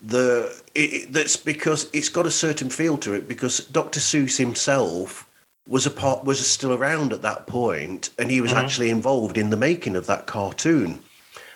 [0.02, 3.27] The it, it- that's because it's got a certain feel to it.
[3.27, 3.99] Because Dr.
[3.99, 5.27] Seuss himself
[5.68, 8.64] was a part was still around at that point, and he was Mhm.
[8.64, 10.99] actually involved in the making of that cartoon.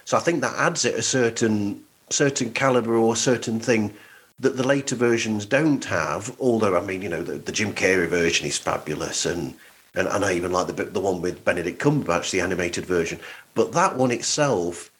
[0.05, 3.93] So I think that adds it a certain certain caliber or certain thing
[4.39, 6.35] that the later versions don't have.
[6.39, 9.55] Although I mean, you know, the, the Jim Carrey version is fabulous, and
[9.93, 13.19] and, and I even like the the one with Benedict Cumberbatch, the animated version.
[13.53, 14.91] But that one itself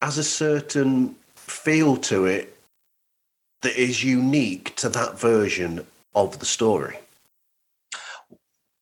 [0.00, 2.56] has a certain feel to it
[3.62, 6.98] that is unique to that version of the story.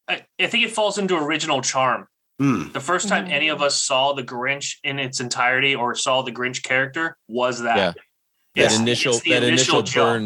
[0.09, 2.09] I think it falls into original charm
[2.43, 2.73] Hmm.
[2.73, 6.33] the first time any of us saw the grinch in its entirety or saw the
[6.33, 7.93] grinch character was that Yeah.
[8.57, 9.95] It's- that initial it's that initial, jump.
[10.09, 10.25] burn.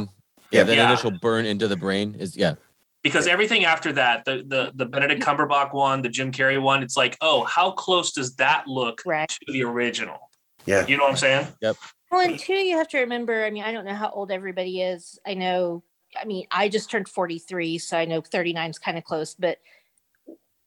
[0.51, 0.65] Yeah, Yeah.
[0.65, 0.89] that Yeah.
[0.89, 2.55] initial burn into the brain is yeah.
[3.03, 6.97] because everything after that the the the benedict cumberbatch one the jim carrey one it's
[6.97, 9.29] like oh how close does that look Right.
[9.29, 10.31] to the original
[10.65, 10.87] Yeah.
[10.87, 11.77] you know what i'm saying Yep.
[12.11, 13.45] Well, and two, you have to remember.
[13.45, 15.19] I mean, I don't know how old everybody is.
[15.27, 15.83] I know.
[16.17, 19.35] I mean, I just turned forty-three, so I know thirty-nine is kind of close.
[19.35, 19.59] But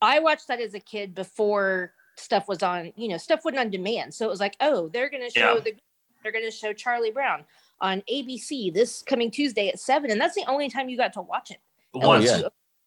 [0.01, 2.91] I watched that as a kid before stuff was on.
[2.95, 5.55] You know, stuff wasn't on demand, so it was like, oh, they're going to show
[5.55, 5.59] Yeah.
[5.61, 5.73] the,
[6.23, 7.43] they're going to show Charlie Brown
[7.81, 11.21] on ABC this coming Tuesday at seven, and that's the only time you got to
[11.21, 11.57] watch it.
[11.93, 12.25] Once.
[12.25, 12.41] yeah.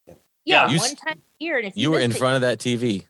[0.07, 0.15] Yeah,
[0.45, 0.69] Yeah.
[0.71, 3.07] You one time a year, and if You were in it- front of that TV.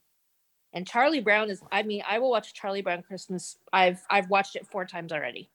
[0.75, 1.61] And Charlie Brown is.
[1.71, 3.59] I mean, I will watch Charlie Brown Christmas.
[3.75, 5.51] I've I've watched it four times already.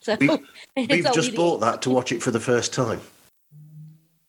[0.00, 0.28] So We-
[0.76, 3.00] it's We've just bought that to watch it for the first time.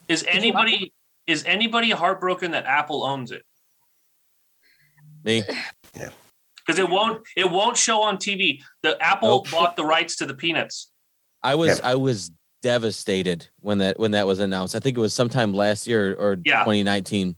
[0.08, 0.94] is anybody
[1.26, 3.44] is anybody heartbroken that apple owns it
[5.28, 5.44] Me.
[6.66, 9.52] because it won't it won't show on tv the apple Nope.
[9.52, 10.90] bought the rights to the peanuts
[11.44, 11.90] I was Yeah.
[11.92, 12.32] I was
[12.64, 14.76] devastated when that when that was announced.
[14.76, 16.64] I think it was sometime last year or Yeah.
[16.64, 17.36] 2019.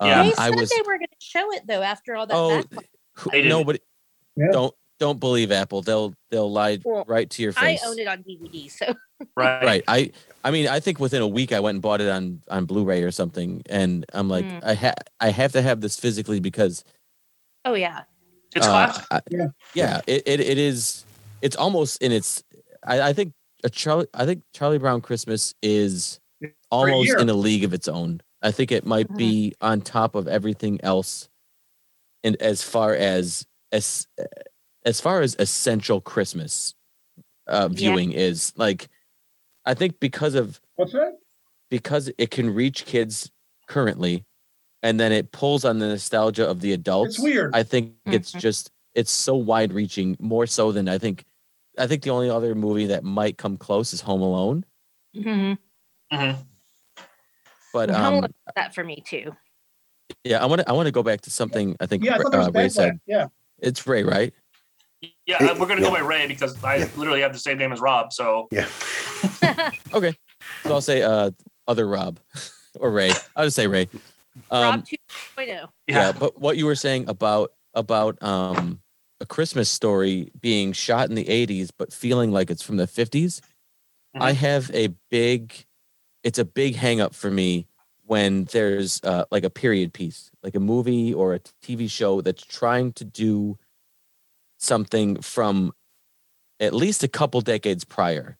[0.00, 0.20] Yeah.
[0.20, 2.34] Um, They I said was they were going to show it though after all that.
[2.36, 2.84] oh backlash.
[3.42, 3.80] who- nobody
[4.36, 4.52] Yeah.
[4.52, 5.82] don't don't believe Apple.
[5.82, 7.82] They'll they'll lie Well, right to your face.
[7.84, 8.94] I own it on DVD, so
[9.36, 9.84] right Right.
[9.88, 10.12] I
[10.44, 13.02] I mean I think within a week I went and bought it on on Blu-ray
[13.02, 14.64] or something, and I'm like Mm.
[14.64, 16.84] I ha- I have to have this physically because
[17.64, 18.02] oh yeah,
[18.54, 19.46] it's uh, classic I- Yeah.
[19.74, 21.04] yeah, it, it it is.
[21.42, 22.42] It's almost in its.
[22.86, 23.32] I, I think
[23.64, 24.06] a Charlie.
[24.14, 26.20] I think Charlie Brown Christmas is
[26.70, 27.18] almost year.
[27.18, 28.20] in a league of its own.
[28.42, 31.28] I think it might be on top of everything else,
[32.22, 34.06] and as far as as
[34.84, 36.74] as far as essential Christmas
[37.48, 37.76] uh, Yeah.
[37.90, 38.88] viewing is like,
[39.64, 41.16] I think because of What's that?
[41.70, 43.30] because it can reach kids
[43.66, 44.24] currently,
[44.84, 47.14] and then it pulls on the nostalgia of the adults.
[47.16, 47.56] It's weird.
[47.56, 48.40] I think it's Mhm.
[48.40, 51.24] just it's so wide reaching, more so than I think.
[51.76, 54.64] I think the only other movie that might come close is Home Alone,
[55.16, 55.58] Mhm.
[56.12, 56.36] Mhm.
[57.72, 59.34] but Home um, Alone—that for me too.
[60.22, 62.18] yeah, I want to I want to go back to something I think yeah, I
[62.18, 63.00] thought there was uh, Ray said.
[63.06, 63.26] Yeah.
[63.58, 64.32] It's Ray, right?
[65.26, 66.88] yeah It- we're gonna go by ray because i Yeah.
[66.96, 68.66] literally have the same name as rob so Yeah.
[69.92, 70.14] Okay,
[70.62, 71.30] so I'll say uh
[71.68, 72.18] other Rob
[72.80, 73.10] or Ray.
[73.36, 73.88] I'll just say Ray.
[74.50, 75.46] Um, Rob 2.0.
[75.46, 75.66] yeah.
[75.86, 78.80] yeah but what you were saying about about um
[79.20, 83.40] a christmas story being shot in the 80s but feeling like it's from the 50s
[84.14, 84.36] i Mhm.
[84.36, 85.66] have a big
[86.22, 87.66] it's a big hang up for me
[88.06, 92.42] when there's uh, like a period piece like a movie or a tv show that's
[92.44, 93.56] trying to do
[94.58, 95.72] something from
[96.60, 98.36] at least a couple decades prior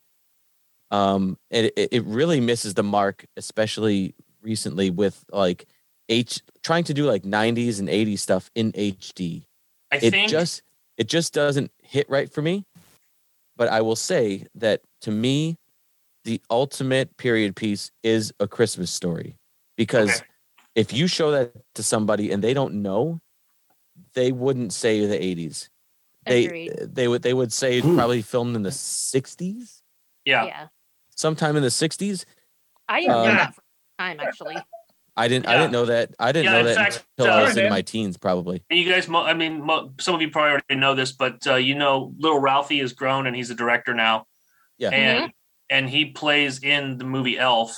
[0.91, 5.67] um it, it, it really misses the mark especially recently with like
[6.09, 9.45] H trying to do like 90s and 80s stuff in HD.
[9.93, 10.63] I It think just
[10.97, 12.65] it just doesn't hit right for me.
[13.57, 15.57] But I will say that to me,
[16.25, 19.37] the ultimate period piece is a Christmas story.
[19.77, 20.27] Because Okay.
[20.75, 23.21] if you show that to somebody and they don't know,
[24.15, 25.69] they wouldn't say the 80s.
[26.27, 26.73] They Agreed.
[26.81, 27.97] they would they would say Hmm.
[27.97, 29.83] probably filmed in the 60s,
[30.25, 30.45] yeah.
[30.47, 30.69] yeah.
[31.15, 32.25] sometime in the 60s.
[32.89, 33.63] I didn't know Um, that for
[33.99, 34.57] time actually.
[35.17, 36.15] I didn't I didn't know that.
[36.19, 38.65] I didn't Yeah, know in that fact, until I uh, was in my teens probably.
[38.69, 39.69] And you guys, I mean,
[40.01, 43.27] some of you probably already know this, but uh, you know, little Ralphie has grown
[43.27, 44.27] and he's a director now.
[44.79, 44.91] Yeah.
[44.91, 45.33] And
[45.71, 47.77] and he plays in the movie Elf,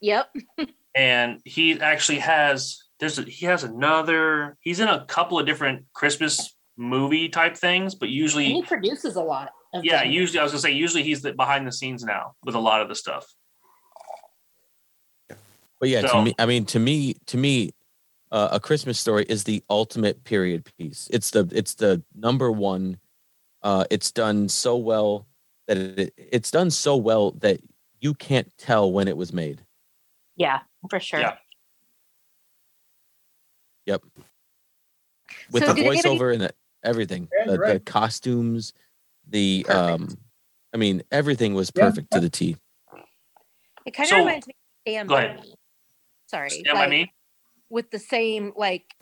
[0.00, 0.34] Yep.
[0.94, 4.56] and he actually has there's a, he has another.
[4.60, 9.22] He's in a couple of different Christmas movie type things, but And he produces a
[9.22, 9.50] lot.
[9.72, 10.12] Of yeah, them.
[10.12, 12.80] usually I was gonna say usually he's the behind the scenes now with a lot
[12.82, 13.26] of the stuff.
[15.84, 17.72] But yeah, to me, I mean, to me, to me,
[18.32, 21.08] uh, a Christmas story is the ultimate period piece.
[21.12, 22.96] It's the it's the number one.
[23.62, 25.26] Uh, it's done so well
[25.66, 27.60] that it, it's done so well that
[28.00, 29.60] you can't tell when it was made.
[30.36, 31.20] Yeah, for sure.
[31.20, 31.34] Yeah.
[33.84, 34.02] Yep.
[35.52, 38.72] With So the did anybody- voiceover and the, everything, Yeah, the, you're the costumes,
[39.28, 40.00] the Perfect.
[40.00, 40.18] um,
[40.72, 41.84] I mean, everything was Yeah.
[41.90, 42.56] perfect to the T.
[43.84, 45.40] It kind of So- reminds me of Stand Go By ahead.
[45.40, 45.54] Me.
[46.34, 46.50] Sorry.
[46.50, 47.10] Stand by like.
[47.70, 48.94] With the same, like,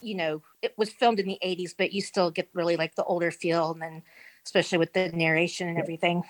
[0.00, 3.04] you know, it was filmed in the 80s, but you still get really like the
[3.04, 3.72] older feel.
[3.72, 4.02] And then,
[4.44, 6.22] especially with the narration and everything.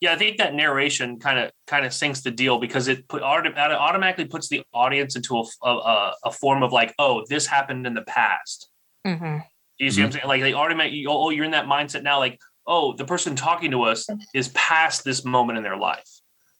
[0.00, 3.22] Yeah, I think that narration kind of kind of sinks the deal because it put
[3.22, 7.24] auto- it automatically puts the audience into a, a, a- a form of like, oh,
[7.28, 8.68] this happened in the past.
[9.06, 9.38] Mm-hmm.
[9.78, 10.26] Do you see what I'm saying?
[10.26, 12.18] Like they automatically, oh, you're in that mindset now.
[12.18, 16.13] Like, oh, the person talking to us is past this moment in their life,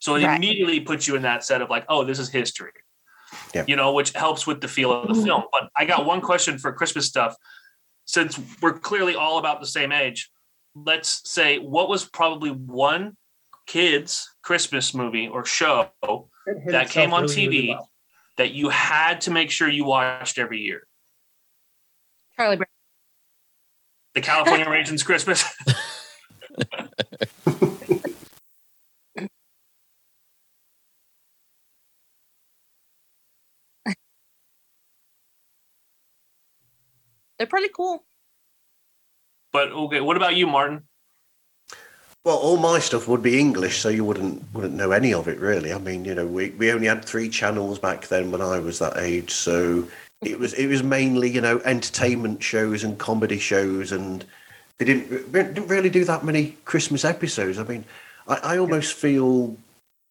[0.05, 0.37] so it Right.
[0.37, 2.73] immediately puts you in that set of like, oh, this is history.
[3.55, 3.65] Yeah.
[3.67, 5.25] You know, which helps with the feel of the mm-hmm.
[5.25, 5.45] film.
[5.51, 7.35] But I got one question for Christmas stuff.
[8.05, 10.31] Since we're clearly all about the same age,
[10.75, 13.17] let's say what was probably one
[13.67, 15.89] kids Christmas movie or show
[16.67, 17.91] that came on really, really TV well.
[18.37, 20.87] that you had to make sure you watched every year?
[22.37, 22.67] Charlie Brown.
[24.13, 25.47] The California Raisins Christmas.
[37.39, 38.05] They're pretty cool.
[39.53, 40.83] But okay, what about you, Martin?
[42.25, 45.39] Well, all my stuff would be English, so you wouldn't wouldn't know any of it
[45.39, 45.73] really.
[45.73, 48.79] I mean, you know, we, we only had three channels back then when I was
[48.79, 49.87] that age, so
[50.23, 54.25] it was it was mainly you know entertainment shows and comedy shows, and
[54.79, 57.59] they didn't didn't really do that many Christmas episodes.
[57.59, 57.85] I mean,
[58.27, 59.57] I, I almost feel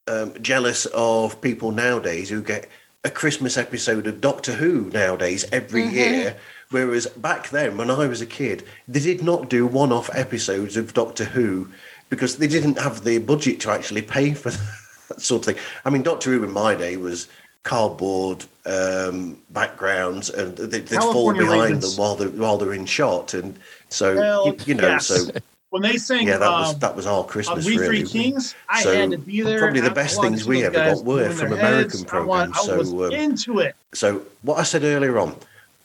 [0.07, 2.69] um, jealous of people nowadays who get
[3.05, 5.91] a Christmas episode of Doctor Who nowadays every Mhm.
[5.91, 6.35] year.
[6.69, 10.93] Whereas back then, when I was a kid, they did not do one-off episodes of
[10.93, 11.67] Doctor Who
[12.09, 14.51] because they didn't have the budget to actually pay for
[15.09, 15.63] that sort of thing.
[15.83, 17.27] I mean, Doctor Who in my day was
[17.63, 21.95] cardboard um, backgrounds, and they, they'd fall behind Ravens.
[21.95, 23.57] them while they're, while they're in shot, and
[23.89, 25.07] so Well, you, you know, yes.
[25.07, 25.25] so
[25.73, 27.65] When they sang yeah, that was um, that was our on Christmas.
[27.65, 28.03] We really.
[28.03, 29.57] Three Kings, I So, had to be there.
[29.57, 32.05] probably the best things we ever got were from American heads.
[32.13, 33.75] I want- programs, I was so, um, into it.
[33.91, 35.35] So what I said earlier on,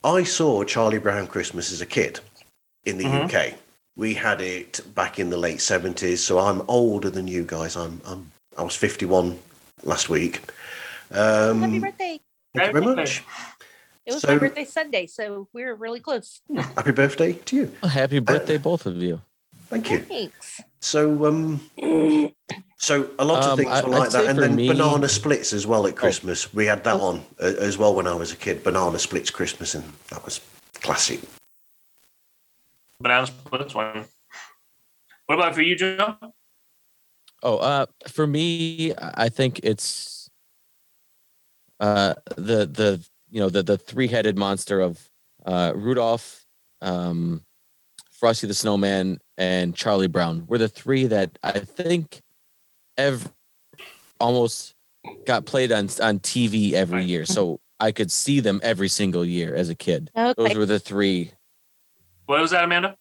[0.04, 2.20] I saw Charlie Brown Christmas as a kid
[2.84, 3.24] in the Mhm.
[3.24, 3.54] UK.
[3.96, 7.74] We had it back in the late seventies, so I'm older than you guys.
[7.74, 9.38] I'm I'm I was fifty one
[9.84, 10.42] last week.
[11.12, 12.20] Um, Happy birthday.
[12.54, 13.24] Thank you very much.
[14.04, 16.42] It was So- my birthday Sunday, so we were really close.
[16.76, 17.72] Happy birthday to you.
[17.82, 19.22] Well, happy birthday, both of you.
[19.70, 19.98] Thank you.
[20.00, 20.60] Thanks.
[20.80, 21.60] So um,
[22.78, 25.08] so a lot of Um, things I- were I'd like that, and then me- banana
[25.08, 26.52] splits as well at Christmas.
[26.54, 27.06] We had that Oh.
[27.08, 28.62] on uh, as well when I was a kid.
[28.64, 30.40] Banana splits Christmas, and that was
[30.74, 31.20] classic.
[33.00, 34.06] Banana splits one.
[35.26, 36.16] What about for you, Joe?
[37.42, 40.30] Oh, uh, for me, I think it's
[41.80, 44.98] uh the the you know the the three headed monster of
[45.44, 46.44] uh Rudolph,
[46.80, 47.44] um,
[48.18, 52.20] Frosty the Snowman, and Charlie Brown were the three that I think
[52.96, 53.32] ev
[54.18, 54.74] almost
[55.24, 59.54] got played on on TV every year, so I could see them every single year
[59.54, 60.10] as a kid.
[60.36, 61.30] Those were the three.
[62.26, 62.96] What was that, Amanda?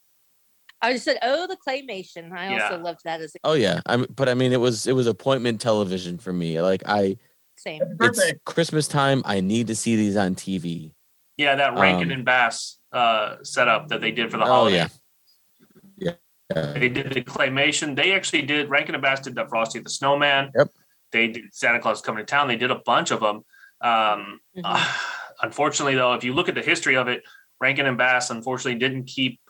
[0.83, 2.31] I just said, oh, the claymation.
[2.31, 2.69] I Yeah.
[2.69, 4.93] also loved that as a Oh yeah, I am but I mean it was it
[4.93, 6.61] was appointment television for me.
[6.61, 7.17] Like I,
[7.57, 7.81] same.
[7.81, 8.39] Happy it's birthday.
[8.45, 9.23] Christmas time.
[9.25, 10.91] I need to see these on TV.
[11.37, 14.75] Yeah, that Rankin Um, and Bass uh, setup that they did for the Oh holiday.
[14.77, 14.87] yeah.
[16.55, 16.73] Yeah.
[16.73, 17.95] They did the claymation.
[17.95, 20.51] They actually did Rankin and Bass did the Frosty the Snowman.
[20.57, 20.69] Yep.
[21.11, 22.47] They did Santa Claus Coming to Town.
[22.47, 23.37] They did a bunch of them.
[23.81, 24.61] Um, Mhm.
[24.63, 24.93] uh,
[25.41, 27.23] unfortunately, though, if you look at the history of it,
[27.59, 29.41] Rankin and Bass unfortunately didn't keep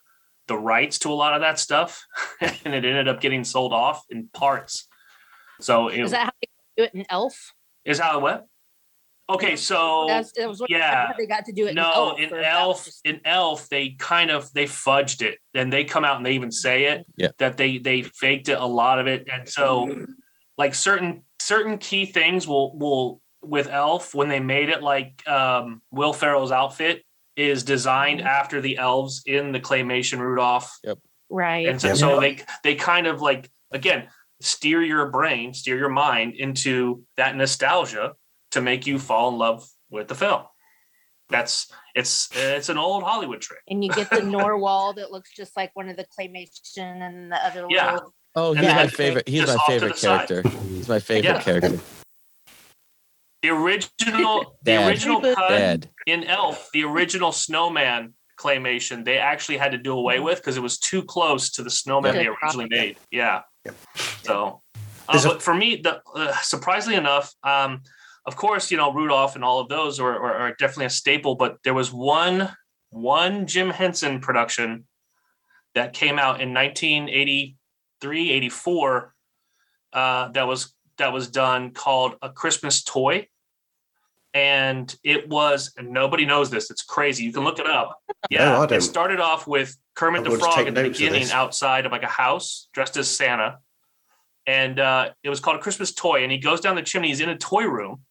[0.47, 2.05] the rights to a lot of that stuff,
[2.41, 4.87] and it ended up getting sold off in parts.
[5.59, 6.47] So it Is that how they
[6.77, 7.53] do it in Elf?
[7.85, 8.43] is how it went.
[9.29, 11.11] Okay, so That's, that was what yeah.
[11.17, 11.73] they got to do it.
[11.75, 14.51] no, in in Elf, or if that was Elf, just- in Elf, they kind of
[14.53, 17.29] they fudged it, and they come out and they even say it Yeah.
[17.39, 20.05] that they they faked it a lot of it, and so
[20.57, 25.81] like certain certain key things will will with Elf when they made it like um,
[25.91, 27.03] Will Ferrell's outfit
[27.35, 28.27] is designed Mm-hmm.
[28.27, 30.75] after the elves in the claymation Rudolph,
[31.29, 31.67] right.
[31.67, 31.93] and so, Yeah.
[31.93, 34.07] so they they kind of like again
[34.41, 38.13] steer your brain, steer your mind into that nostalgia
[38.51, 40.43] to make you fall in love with the film.
[41.29, 43.59] That's it's it's an old Hollywood trick.
[43.69, 47.35] and you get the Narwhal that looks just like one of the claymation and the
[47.45, 47.93] other Yeah.
[47.93, 49.27] little Oh, he's And my favorite.
[49.27, 50.43] He's my favorite character.
[50.69, 51.41] He's my favorite Yeah.
[51.41, 51.79] character.
[53.41, 54.87] The original the Dad.
[54.89, 55.89] original cut Dad.
[56.05, 60.61] in Elf, the original snowman claymation, they actually had to do away with because it
[60.63, 62.21] was too close to the snowman Yeah.
[62.23, 62.97] they originally made.
[63.11, 63.41] Yeah.
[63.65, 63.75] Yep.
[64.23, 64.61] So,
[65.07, 67.81] uh, There's a- but for me, the uh, surprisingly enough, um,
[68.27, 71.35] of course, you know Rudolph and all of those are, are, are definitely a staple.
[71.35, 72.53] But there was one
[72.89, 74.85] one Jim Henson production
[75.75, 79.13] that came out in 1983, 84
[79.93, 83.27] uh, that was that was done called A Christmas Toy.
[84.33, 86.69] And it was, and nobody knows this.
[86.69, 87.23] It's crazy.
[87.23, 87.97] You can look it up.
[88.29, 88.81] Yeah, I it don't.
[88.81, 91.93] started off with Kermit I'm the Frog take at the notes of beginning outside of
[91.93, 93.59] like a house dressed as Santa.
[94.45, 96.23] And uh, it was called a Christmas toy.
[96.23, 98.01] And he goes down the chimney, he's in a toy room.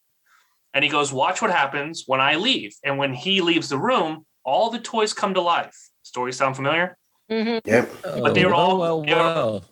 [0.77, 2.75] And he goes, Watch what happens when I leave.
[2.85, 5.75] And when he leaves the room, all the toys come to life.
[6.03, 6.95] Story sound familiar?
[7.31, 7.67] Mm-hmm.
[7.67, 7.87] Yeah.
[8.03, 9.65] But they were Oh, all- well, they were- well.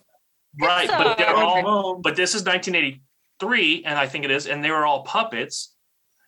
[0.60, 0.88] Right.
[0.88, 4.84] But they're all but this is 1983 and i think it is and they were
[4.86, 5.74] all puppets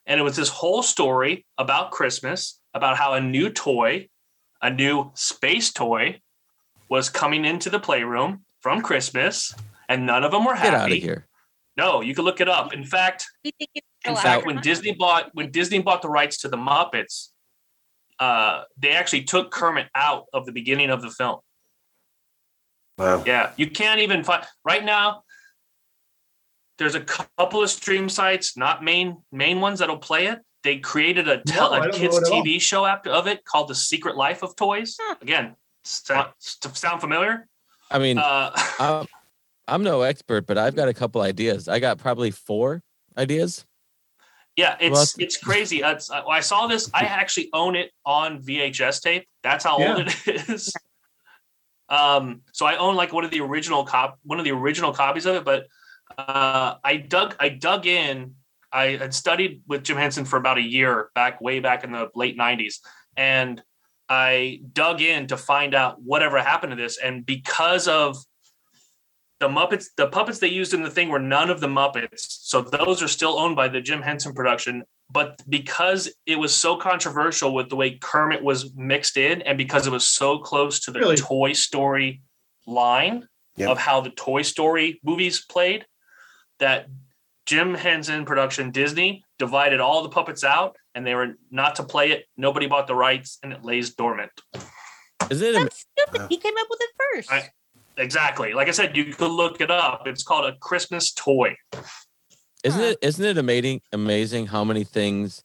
[0.06, 4.08] and it was this whole story about christmas about how a new toy
[4.62, 6.20] a new space toy
[6.90, 9.54] was coming into the playroom from christmas
[9.88, 10.70] and none of them were happy.
[10.70, 11.26] Get out of here.
[11.78, 14.60] no you can look it up in fact You think it's in still fact when
[14.60, 17.28] disney bought when disney bought the rights to the muppets
[18.20, 21.38] uh, they actually took kermit out of the beginning of the film
[22.98, 23.22] Wow.
[23.24, 25.22] yeah, you can't even find right now.
[26.78, 30.40] There's a couple of stream sites, not main main ones that'll play it.
[30.64, 32.42] They created a, tel- No, I a kids it at all.
[32.42, 34.96] TV show after of it called The Secret Life of Toys.
[35.00, 35.14] Huh.
[35.22, 35.54] Again,
[35.84, 37.46] sound, sound familiar?
[37.88, 38.50] I mean, Uh,
[38.80, 39.06] I'm,
[39.68, 41.68] I'm no expert, but I've got a couple ideas.
[41.68, 42.82] I got probably four
[43.16, 43.64] ideas.
[44.58, 45.82] Yeah, it's Well, it's crazy.
[45.84, 46.90] It's, uh, I saw this.
[46.92, 49.28] I actually own it on VHS tape.
[49.44, 50.74] That's how old it is.
[51.88, 55.26] Um, so I own like one of the original cop, one of the original copies
[55.26, 55.44] of it.
[55.44, 55.68] But
[56.18, 58.34] uh, I dug, I dug in.
[58.72, 62.08] I had studied with Jim Henson for about a year back, way back in the
[62.16, 62.80] late '90s,
[63.16, 63.62] and
[64.08, 66.98] I dug in to find out whatever happened to this.
[66.98, 68.16] And because of
[69.40, 72.60] the Muppets, the puppets they used in the thing were none of the Muppets, so
[72.60, 74.82] those are still owned by the Jim Henson production.
[75.10, 79.86] But because it was so controversial with the way Kermit was mixed in, and because
[79.86, 81.16] it was so close to the Really?
[81.16, 82.22] Toy Story
[82.66, 83.70] line Yep.
[83.70, 85.86] of how the Toy Story movies played,
[86.60, 86.86] that
[87.46, 92.10] Jim Henson production Disney divided all the puppets out, and they were not to play
[92.12, 92.26] it.
[92.36, 94.30] Nobody bought the rights, and it lays dormant.
[95.30, 95.54] Isn't it?
[95.56, 96.26] am- That's stupid.
[96.28, 97.32] He came up with it first.
[97.32, 97.50] I-
[97.98, 98.52] Exactly.
[98.54, 100.06] Like I said, you could look it up.
[100.06, 101.56] It's called a Christmas toy.
[102.64, 102.98] Isn't it?
[103.02, 103.82] Isn't it amazing?
[103.92, 105.42] Amazing how many things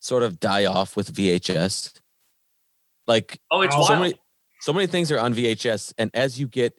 [0.00, 1.92] sort of die off with VHS.
[3.06, 4.00] Like Oh, it's so wild.
[4.00, 4.14] many,
[4.60, 6.74] so many things are on VHS, and as you get,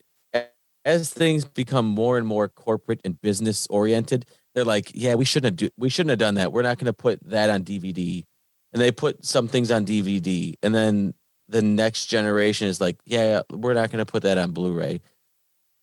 [0.85, 5.57] as things become more and more corporate and business oriented, they're like, yeah, we shouldn't
[5.57, 6.51] do, we shouldn't have done that.
[6.53, 8.23] We're not going to put that on DVD,
[8.73, 11.13] and they put some things on DVD, and then
[11.49, 15.01] the next generation is like, yeah, we're not going to put that on Blu-ray.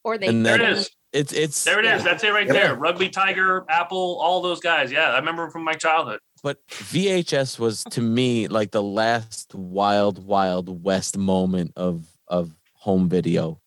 [0.05, 0.91] or they and there then- it is.
[1.13, 2.05] It's it's There it is.
[2.05, 2.53] That's it right Yeah.
[2.53, 2.75] there.
[2.75, 4.93] Rugby Tiger, Apple, all those guys.
[4.93, 6.21] Yeah, I remember from my childhood.
[6.43, 13.09] But VHS was to me like the last wild, wild west moment of of home
[13.09, 13.61] video.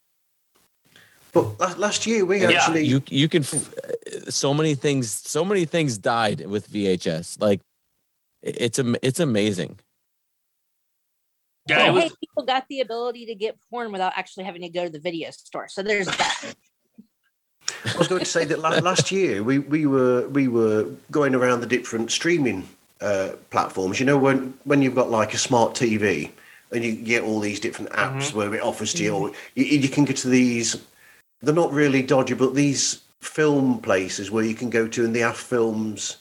[1.32, 3.74] But last year we Yeah, actually You you can f-
[4.30, 7.40] so many things so many things died with VHS.
[7.42, 7.62] Like
[8.44, 9.80] it's am- it's amazing.
[11.70, 14.86] Yeah, it Hey, people got the ability to get porn without actually having to go
[14.86, 15.68] to the video store.
[15.70, 16.56] So there's that.
[17.86, 21.62] I was going to say that last year we, we were we were going around
[21.62, 22.68] the different streaming
[23.02, 24.00] uh, platforms.
[24.00, 26.32] You know when when you've got like a smart TV
[26.72, 29.90] and you get all these different apps where it offers to you, or you, you
[29.90, 30.82] can go to these.
[31.42, 35.20] They're not really dodgy, but these film places where you can go to and they
[35.20, 36.18] have films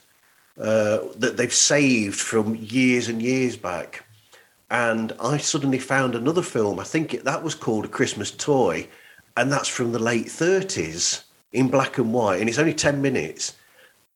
[0.60, 4.04] uh, that they've saved from years and years back.
[4.70, 6.78] And I suddenly found another film.
[6.78, 8.86] I think it, that was called A Christmas Toy,
[9.36, 11.22] and that's from the late 30s
[11.52, 13.56] in black and white, and it's only 10 minutes.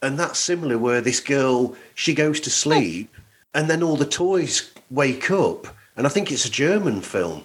[0.03, 3.15] And that's similar, where this girl she goes to sleep,
[3.55, 5.67] and then all the toys wake up.
[5.97, 7.45] And I think it's a German film.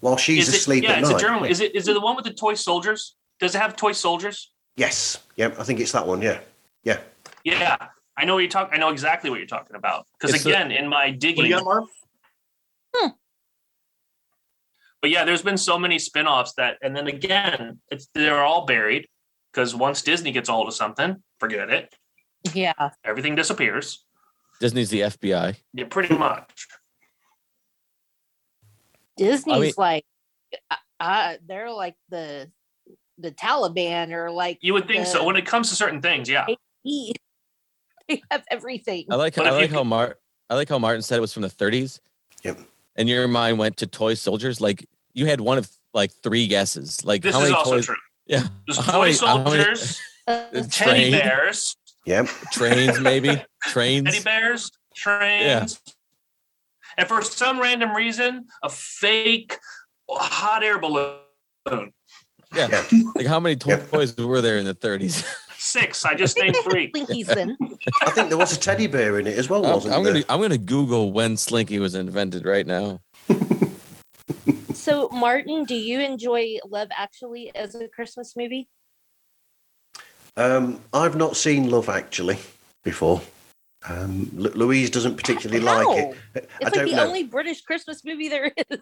[0.00, 1.48] While she's it, asleep yeah, at it's a German.
[1.48, 3.14] Is it is it the one with the toy soldiers?
[3.38, 4.50] Does it have toy soldiers?
[4.76, 5.18] Yes.
[5.36, 5.60] Yep.
[5.60, 6.22] I think it's that one.
[6.22, 6.40] Yeah.
[6.82, 6.98] Yeah.
[7.44, 7.76] Yeah,
[8.16, 8.74] I know what you're talking.
[8.74, 10.06] I know exactly what you're talking about.
[10.18, 11.84] Because It's the- again, in my What do digging, you got, Marv?
[15.00, 19.08] but yeah, there's been so many spin-offs that, and then again, it's they're all buried
[19.52, 21.94] because once Disney gets a hold of something, forget it.
[22.54, 22.90] Yeah.
[23.04, 24.04] Everything disappears.
[24.60, 25.56] Disney's the FBI.
[25.72, 26.68] Yeah, pretty much.
[29.16, 30.04] Disney's like,
[30.70, 32.50] uh, uh, they're like the
[33.18, 35.24] the Taliban or like You would think so.
[35.24, 36.46] When it comes to certain things, yeah.
[38.08, 39.06] He- they have everything.
[39.10, 40.16] I like But I like how Mar
[40.50, 42.00] I like how Martin said it was from the 30s.
[42.44, 42.58] Yep.
[42.96, 44.60] And your mind went to toy soldiers.
[44.60, 47.04] Like you had one of like three guesses.
[47.04, 47.86] Like This how is many also toys?
[47.86, 47.96] true.
[48.26, 51.76] Yeah, There's How toy many- how many- soldiers, Uh, teddy bears,
[52.06, 52.26] Yep.
[52.52, 54.04] trains maybe trains.
[54.10, 55.92] teddy bears, trains, Yeah.
[56.98, 59.58] and for some random reason, a fake
[60.08, 61.18] hot air balloon.
[61.66, 62.68] Yeah.
[62.68, 62.84] Yeah.
[63.16, 63.90] Like how many toy- Yep.
[63.90, 65.26] toys were there in the 30s?
[65.64, 66.04] Six.
[66.04, 66.90] I just named three.
[66.90, 67.56] Slinky's then.
[68.02, 70.12] I think there was a teddy bear in it as well, I'm, wasn't I'm there?
[70.14, 73.00] gonna I'm gonna Google when Slinky was invented right now.
[74.74, 78.68] So, Martin, do you enjoy Love Actually as a Christmas movie?
[80.36, 82.38] Um, I've not seen Love Actually
[82.82, 83.20] before.
[83.88, 86.04] Um, Lu- Louise doesn't particularly like it.
[86.08, 86.14] No.
[86.34, 87.06] I It's like don't the know.
[87.06, 88.78] only British Christmas movie there is.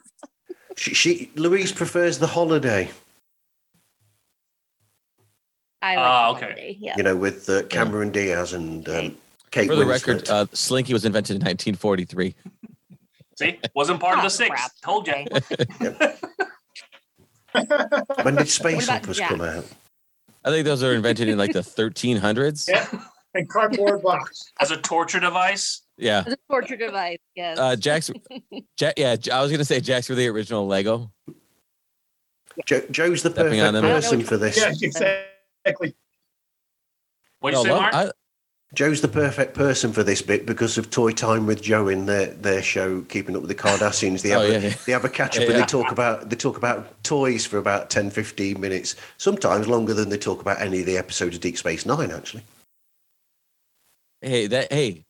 [0.78, 2.90] She, she Louise prefers the holiday.
[5.82, 6.40] I like Ah, okay.
[6.46, 6.94] holiday, Yeah.
[6.96, 9.16] You know, with uh, Cameron Diaz and um,
[9.50, 9.88] Kate For the Winslet.
[9.88, 12.34] record, uh, Slinky was invented in 1943.
[13.38, 14.50] See, wasn't part of Oh, the six.
[14.50, 14.70] crap.
[14.82, 15.24] Told you.
[18.22, 19.64] When did Space about Operas come out?
[20.44, 22.68] I think those are invented in like the 1300s.
[22.68, 22.86] Yeah.
[23.32, 24.50] And cardboard box.
[24.60, 25.82] As a torture device.
[25.96, 26.24] Yeah.
[26.26, 27.18] It's a torture device.
[27.36, 27.60] Yes.
[27.60, 28.10] Uh, Jack's,
[28.76, 31.12] Jack, yeah, I was gonna say Jack's were the original Lego.
[32.66, 33.84] Jo- Joe's the Stepping perfect on them.
[33.84, 34.56] person for this.
[34.56, 35.29] Yeah, exactly.
[35.64, 35.94] What'd
[37.44, 37.94] you No, say, Mark?
[37.94, 38.10] I-
[38.72, 42.26] Joe's the perfect person for this bit because of Toy Time with Joe in their,
[42.28, 44.22] their show, Keeping Up with the Cardassians.
[44.22, 44.74] They oh, have, Oh, a, yeah, yeah.
[44.86, 45.60] they have a catch up Yeah, and yeah.
[45.62, 50.08] they talk about they talk about toys for about 10, 15 minutes, sometimes longer than
[50.08, 52.12] they talk about any of the episodes of Deep Space Nine.
[52.12, 52.44] Actually,
[54.20, 55.04] hey, that hey,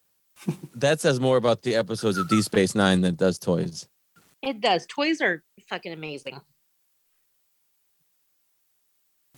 [0.75, 3.87] that says more about the episodes of Deep Space Nine than it does toys.
[4.41, 4.87] it does.
[4.87, 6.41] Toys are fucking amazing.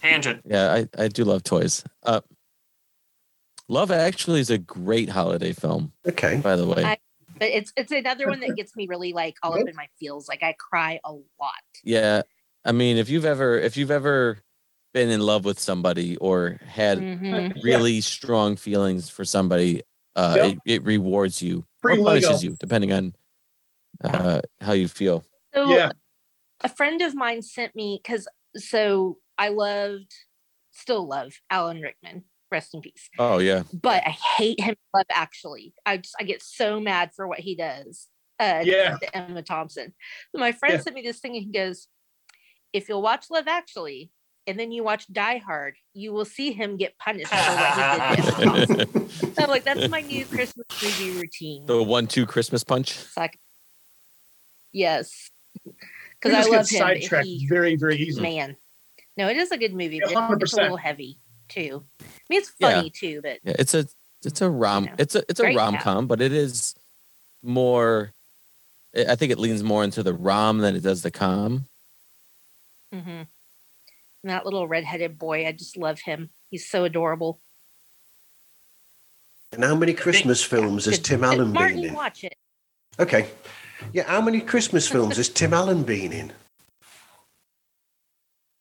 [0.03, 0.43] Tangent.
[0.45, 1.85] Yeah, I, I do love toys.
[2.03, 2.20] Uh,
[3.69, 6.85] Love Actually is a great holiday film, okay, by the way.
[6.85, 6.99] I-
[7.39, 10.29] But it's it's another one that gets me really like all up in my feels.
[10.29, 11.62] Like I cry a lot.
[11.83, 12.23] yeah,
[12.65, 14.39] I mean, if you've ever if you've ever
[14.93, 17.62] been in love with somebody or had Mhm.
[17.62, 19.83] really strong feelings for somebody,
[20.16, 20.45] uh, Yep.
[20.53, 22.51] it, it rewards you Free or punishes Lego.
[22.51, 23.15] you, depending on
[24.05, 25.24] uh, how you feel.
[25.55, 25.93] So Yeah.
[26.61, 30.13] a friend of mine sent me because so I loved,
[30.73, 32.25] still love Alan Rickman.
[32.51, 33.09] Rest in peace.
[33.19, 34.77] Oh yeah, But I hate him.
[34.95, 38.09] Love Actually, I just I get so mad for what he does.
[38.39, 38.97] Uh, Yeah.
[38.99, 39.95] to Emma Thompson.
[40.35, 40.81] So my friend Yeah.
[40.81, 41.89] sent me this thing and he goes,
[42.75, 44.11] "If you'll watch Love Actually."
[44.49, 48.17] And then you watch Die Hard, you will see him get punished for what he
[48.17, 48.67] did.
[48.67, 51.65] to Emma So I'm like, that's my new Christmas movie routine.
[51.67, 52.91] the one-two Christmas punch.
[53.03, 53.39] It's like,
[54.73, 55.31] yes,
[55.65, 56.57] because I love him.
[56.59, 58.37] but sidetracked he- very, very easily.
[58.37, 58.57] man,
[59.16, 61.18] no, it is a good movie, Yeah, but it's a little heavy
[61.48, 61.84] too.
[62.01, 62.74] I mean, it's Yeah.
[62.76, 63.86] funny too, but Yeah, it's a
[64.24, 66.74] it's a rom know, it's a it's a rom com, but it is
[67.43, 68.12] more.
[68.97, 71.66] I I think it leans more into the rom than it does the com.
[72.94, 73.09] Mm-hmm.
[73.10, 76.30] And that little redheaded boy, I just love him.
[76.51, 77.40] He's so adorable.
[79.52, 81.94] and how many Christmas films has Tim Allen Martin, been in?
[81.94, 82.36] watch it.
[82.98, 83.28] Okay,
[83.93, 86.32] yeah, how many Christmas films has Tim Allen been in?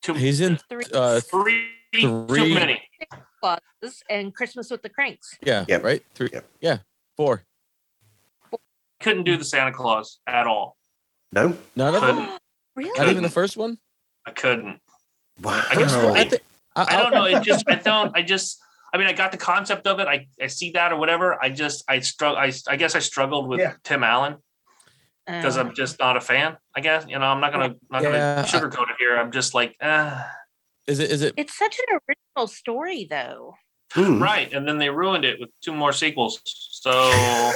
[0.01, 2.81] Too, He's in Three uh three, too many.
[3.39, 5.37] Clauses and Christmas with the Cranks.
[5.43, 5.83] yeah Yep.
[5.83, 6.45] right three Yep.
[6.59, 6.77] yeah
[7.17, 7.43] four
[8.99, 10.77] Couldn't do the Santa Clause at all.
[11.31, 12.39] No, none of them Couldn't.
[12.75, 12.99] really?
[12.99, 13.77] not even the first one.
[14.25, 14.79] I couldn't.
[15.41, 15.63] wow.
[15.69, 16.29] I guess I, I,
[16.75, 17.25] I, I don't know.
[17.25, 18.15] It just I don't.
[18.15, 18.59] I just.
[18.93, 20.07] I mean, I got the concept of it.
[20.07, 21.41] I, I see that or whatever.
[21.41, 22.37] I just I struggle.
[22.37, 23.73] I, I guess I struggled with Yeah.
[23.83, 24.35] Tim Allen
[25.39, 26.57] because I'm just not a fan.
[26.75, 29.17] I guess you know I'm not gonna not Yeah, gonna sugarcoat it here.
[29.17, 30.23] I'm just like, uh,
[30.87, 31.11] Is it?
[31.11, 31.33] Is it?
[31.37, 33.55] It's such an original story, though.
[33.93, 34.21] Hmm.
[34.23, 36.41] Right, and then they ruined it with two more sequels.
[36.45, 36.91] So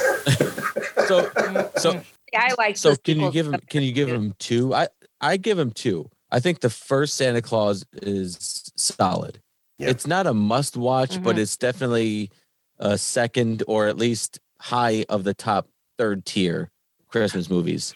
[1.06, 1.30] So
[1.76, 1.92] so
[2.32, 2.76] Yeah, I like.
[2.76, 3.60] so can you give him?
[3.68, 4.14] Can you give too.
[4.14, 4.74] him two?
[4.74, 4.88] I
[5.20, 6.10] I give him two.
[6.30, 9.40] I think the first Santa Clause is solid.
[9.78, 9.88] Yeah.
[9.90, 11.40] It's not a must watch, but Mhm.
[11.40, 12.30] it's definitely
[12.78, 16.70] a second or at least high of the top third tier
[17.16, 17.94] Christmas movies.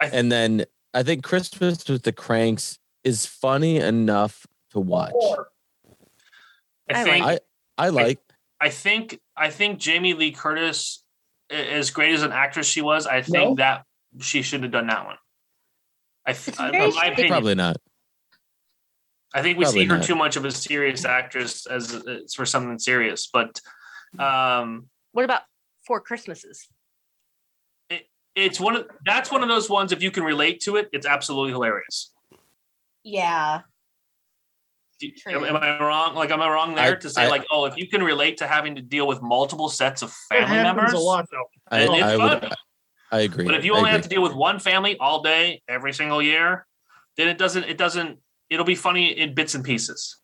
[0.00, 0.64] I- and then
[0.94, 5.12] I think Christmas with the Cranks is funny enough to watch.
[6.90, 7.38] I I think I
[7.78, 8.20] I like.
[8.60, 11.04] I think I think Jamie Lee Curtis,
[11.50, 13.54] a- as great as an actress she was, I think No.
[13.56, 13.84] that
[14.20, 15.18] she should have done that one.
[16.24, 17.76] I th- It's in my opinion, Probably not.
[19.34, 20.06] I think we probably see her not.
[20.06, 23.28] too much of a serious actress as as for something serious.
[23.30, 23.60] But
[24.18, 25.42] um, What about
[25.86, 26.66] Four Christmases?
[28.36, 29.90] It's one of that's one of those ones.
[29.90, 32.12] If you can relate to it, it's absolutely hilarious.
[33.02, 33.62] Yeah.
[35.00, 35.44] True.
[35.44, 36.14] Am, am I wrong?
[36.14, 38.38] Like, am I wrong there I- to say I- like, oh, if you can relate
[38.38, 41.44] to having to deal with multiple sets of family members, a lot though.
[41.70, 42.52] I, And it's I would.
[43.12, 43.44] I agree.
[43.44, 46.66] But if you only have to deal with one family all day, every single year,
[47.16, 47.64] then it doesn't.
[47.64, 48.18] It doesn't.
[48.50, 50.16] It'll be funny in bits and pieces.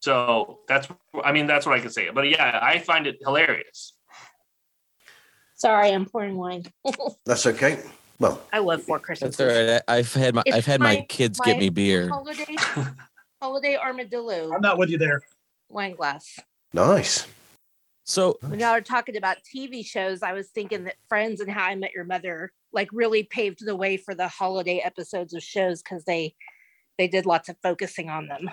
[0.00, 0.88] So that's.
[1.22, 2.10] I mean, that's what I can say.
[2.10, 3.94] But yeah, I find it hilarious.
[5.60, 6.64] Sorry, I'm pouring wine.
[7.26, 7.80] That's okay.
[8.18, 9.36] Well, I love Four Christmases.
[9.36, 9.82] That's all right.
[9.88, 12.08] I- I've had my It's I've had my, my- kids my get me beer.
[12.08, 12.56] Holiday,
[13.42, 15.22] holiday armadillo I'm not with you there.
[15.68, 16.38] wine glass.
[16.72, 17.26] nice.
[18.04, 21.66] So When y'all are talking about TV shows, I was thinking that Friends and How
[21.66, 25.80] I Met Your Mother like really paved the way for the holiday episodes of shows
[25.82, 26.34] because they
[26.98, 28.50] they did lots of focusing on them.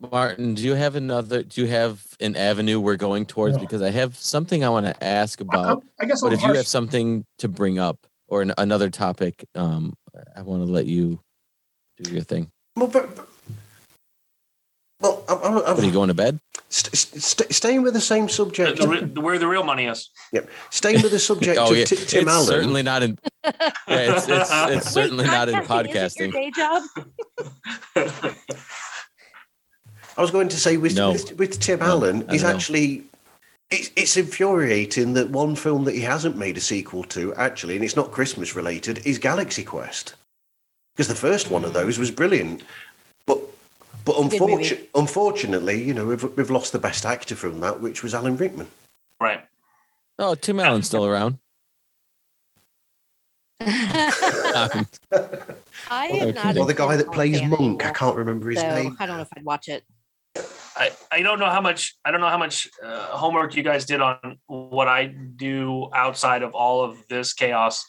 [0.00, 1.42] Martin, do you have another?
[1.42, 3.56] Do you have an avenue we're going towards?
[3.56, 3.60] No.
[3.60, 5.84] Because I have something I want to ask I, about.
[6.00, 7.98] I guess But I'm if you have something to bring up
[8.28, 9.94] or an, another topic, um,
[10.34, 11.20] I want to let you
[12.02, 12.50] do your thing.
[12.76, 13.26] Well, but, but-
[15.02, 16.38] well I'm, I'm, What, are you going to bed?
[16.70, 18.78] st- st- staying with the same subject.
[18.80, 20.08] The re- where the real money is.
[20.32, 20.48] Yep.
[20.70, 22.46] Staying with the subject Oh of yeah, T- Tim it's Allen.
[22.46, 23.18] certainly not in.
[23.44, 23.52] Yeah,
[23.88, 26.32] it's it's, it's certainly not in podcasting, is your podcasting.
[26.32, 26.50] day
[27.96, 28.36] job?
[30.16, 31.12] I was going to say with No.
[31.12, 32.50] with, with Tim No, Allen, I he's know.
[32.50, 33.04] actually
[33.70, 37.84] it's, it's infuriating that one film that he hasn't made a sequel to actually, and
[37.84, 40.14] it's not Christmas related, is Galaxy Quest.
[40.94, 42.62] Because the first one of those was brilliant,
[43.26, 43.38] but
[44.04, 48.14] but unfortunately, unfortunately, you know, we've we've lost the best actor from that, which was
[48.14, 48.66] Alan Rickman.
[49.20, 49.44] right.
[50.18, 51.38] Oh, Tim Allen's still around.
[53.62, 54.86] I
[55.90, 56.58] am not.
[56.58, 58.96] Or the guy that plays Monk, I can't remember his so name.
[59.00, 59.84] I don't know if I'd watch it.
[60.76, 63.84] I, I don't know how much I don't know how much uh, homework you guys
[63.84, 67.84] did on what I do outside of all of this chaos.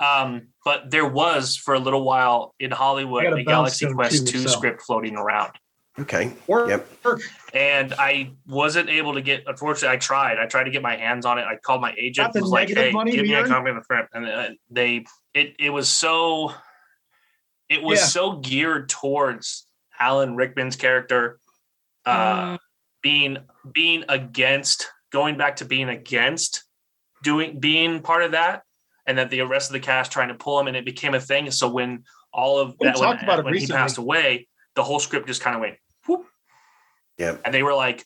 [0.00, 4.48] Um, but there was for a little while in Hollywood a Galaxy Quest 2 so.
[4.48, 5.52] script floating around.
[5.96, 6.70] Okay, Work.
[6.70, 7.20] Yep.
[7.54, 10.38] And I wasn't able to get unfortunately I tried.
[10.38, 11.42] I tried to get my hands on it.
[11.42, 14.08] I called my agent was like, "Hey, give we me a copy of the script."
[14.12, 16.52] And uh, they it it was so
[17.68, 18.06] it was Yeah.
[18.06, 19.68] so geared towards
[20.00, 21.38] Alan Rickman's character
[22.06, 22.58] uh Mm.
[23.02, 23.36] being
[23.72, 26.64] being against going back to being against
[27.22, 28.62] doing being part of that
[29.06, 31.20] and that the rest of the cast trying to pull him and it became a
[31.20, 34.48] thing so when all of We that talked when, about it when he passed away
[34.74, 35.76] the whole script just kind of went
[36.06, 36.26] whoop.
[37.18, 37.36] Yeah.
[37.44, 38.04] and they were like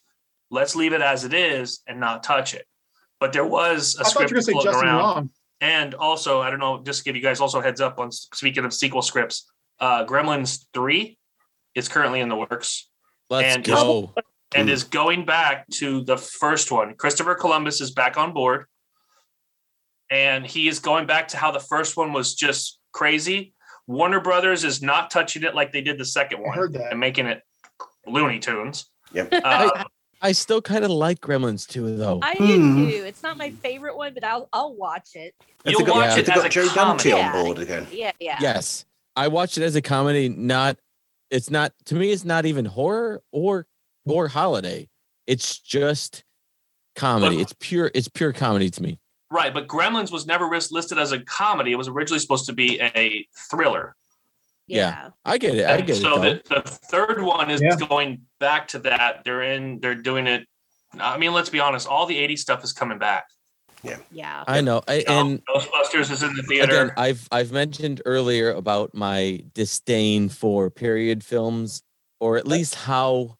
[0.51, 2.65] let's leave it as it is and not touch it
[3.19, 5.29] but there was a I script were say floating Justin around Long.
[5.61, 8.11] and also i don't know just to give you guys also a heads up on
[8.11, 9.49] speaking of sequel scripts
[9.79, 11.17] uh gremlins 3
[11.75, 12.88] is currently in the works
[13.29, 14.13] let's And- go.
[14.55, 14.73] and Hmm.
[14.73, 16.95] is going back to the first one.
[16.95, 18.65] Christopher Columbus is back on board.
[20.11, 23.53] And he is going back to how the first one was just crazy.
[23.85, 26.91] Warner Brothers is not touching it like they did the second I one heard that.
[26.91, 27.41] and making it
[28.07, 28.89] Looney Tunes.
[29.13, 29.29] Yep.
[29.43, 29.83] Uh,
[30.21, 32.19] I still kind of like Gremlins too, though.
[32.23, 32.57] I do
[32.91, 33.03] too.
[33.05, 35.33] It's not my favorite one, but I'll I'll watch it.
[35.65, 36.75] Have You'll they got, watch have it they as got a Joe comedy.
[36.75, 37.33] Dante Yeah.
[37.37, 37.87] on board again?
[37.91, 38.37] Yeah, yeah.
[38.41, 38.85] Yes,
[39.15, 40.27] I watched it as a comedy.
[40.29, 40.77] Not,
[41.29, 42.11] it's not to me.
[42.11, 43.65] It's not even horror or
[44.07, 44.13] mm.
[44.13, 44.87] or holiday.
[45.27, 46.23] It's just
[46.95, 47.37] comedy.
[47.37, 47.91] But- It's pure.
[47.93, 48.99] It's pure comedy to me.
[49.31, 51.71] right, but Gremlins was never listed as a comedy.
[51.71, 53.95] It was originally supposed to be a thriller.
[54.67, 55.09] Yeah.
[55.25, 55.65] I get it.
[55.65, 56.01] I And get it.
[56.01, 57.75] so the, the third one is Yeah.
[57.75, 59.23] going back to that.
[59.23, 60.47] They're in, they're doing it.
[60.99, 63.25] I mean, let's be honest, all the 80s stuff is coming back.
[63.83, 64.43] Yeah.
[64.47, 64.81] I know.
[64.87, 66.83] I, and Ghostbusters is in the theater.
[66.83, 71.83] again, I've I've mentioned earlier about my disdain for period films,
[72.19, 73.37] or at least how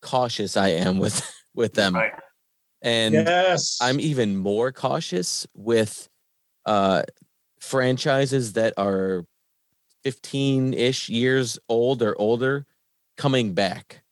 [0.00, 1.22] cautious I am with
[1.54, 1.94] with them.
[1.94, 2.12] Right.
[2.80, 3.78] And yes.
[3.80, 6.08] I'm even more cautious with
[6.66, 7.02] uh
[7.60, 9.24] franchises that are
[10.02, 12.66] 15 ish years old or older
[13.16, 14.02] coming back.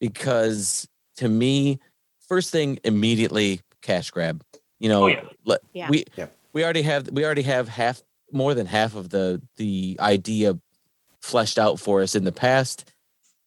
[0.00, 1.80] Because to me,
[2.26, 4.44] first thing immediately cash grab.
[4.78, 5.22] You know, Oh, yeah.
[5.44, 5.88] let- Yeah.
[5.90, 6.26] we Yeah.
[6.52, 8.02] we already have we already have half
[8.32, 10.58] more than half of the the idea
[11.20, 12.92] fleshed out for us in the past.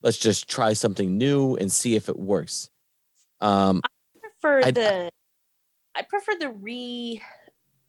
[0.01, 2.69] Let's just try something new and see if it works.
[3.39, 3.81] Um,
[4.19, 5.11] prefer I- the
[5.95, 6.47] I prefer the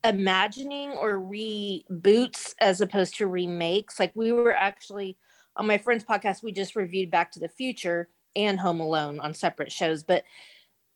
[0.05, 3.99] reimagining or reboots as opposed to remakes.
[3.99, 5.16] Like we were actually
[5.57, 9.35] on my friend's podcast, we just reviewed Back to the Future and Home Alone on
[9.35, 10.24] separate shows, but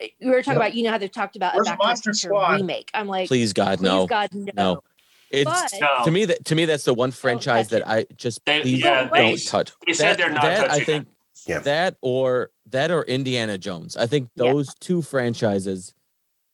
[0.00, 0.56] we were talking Yep.
[0.56, 2.60] about you know how they've talked about a Where's Back Monster Squad?
[2.60, 2.90] remake.
[2.94, 4.52] I'm like, please God, please no, God, no.
[4.56, 4.82] no.
[5.30, 6.04] It's But No.
[6.04, 9.02] to me that to me that's the one franchise that I just They- please yeah,
[9.02, 9.72] don't they- touch.
[9.86, 10.86] they said they're not that I touching it.
[10.86, 11.08] think
[11.46, 11.58] Yeah.
[11.60, 13.96] that or that or Indiana Jones.
[13.96, 14.52] I think Yeah.
[14.52, 15.94] those two franchises.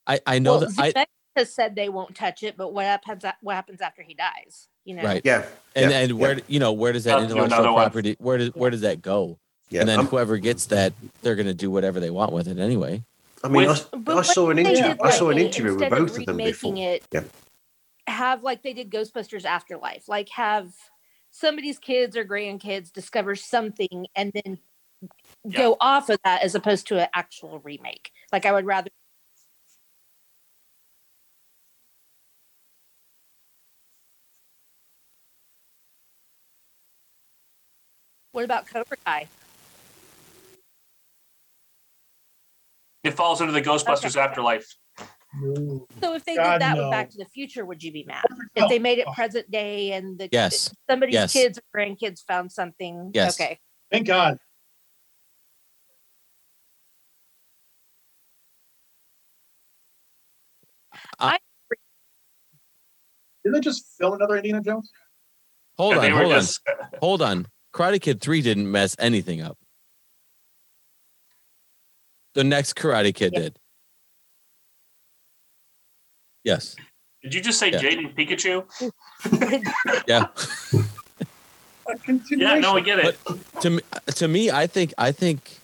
[0.07, 1.07] I I know well, that I Zemeckis
[1.37, 3.25] has said they won't touch it, but what happens?
[3.43, 4.69] What happens after he dies?
[4.85, 5.45] You know, right Yeah.
[5.77, 7.83] and yeah, and where you know where does that I'll intellectual another one.
[7.85, 9.39] property where does where does that go?
[9.69, 9.81] Yeah.
[9.81, 10.93] and then I'm- whoever gets that,
[11.23, 13.05] they're gonna do whatever they want with it anyway.
[13.45, 14.95] I mean, With- I, I saw an interview.
[15.03, 16.75] I saw an interview with both of them before.
[16.77, 17.25] It, Yeah.
[18.09, 20.75] Have like they did Ghostbusters Afterlife, like have
[21.31, 24.59] somebody's kids or grandkids discover something and then
[25.51, 28.11] go off of that as opposed to an actual remake.
[28.33, 28.91] Like I would rather
[38.33, 39.29] What about Cobra Kai?
[43.05, 44.21] It falls under the Ghostbusters Okay.
[44.21, 44.67] Afterlife.
[45.35, 45.87] No.
[46.01, 46.85] So if they God, did that no.
[46.85, 48.23] with Back to the Future, would you be mad?
[48.55, 49.13] If they made it oh.
[49.15, 50.73] present day and the Yes.
[50.89, 51.33] somebody's Yes.
[51.33, 53.11] kids or grandkids found something.
[53.15, 53.41] Yes.
[53.41, 53.59] Okay.
[53.91, 54.39] Thank God.
[61.19, 61.39] Uh, I-
[63.45, 64.91] Didn't they just film another Indiana Jones?
[65.79, 66.45] Hold And on, they were hold on,
[67.01, 67.47] hold on.
[67.75, 69.59] Karate Kid Three didn't mess anything up.
[72.35, 73.41] The next Karate Kid Yeah.
[73.41, 73.59] did.
[76.45, 76.77] Yes.
[77.23, 77.79] Did you just say Yeah.
[77.81, 78.65] Jaden Pikachu?
[80.09, 80.27] Yeah.
[82.31, 83.19] Yeah, no, I get it.
[83.61, 85.59] to me, to me, I think, I think,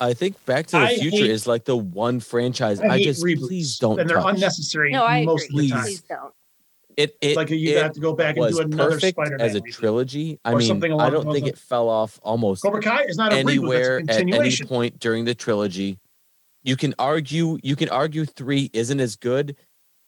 [0.00, 2.80] I think Back to the I Future hate- is like the one franchise.
[2.80, 4.34] I, I, just reboots, please don't and they're touch.
[4.34, 5.70] unnecessary no, I most agree.
[5.72, 5.82] of the.
[5.84, 6.34] Please don't.
[6.98, 9.60] It it, like you it have to go back and do another Spider-Man as a
[9.60, 10.40] trilogy.
[10.44, 11.50] I Or mean, something I don't think lines.
[11.50, 15.32] it fell off almost Cobra Kai is not anywhere reboot; at any point during the
[15.32, 16.00] trilogy.
[16.64, 19.54] You can argue you can argue three isn't as good,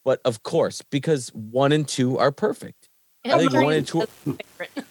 [0.03, 2.89] but of course, because one and two are perfect.
[3.23, 4.85] And I think one and two my favorite.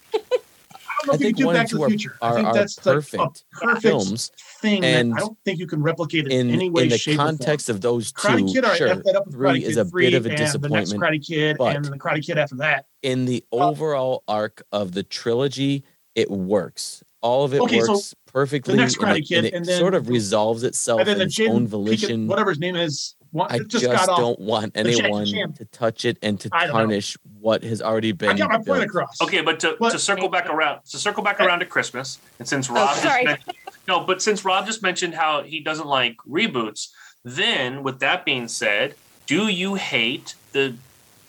[1.09, 2.17] I I think do one Back to two the are- Future.
[2.21, 4.83] I think are that's like perfect a perfect films thing.
[4.83, 7.17] and I don't think you can replicate it in any way, in the shape, or
[7.17, 7.27] form.
[7.37, 8.53] context of those Karate two.
[8.53, 10.37] Kid, I Sure, that up with three Karate is a 3 bit of a and
[10.37, 12.85] the next disappointment, Karate Kid but- and the Karate Kid after that.
[13.01, 15.83] in the Well- overall arc of the trilogy,
[16.15, 17.03] it works.
[17.21, 18.75] All of it Okay, so works perfectly.
[18.75, 21.13] next and Karate it, Kid, and it and then- sort of resolves itself And then
[21.15, 22.27] in the its Jaden own volition.
[22.27, 26.17] whatever his name is, one, I just, just, got don't want anyone to touch it
[26.21, 26.79] and to I don't know.
[26.79, 29.21] tarnish what has already been I got my point across.
[29.21, 32.69] Okay, but to, to circle back around, to circle back around to Christmas, and since
[32.69, 33.23] Rob just Oh, sorry.
[33.25, 33.55] mentioned,
[33.87, 36.89] no, but since Rob just mentioned how he doesn't like reboots,
[37.23, 38.95] then with that being said,
[39.27, 40.75] do you hate the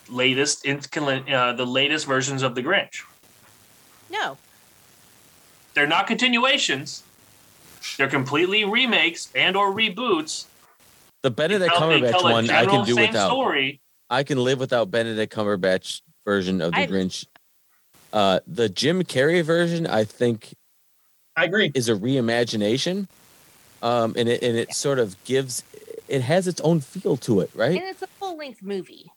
[0.08, 0.80] latest in,
[1.32, 3.04] uh, the latest versions of the Grinch?
[4.10, 4.38] No.
[5.74, 7.02] They're not continuations.
[7.96, 10.46] They're completely remakes and or reboots.
[11.22, 13.28] The Benedict Tell- Cumberbatch one, I can do without.
[13.28, 13.80] Story.
[14.10, 17.26] I can live without Benedict Cumberbatch version of the I- Grinch.
[18.12, 20.54] Uh, the Jim Carrey version, I think,
[21.34, 21.72] I agree.
[21.74, 23.08] is a reimagination,
[23.82, 25.62] um, and it and it sort of gives
[26.08, 27.70] it has its own feel to it, right?
[27.74, 29.10] And it's a full length movie.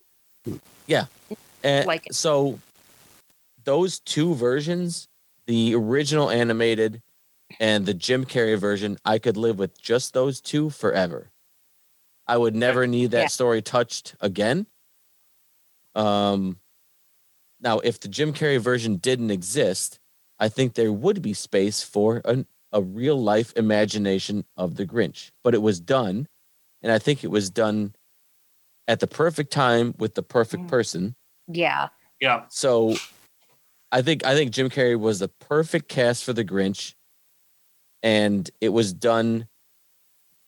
[0.88, 1.08] Yeah,
[1.62, 2.16] and like it.
[2.16, 2.60] so
[3.66, 5.10] those two versions,
[5.48, 7.02] the original animated
[7.60, 11.32] and the Jim Carrey version, I could live with just those two forever.
[12.28, 13.28] I would never need that Yeah.
[13.28, 14.68] story touched again.
[15.94, 16.60] Um
[17.62, 20.00] now if the Jim Carrey version didn't exist,
[20.40, 25.32] I think there would be space for an, a real life imagination of the Grinch.
[25.44, 26.28] But it was done,
[26.82, 27.96] and I think it was done
[28.88, 30.68] at the perfect time with the perfect Mm.
[30.68, 31.16] person.
[31.48, 31.90] Yeah.
[32.20, 32.46] Yeah.
[32.50, 32.96] So
[33.92, 36.96] I think I think Jim Carrey was the perfect cast for the Grinch,
[38.04, 39.48] and it was done.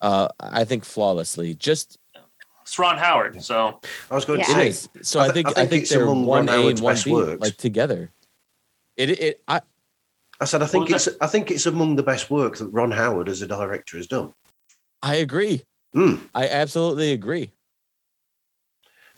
[0.02, 1.54] Uh, I think flawlessly.
[1.56, 1.98] Just
[2.64, 3.42] It's Ron Howard.
[3.42, 3.80] So
[4.12, 4.46] I was going Yeah.
[4.46, 4.90] to say, is.
[5.02, 7.12] So I I think I I think think, it's they're one A and one B
[7.14, 7.42] works.
[7.42, 8.12] like together.
[8.96, 9.62] It it I
[10.40, 12.92] I said, I think Well, it's, I think it's among the best work that Ron
[12.92, 14.34] Howard as a director has done.
[15.02, 15.64] I agree.
[15.96, 16.20] Mm.
[16.36, 17.52] I absolutely agree.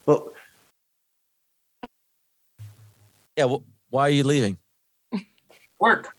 [0.06, 0.28] But
[3.36, 3.46] Yeah.
[3.46, 4.58] Well, Why are you leaving?
[5.80, 6.16] Work.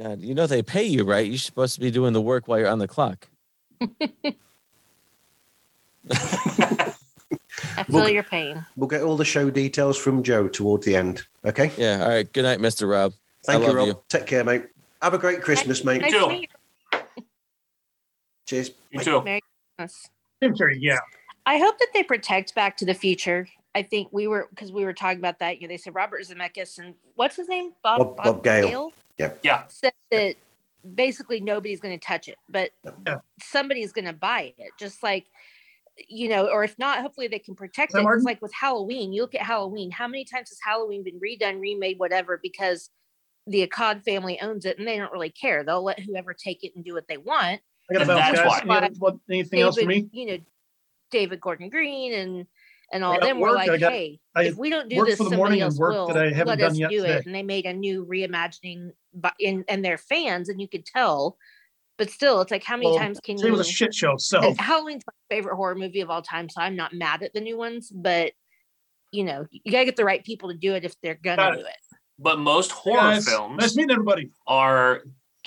[0.00, 1.26] God, you know they pay you, right?
[1.26, 3.26] You're supposed to be doing the work while you're on the clock.
[6.10, 8.64] I feel Well- your pain.
[8.76, 11.22] We'll get all the show details from Joe toward the end.
[11.44, 11.72] Okay.
[11.76, 12.02] Yeah.
[12.02, 12.32] All right.
[12.32, 12.88] Good night, Mr.
[12.88, 13.12] Rob.
[13.44, 13.86] Thank I you, love Rob.
[13.88, 14.00] you.
[14.08, 14.66] Take care, mate.
[15.02, 16.00] Have a great Christmas, mate.
[16.02, 16.44] Nice too.
[18.46, 18.70] Cheers.
[18.90, 19.04] You Bye.
[19.04, 19.22] too.
[19.22, 19.40] Merry
[19.76, 20.08] Christmas.
[20.42, 20.98] Jim Carrey, yeah.
[21.46, 23.48] I hope that they protect Back to the Future.
[23.78, 25.60] I think we were because we were talking about that.
[25.60, 27.72] You know, they said Robert Zemeckis and what's his name?
[27.82, 28.90] Bob- Bob Gale.
[29.18, 29.32] Yeah.
[29.42, 29.64] Yeah.
[29.68, 30.34] Said that
[30.94, 32.70] basically nobody's going to touch it, but
[33.06, 33.18] Yeah.
[33.40, 34.70] somebody's going to buy it.
[34.78, 35.26] Just like
[36.08, 38.02] you know, or if not, hopefully they can protect it.
[38.02, 38.20] Martin?
[38.20, 39.12] It's like with Halloween.
[39.12, 39.90] You look at Halloween.
[39.90, 42.38] How many times has Halloween been redone, remade, whatever?
[42.40, 42.90] Because
[43.48, 45.64] the Akkad family owns it, and they don't really care.
[45.64, 47.60] They'll let whoever take it and do what they want.
[47.90, 48.46] I got And about that's guys.
[48.46, 50.08] why- Any other- what, anything else for me?
[50.12, 50.38] you know,
[51.10, 52.46] David Gordon Green and
[52.92, 55.10] and all got them were like, I got- hey, I if we don't do worked
[55.10, 56.06] this, for the somebody morning and else work will.
[56.08, 57.14] that I haven't Let done us yet do today.
[57.18, 60.86] it, and they made a new reimagining, but in and they're fans, and you could
[60.86, 61.36] tell.
[61.98, 63.46] But still, it's like, how many Well, times can you?
[63.46, 64.16] It was a shit show.
[64.18, 67.32] So and Halloween's my favorite horror movie of all time, so I'm not mad at
[67.32, 68.32] the new ones, but
[69.10, 71.54] you know, you gotta get the right people to do it if they're gonna Got
[71.54, 71.66] do it.
[71.66, 71.98] it.
[72.18, 74.30] But most Hey, horror guys, films Nice meeting everybody.
[74.46, 75.02] are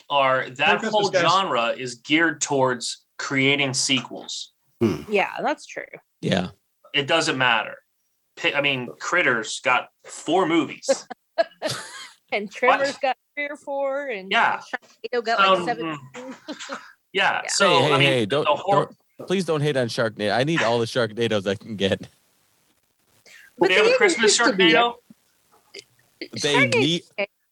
[0.10, 1.22] are that Christmas, whole guys.
[1.22, 4.52] genre is geared towards creating sequels.
[4.82, 5.04] Hmm.
[5.10, 5.84] Yeah, that's true.
[6.22, 6.50] Yeah.
[6.94, 7.76] It doesn't matter.
[8.36, 10.90] Pi- I mean, Critters got four movies.
[12.34, 14.62] And Tremors got three or four, and Yeah.
[15.14, 16.00] Sharknado got So, like seven.
[17.12, 17.42] yeah.
[17.42, 17.42] Yeah.
[17.50, 18.26] So hey, hey, I mean, hey!
[18.26, 18.86] Don't, the hor-
[19.18, 20.32] don't please don't hate on Sharknado.
[20.34, 22.08] I need all the Sharknadoes I can get.
[23.58, 24.94] But they have a Christmas used to be- Sharknado.
[26.42, 27.04] They Sharknado- need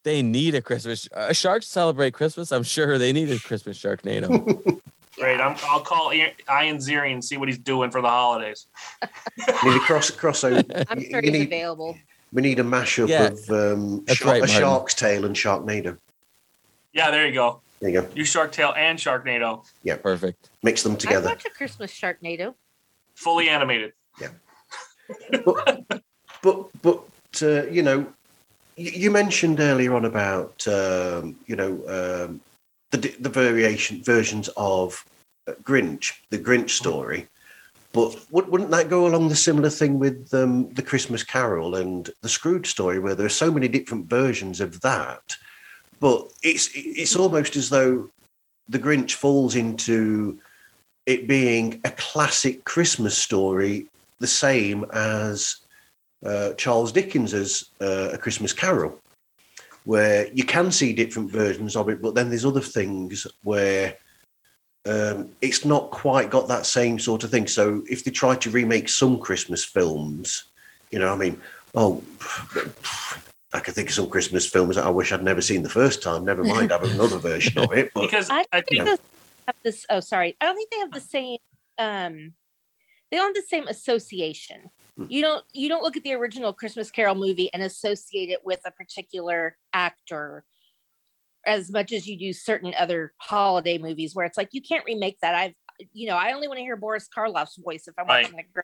[0.03, 1.10] they need a Christmas.
[1.14, 2.53] Uh, sharks celebrate Christmas.
[2.53, 4.80] I'm sure they need a Christmas Sharknado.
[5.19, 5.41] Great.
[5.41, 8.67] I'm, I'll call Ian Ian Ziering and see what he's doing for the holidays.
[9.63, 10.85] need a cross crossover.
[10.89, 11.97] I'm you- sure he's need- available.
[12.31, 13.23] We need a mashup Yeah.
[13.25, 15.97] of um, shark, right, a Shark's Tale and Sharknado.
[16.93, 17.59] Yeah, there you go.
[17.79, 18.07] There you go.
[18.13, 20.49] You Shark Tale and Sharknado, Yeah, Perfect.
[20.61, 21.27] Mix them I together.
[21.29, 22.53] watch a Christmas Sharknado.
[23.15, 23.93] fully animated.
[25.43, 25.85] but
[26.43, 27.03] but, but
[27.41, 28.05] uh, you know,
[28.77, 32.41] you, you mentioned earlier on about um, you know um,
[32.91, 35.06] the the variation versions of
[35.48, 37.28] uh, Grinch, the Grinch story.
[37.91, 42.10] But would, wouldn't that go along the similar thing with um, the Christmas Carol and
[42.22, 45.36] the Scrooge story, where there are so many different versions of that?
[45.99, 48.10] But it's it's almost as though
[48.68, 50.40] the Grinch falls into
[51.06, 53.88] it being a classic Christmas story,
[54.20, 55.57] the same as
[56.24, 58.99] uh, Charles Dickens's uh, A Christmas Carol,
[59.90, 63.98] where you can see different versions of it, but then there's other things where
[64.88, 67.48] um, it's not quite got that same sort of thing.
[67.48, 70.44] So if they try to remake some Christmas films,
[70.91, 71.41] you know, I mean,
[71.74, 72.03] oh,
[73.52, 76.03] I can think of some Christmas films that I wish I'd never seen the first
[76.03, 76.24] time.
[76.24, 77.90] Never mind having another version of it.
[77.95, 78.99] But Because I I don't think think those
[79.48, 79.88] have this.
[79.90, 80.38] Oh, sorry.
[80.40, 81.40] I don't think they have the same.
[81.80, 82.34] Um,
[83.10, 84.70] they don't have the same association.
[84.99, 85.05] Hmm.
[85.09, 85.45] You don't.
[85.53, 89.55] You don't look at the original Christmas Carol movie and associate it with a particular
[89.73, 90.43] actor
[91.45, 95.17] as much as you do certain other holiday movies, where it's like you can't remake
[95.21, 95.35] that.
[95.35, 95.53] I've,
[95.93, 98.26] you know, I only want to hear Boris Karloff's voice if I'm Right.
[98.26, 98.63] watching the.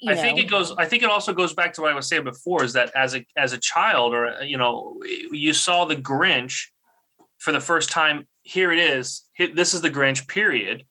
[0.00, 0.74] You I think it goes.
[0.76, 2.62] I think it also goes back to what I was saying before.
[2.62, 6.66] Is that as a as a child, or you know, you saw the Grinch
[7.38, 8.26] for the first time.
[8.42, 9.22] Here it is.
[9.54, 10.28] This is the Grinch.
[10.28, 10.84] Period.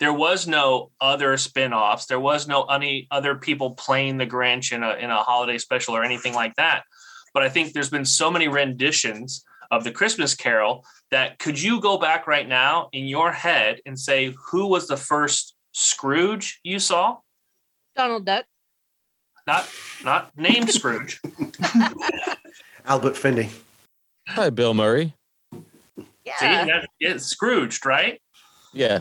[0.00, 2.06] There was no other spin-offs.
[2.06, 5.96] There was no any other people playing the Grinch in a in a holiday special
[5.96, 6.82] or anything like that.
[7.32, 11.80] But I think there's been so many renditions of the Christmas Carol that could you
[11.80, 16.78] go back right now in your head and say who was the first Scrooge you
[16.78, 17.18] saw?
[17.96, 18.44] Donald Duck.
[19.46, 19.68] Not
[20.04, 21.20] not named Scrooge.
[22.86, 23.50] Albert Finney.
[24.28, 25.14] Hi, Bill Murray.
[25.52, 25.60] See,
[26.24, 28.20] Yeah, it's Scrooged, right?
[28.72, 29.00] Yeah.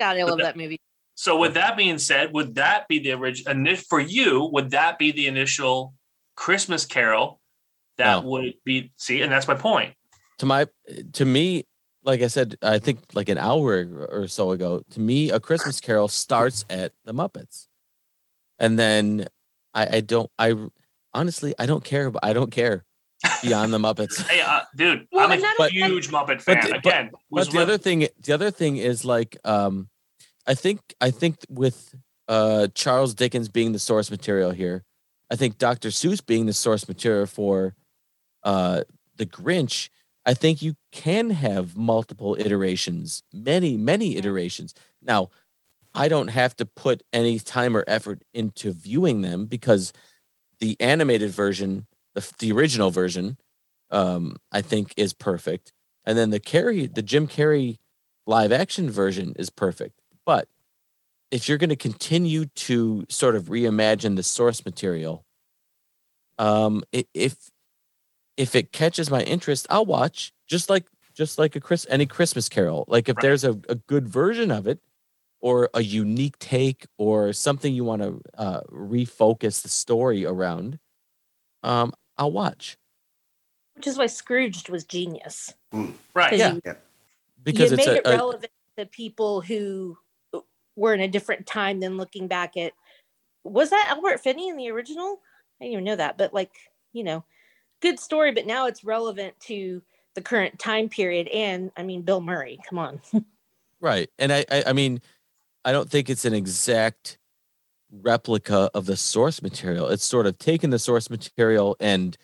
[0.00, 0.80] God, I love that- that movie.
[1.14, 3.76] So, with that being said, would that be the original?
[3.76, 5.94] For you, would that be the initial
[6.36, 7.40] Christmas Carol?
[7.96, 8.28] That No.
[8.30, 9.94] would be see, and that's my point.
[10.38, 10.66] To my
[11.14, 11.64] to me,
[12.04, 15.80] like I said, I think like an hour or so ago, to me, a Christmas
[15.80, 17.66] Carol starts at the Muppets,
[18.60, 19.26] and then
[19.74, 20.30] I, I don't.
[20.38, 20.54] I
[21.12, 22.10] honestly, I don't care.
[22.12, 22.84] But I don't care
[23.42, 24.20] beyond the Muppets.
[24.28, 26.60] Hey, uh, dude, Well, I'm a not- huge Muppet but fan.
[26.62, 29.88] the- but- Again, was But the with- other thing, the other thing is like, um,
[30.46, 31.94] I think, I think with
[32.28, 34.84] uh, Charles Dickens being the source material here,
[35.30, 35.88] I think Dr.
[35.90, 37.74] Seuss being the source material for
[38.44, 38.84] uh,
[39.16, 39.88] the Grinch,
[40.24, 44.74] I think you can have multiple iterations, many, many iterations.
[45.02, 45.30] Now,
[45.94, 49.92] I don't have to put any time or effort into viewing them because
[50.60, 51.86] the animated version,
[52.18, 53.38] the, the original version,
[53.90, 55.72] um, I think is perfect.
[56.04, 57.78] And then the Carrey, the Jim Carrey
[58.26, 60.00] live action version is perfect.
[60.26, 60.48] But
[61.30, 65.24] if you're going to continue to sort of reimagine the source material,
[66.38, 66.82] um,
[67.14, 67.50] if
[68.36, 72.48] if it catches my interest, I'll watch just like just like a Chris any Christmas
[72.48, 72.84] Carol.
[72.88, 73.20] Like if Right.
[73.20, 74.80] there's a, a good version of it,
[75.40, 80.78] or a unique take, or something you want to uh, refocus the story around,
[81.62, 82.76] um, I'll watch
[83.76, 85.54] Which is why Scrooged was genius.
[85.72, 85.94] Mm.
[86.14, 86.36] right?
[86.36, 86.54] Yeah.
[86.54, 86.74] you, Yeah.
[87.42, 89.96] because you it's made a, it a relevant to people who
[90.76, 92.72] were in a different time than looking back at
[93.44, 95.20] was that Albert Finney in the original?
[95.60, 96.52] I didn't even know that, but like,
[96.92, 97.24] you know,
[97.80, 99.82] good story, but now it's relevant to
[100.14, 101.28] the current time period.
[101.28, 103.00] And I mean, Bill Murray, come on.
[103.80, 104.10] Right.
[104.18, 105.00] And I, I I mean,
[105.64, 107.16] I don't think it's an exact
[107.90, 109.88] replica of the source material.
[109.88, 112.16] It's sort of taking the source material and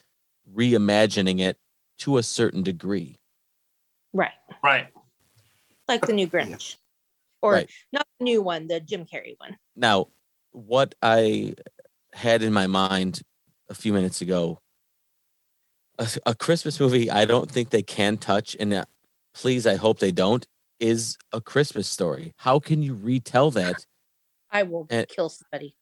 [0.54, 1.58] reimagining it
[1.98, 3.16] to a certain degree.
[4.12, 4.32] right.
[4.62, 4.88] Right.
[5.88, 6.76] Like the new Grinch.
[7.42, 7.70] Or Right.
[7.92, 9.56] not the new one, the Jim Carrey one.
[9.76, 10.08] Now,
[10.52, 11.54] what I
[12.12, 13.22] had in my mind
[13.68, 14.60] a few minutes ago,
[15.98, 18.84] a, a Christmas movie I don't think they can touch, and uh,
[19.34, 20.46] please, I hope they don't,
[20.80, 22.32] is a Christmas story.
[22.38, 23.84] How can you retell that?
[24.54, 25.74] I will And- kill somebody.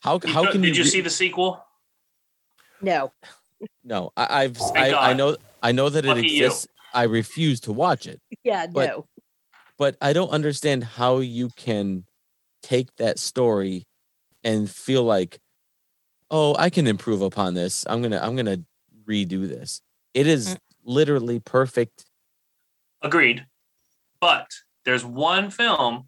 [0.00, 1.62] How, how took- can did you, you re- see the sequel?
[2.80, 3.12] No.
[3.84, 6.44] No, I, I've Thank I, I know I know that it Lucky you.
[6.46, 6.66] exists.
[6.92, 9.06] I refuse to watch it, Yeah, But- no.
[9.78, 12.04] but I don't understand how you can
[12.62, 13.86] take that story
[14.44, 15.38] and feel like,
[16.30, 17.84] oh, I can improve upon this.
[17.88, 18.58] I'm gonna I'm gonna
[19.06, 19.80] redo this.
[20.14, 20.58] It is Mm.
[20.84, 22.04] literally perfect.
[23.02, 23.46] Agreed.
[24.20, 24.48] But
[24.84, 26.06] there's one film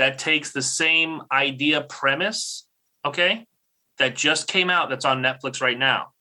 [0.00, 2.66] that takes the same idea premise,
[3.04, 3.44] okay,
[3.98, 6.12] that just came out that's on Netflix right now.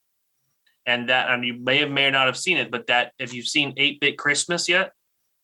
[0.85, 3.47] And that, you may have may or not have seen it, but that if you've
[3.47, 4.91] seen 8 Bit Christmas yet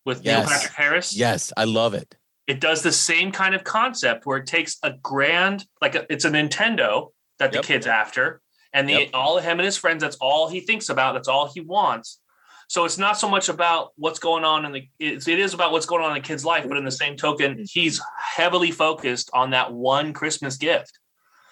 [0.05, 0.49] with Neil Yes.
[0.51, 2.13] Patrick Harris, Yes, I love it.
[2.45, 6.25] it does the same kind of concept where it takes a grand, like a, it's
[6.25, 7.65] a Nintendo that the Yep.
[7.65, 8.41] kid's after,
[8.73, 9.09] and the Yep.
[9.13, 10.01] all him and his friends.
[10.03, 11.13] That's all he thinks about.
[11.13, 12.19] That's all he wants.
[12.67, 14.87] So it's not so much about what's going on in the.
[14.99, 17.15] It's, it is about what's going on in the kid's life, but in the same
[17.15, 17.63] token, mm-hmm.
[17.67, 18.01] he's
[18.35, 20.99] heavily focused on that one Christmas gift.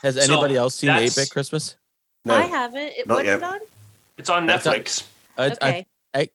[0.02, 1.76] Has So anybody else seen Eight that's- Bit Christmas?
[2.26, 2.78] No, I haven't.
[2.98, 3.38] It, not what's yet.
[3.38, 3.60] it on?
[4.18, 5.04] It's on That's not- Netflix.
[5.38, 5.86] I, Okay.
[6.14, 6.30] I,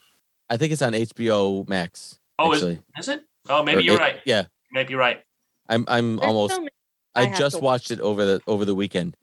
[0.50, 2.18] I think it's on HBO Max.
[2.38, 2.80] oh, is, actually.
[2.98, 3.22] is it?
[3.48, 4.20] Oh, maybe Or you're it- right.
[4.24, 5.22] Yeah, Maybe you're right.
[5.68, 6.70] I'm I'm There's almost so many
[7.14, 9.16] I I just to- watched it over the over the weekend,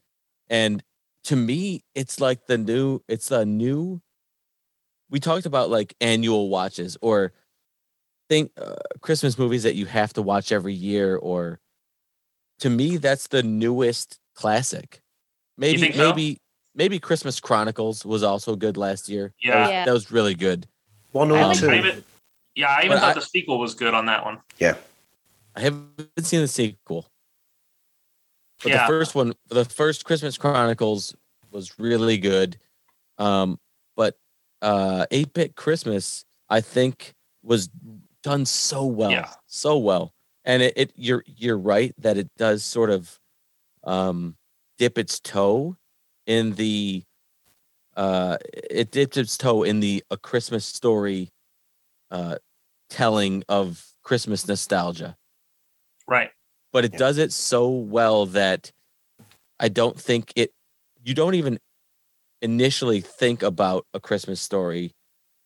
[0.50, 0.84] and
[1.26, 3.02] to me, it's like the new.
[3.08, 4.02] It's a new.
[5.10, 7.32] We talked about like annual watches or
[8.30, 11.60] think uh, Christmas movies that you have to watch every year, or
[12.60, 15.02] to me, that's the newest classic.
[15.58, 15.98] Maybe so?
[16.10, 16.40] maybe
[16.74, 19.32] maybe Christmas Chronicles was also good last year.
[19.44, 19.62] That Yeah.
[19.62, 19.86] was, Yeah.
[19.86, 20.68] that was really good.
[21.12, 21.72] one or I two.
[21.72, 22.04] Even,
[22.56, 24.42] yeah, I even But thought I- the sequel was good on that one.
[24.60, 24.76] Yeah.
[25.56, 27.08] I haven't seen the sequel.
[28.62, 28.82] But Yeah.
[28.82, 31.16] the first one, the first Christmas Chronicles
[31.52, 32.58] was really good.
[33.18, 33.60] Um,
[33.96, 34.18] but
[34.62, 37.14] uh 8-bit Christmas, I think,
[37.44, 37.70] was
[38.24, 39.12] done so well.
[39.12, 39.30] Yeah.
[39.48, 40.14] So well.
[40.46, 43.20] And it, it you're you're right that it does sort of
[43.84, 44.36] um
[44.78, 45.78] dip its toe
[46.28, 47.04] in the
[47.96, 51.32] uh it dipped its toe in the a Christmas story
[52.12, 52.38] uh
[52.90, 55.18] telling of Christmas nostalgia
[56.08, 56.32] Right.
[56.72, 56.98] but it Yeah.
[56.98, 58.72] does it so well that
[59.60, 60.52] I don't think it
[61.04, 61.60] you don't even
[62.46, 64.92] initially think about a Christmas story.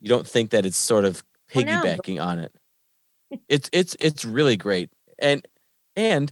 [0.01, 2.53] You don't think that it's sort of oh, Well, now- piggybacking on it.
[3.47, 4.89] It's it's it's really great.
[5.19, 5.47] And
[5.95, 6.31] and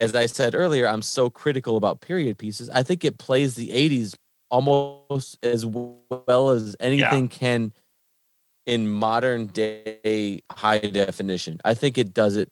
[0.00, 2.70] as I said earlier, I'm so critical about period pieces.
[2.70, 4.14] I think it plays the 80s
[4.50, 7.72] almost as well as anything can
[8.66, 11.58] in modern day high definition.
[11.64, 12.48] I think it does it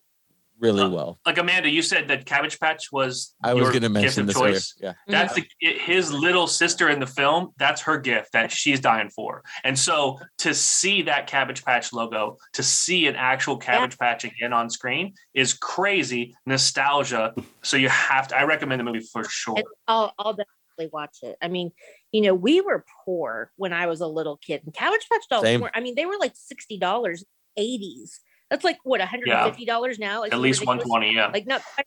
[0.59, 1.19] really Uh, well.
[1.27, 4.27] Like Amanda, you said that Cabbage Patch was I was going to gift mention of
[4.29, 4.53] this earlier.
[4.55, 4.75] choice.
[4.81, 4.93] Yeah.
[5.07, 7.53] That's the, his little sister in the film.
[7.59, 9.43] That's her gift that she's dying for.
[9.65, 14.53] And so to see that Cabbage Patch logo, to see an actual Cabbage Patch again
[14.53, 17.35] on screen is crazy nostalgia.
[17.63, 18.37] So you have to.
[18.39, 19.63] I recommend the movie for sure.
[19.89, 21.37] I'll, I'll definitely watch it.
[21.43, 21.73] I mean,
[22.13, 25.43] you know, we were poor when I was a little kid, and Cabbage Patch dolls
[25.43, 25.61] Same.
[25.61, 25.71] were.
[25.75, 27.25] I mean, they were like sixty dollars,
[27.57, 28.21] eighties.
[28.51, 30.21] That's like what one hundred and fifty dollars now.
[30.21, 31.15] Like At least ridiculous- 120.
[31.17, 31.29] Yeah.
[31.33, 31.87] Like not quite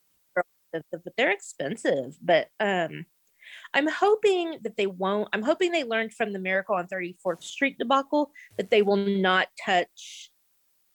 [0.74, 2.18] expensive, but they're expensive.
[2.22, 3.06] But um,
[3.74, 5.30] I'm hoping that they won't.
[5.34, 9.48] I'm hoping they learned from the Miracle on 34th Street debacle that they will not
[9.64, 10.32] touch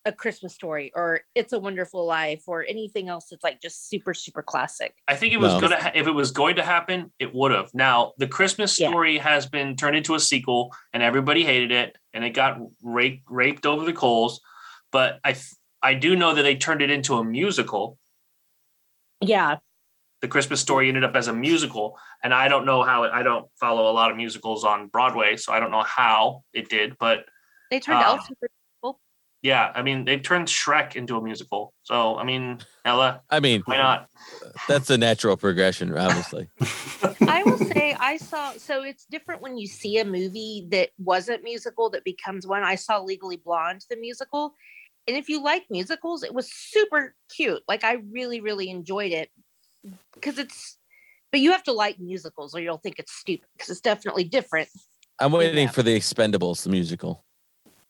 [0.07, 4.13] a Christmas story or It's a Wonderful Life or anything else that's like just super,
[4.13, 4.95] super classic.
[5.09, 5.61] I think it was No.
[5.63, 7.71] gonna ha- if it was going to happen, it would have.
[7.73, 8.91] Now the Christmas Yeah.
[8.91, 13.25] story has been turned into a sequel, and everybody hated it, and it got raped
[13.31, 14.43] raped over the coals.
[14.95, 15.35] But I
[15.83, 17.99] I do know that they turned it into a musical.
[19.21, 19.57] Yeah.
[20.23, 23.11] The Christmas story ended up as a musical, and I don't know how it.
[23.13, 26.69] I don't follow a lot of musicals on Broadway, so I don't know how it
[26.69, 26.97] did.
[27.01, 27.25] But
[27.73, 28.13] They turned Ah.
[28.13, 28.49] Elf into
[29.45, 31.75] yeah, I mean they've turned Shrek into a musical.
[31.83, 34.09] So I mean, Ella, I mean, why not?
[34.67, 36.49] that's a natural progression, obviously.
[37.29, 41.45] I will say I saw so it's different when you see a movie that wasn't
[41.45, 42.63] musical that becomes one.
[42.63, 44.55] I saw Legally Blonde, the musical.
[45.07, 47.63] And if you like musicals, it was super cute.
[47.69, 49.31] Like I really, really enjoyed it.
[50.15, 50.79] Because it's
[51.31, 54.69] but you have to like musicals or you'll think it's stupid because it's definitely different.
[55.19, 55.71] I'm waiting Yeah.
[55.73, 57.25] for the Expendables, the musical.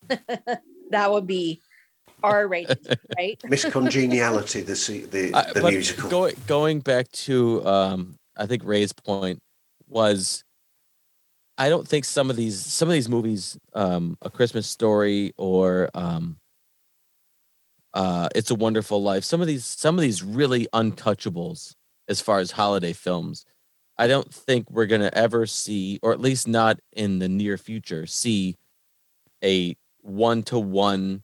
[0.90, 1.60] That would be
[2.22, 2.78] R rated,
[3.16, 3.40] right?
[3.44, 6.08] Miss Congeniality, the se- the, I- musical.
[6.10, 9.40] Going going back to um, I think Ray's point
[9.88, 10.44] was,
[11.58, 15.90] I don't think some of these some of these movies, um, A Christmas Story or
[15.94, 16.36] um,
[17.94, 21.74] uh, It's a Wonderful Life, some of these some of these really untouchables
[22.08, 23.46] as far as holiday films.
[23.98, 28.06] I don't think we're gonna ever see, or at least not in the near future,
[28.06, 28.56] see
[29.42, 31.22] a one to one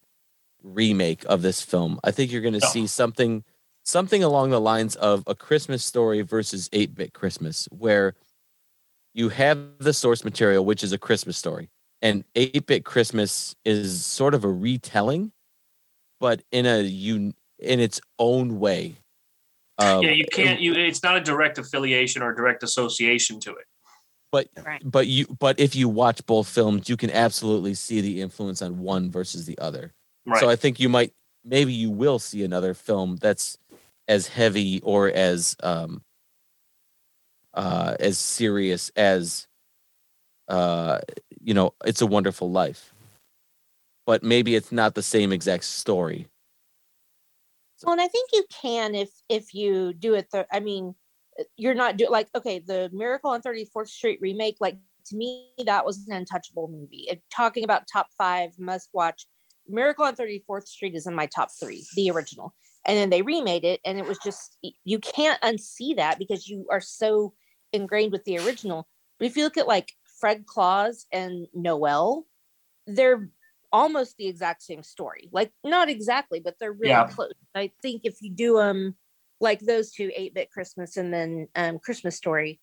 [0.63, 1.99] remake of this film.
[2.05, 2.69] I think you're going to No.
[2.69, 3.45] see something
[3.85, 8.15] something along the lines of a Christmas story versus 8-bit Christmas where
[9.15, 11.71] you have the source material which is a Christmas story
[12.03, 15.33] and 8-bit Christmas is sort of a retelling
[16.21, 18.97] but in a un- in its own way.
[19.79, 20.61] Um, yeah, you can't.
[20.61, 23.65] You it's not a direct affiliation or direct association to it.
[24.31, 24.83] but Right.
[24.85, 28.79] but you but if you watch both films you can absolutely see the influence on
[28.79, 29.93] one versus the other.
[30.27, 30.39] Right.
[30.39, 31.13] So I think you might
[31.45, 33.59] maybe you will see another film that's
[34.07, 36.03] as heavy or as um
[37.55, 39.49] uh as serious as
[40.49, 40.99] uh
[41.41, 42.95] you know it's a wonderful life.
[44.07, 46.29] But maybe it's not the same exact story.
[47.83, 50.29] Well, and I think you can if if you do it.
[50.53, 50.95] I mean,
[51.39, 54.57] uh, you're not do like okay, the Miracle on 34th Street remake.
[54.61, 57.07] Like to me, that was an untouchable movie.
[57.09, 59.27] If talking about top five must watch,
[59.69, 62.55] Miracle on 34th Street is in my top three, the original.
[62.87, 66.67] And then they remade it, and it was just you can't unsee that because you
[66.71, 67.35] are so
[67.73, 68.89] ingrained with the original.
[69.19, 72.27] But if you look at like Fred Claus and Noel,
[72.87, 73.31] they're
[73.73, 75.29] almost the exact same story.
[75.33, 77.07] Like not exactly, but they're really Yeah.
[77.07, 77.33] close.
[77.55, 78.97] I think if you do them
[79.41, 82.61] like those two, 8-bit Christmas and then um, Christmas Story,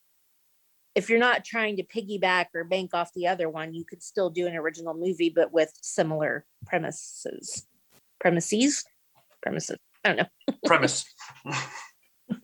[0.96, 4.30] if you're not trying to piggyback or bank off the other one, you could still
[4.30, 7.68] do an original movie, but with similar premises.
[8.20, 8.84] Premises?
[9.42, 9.78] Premises.
[10.04, 10.56] I don't know.
[10.66, 11.06] Premise.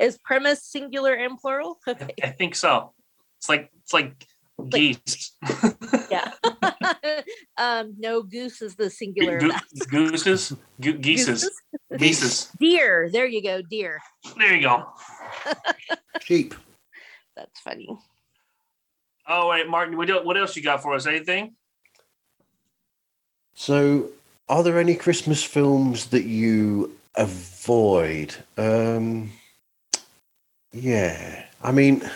[0.00, 1.78] Is premise singular and plural?
[1.88, 2.14] Okay.
[2.22, 2.92] I think so.
[3.38, 4.26] It's like it's like
[4.70, 5.32] geese.
[6.10, 6.30] Yeah.
[7.58, 9.36] um, no, goose is the singular.
[9.36, 9.64] of Go- that.
[9.88, 11.50] gooses, Go- geeses,
[11.96, 12.48] geeses.
[12.60, 13.08] Deer.
[13.10, 13.60] There you go.
[13.62, 14.00] Deer.
[14.36, 14.86] There you go.
[16.22, 16.54] Sheep.
[17.34, 17.88] That's funny.
[19.28, 21.06] Oh wait, Martin, what, el- what else you got for us?
[21.06, 21.54] Anything?
[23.54, 24.10] So,
[24.48, 28.36] are there any Christmas films that you avoid?
[28.56, 29.32] Um,
[30.72, 32.08] yeah, I mean,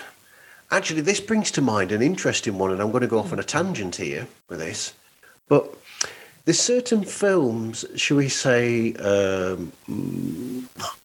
[0.71, 3.39] actually, this brings to mind an interesting one, and I'm going to go off on
[3.39, 4.93] a tangent here with this.
[5.47, 5.73] But
[6.45, 9.71] there's certain films, shall we say, um,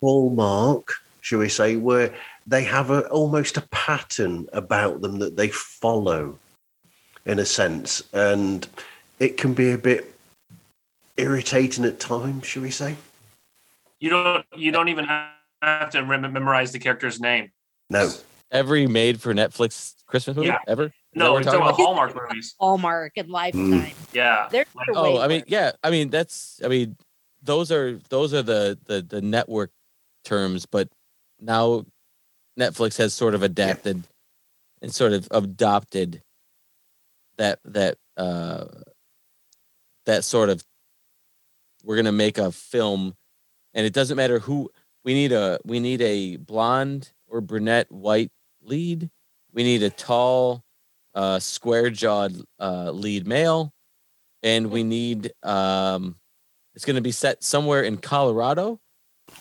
[0.01, 2.15] Hallmark, shall we say, where
[2.47, 6.39] they have a, almost a pattern about them that they follow,
[7.25, 8.69] in a sense, and
[9.19, 10.15] it can be a bit
[11.17, 12.97] irritating at times, shall we say?
[13.99, 14.47] You don't.
[14.55, 15.07] You don't even
[15.63, 17.51] have to memorize the character's name.
[17.89, 18.13] No.
[18.51, 20.59] Every made for Netflix Christmas movie Yeah.
[20.68, 20.85] ever?
[20.86, 21.81] Is No, we're talking about about?
[21.85, 22.55] Hallmark movies.
[22.60, 23.93] Hallmark and Lifetime.
[24.12, 24.48] Yeah.
[24.51, 26.97] They're Oh, I mean, yeah, I mean that's I mean
[27.43, 29.73] those are those are the the the network
[30.24, 30.89] terms, but
[31.40, 31.85] now
[32.59, 34.05] Netflix has sort of adapted
[34.81, 36.23] and sort of adopted
[37.39, 38.66] that that uh
[40.06, 40.64] that sort of
[41.82, 43.14] we're gonna make a film
[43.74, 44.70] and it doesn't matter who
[45.05, 48.31] we need a we need a blonde or brunette white
[48.71, 49.09] lead
[49.53, 50.63] we need a tall
[51.15, 53.73] uh square jawed uh lead male
[54.43, 56.17] and we need um
[56.75, 58.79] it's going to be set somewhere in colorado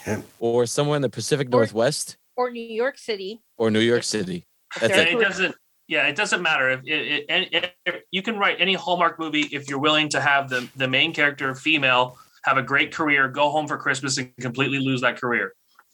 [0.08, 0.22] Yeah.
[0.40, 3.42] or somewhere in the pacific Or- northwest or New York City.
[3.58, 4.46] or new york city
[4.80, 5.56] that's Yeah, it it doesn't.
[5.88, 7.48] Yeah, it doesn't matter if it, it, and-
[7.86, 11.14] if you can write any Hallmark movie if you're willing to have the the main
[11.14, 15.54] character female have a great career, go home for Christmas, and completely lose that career.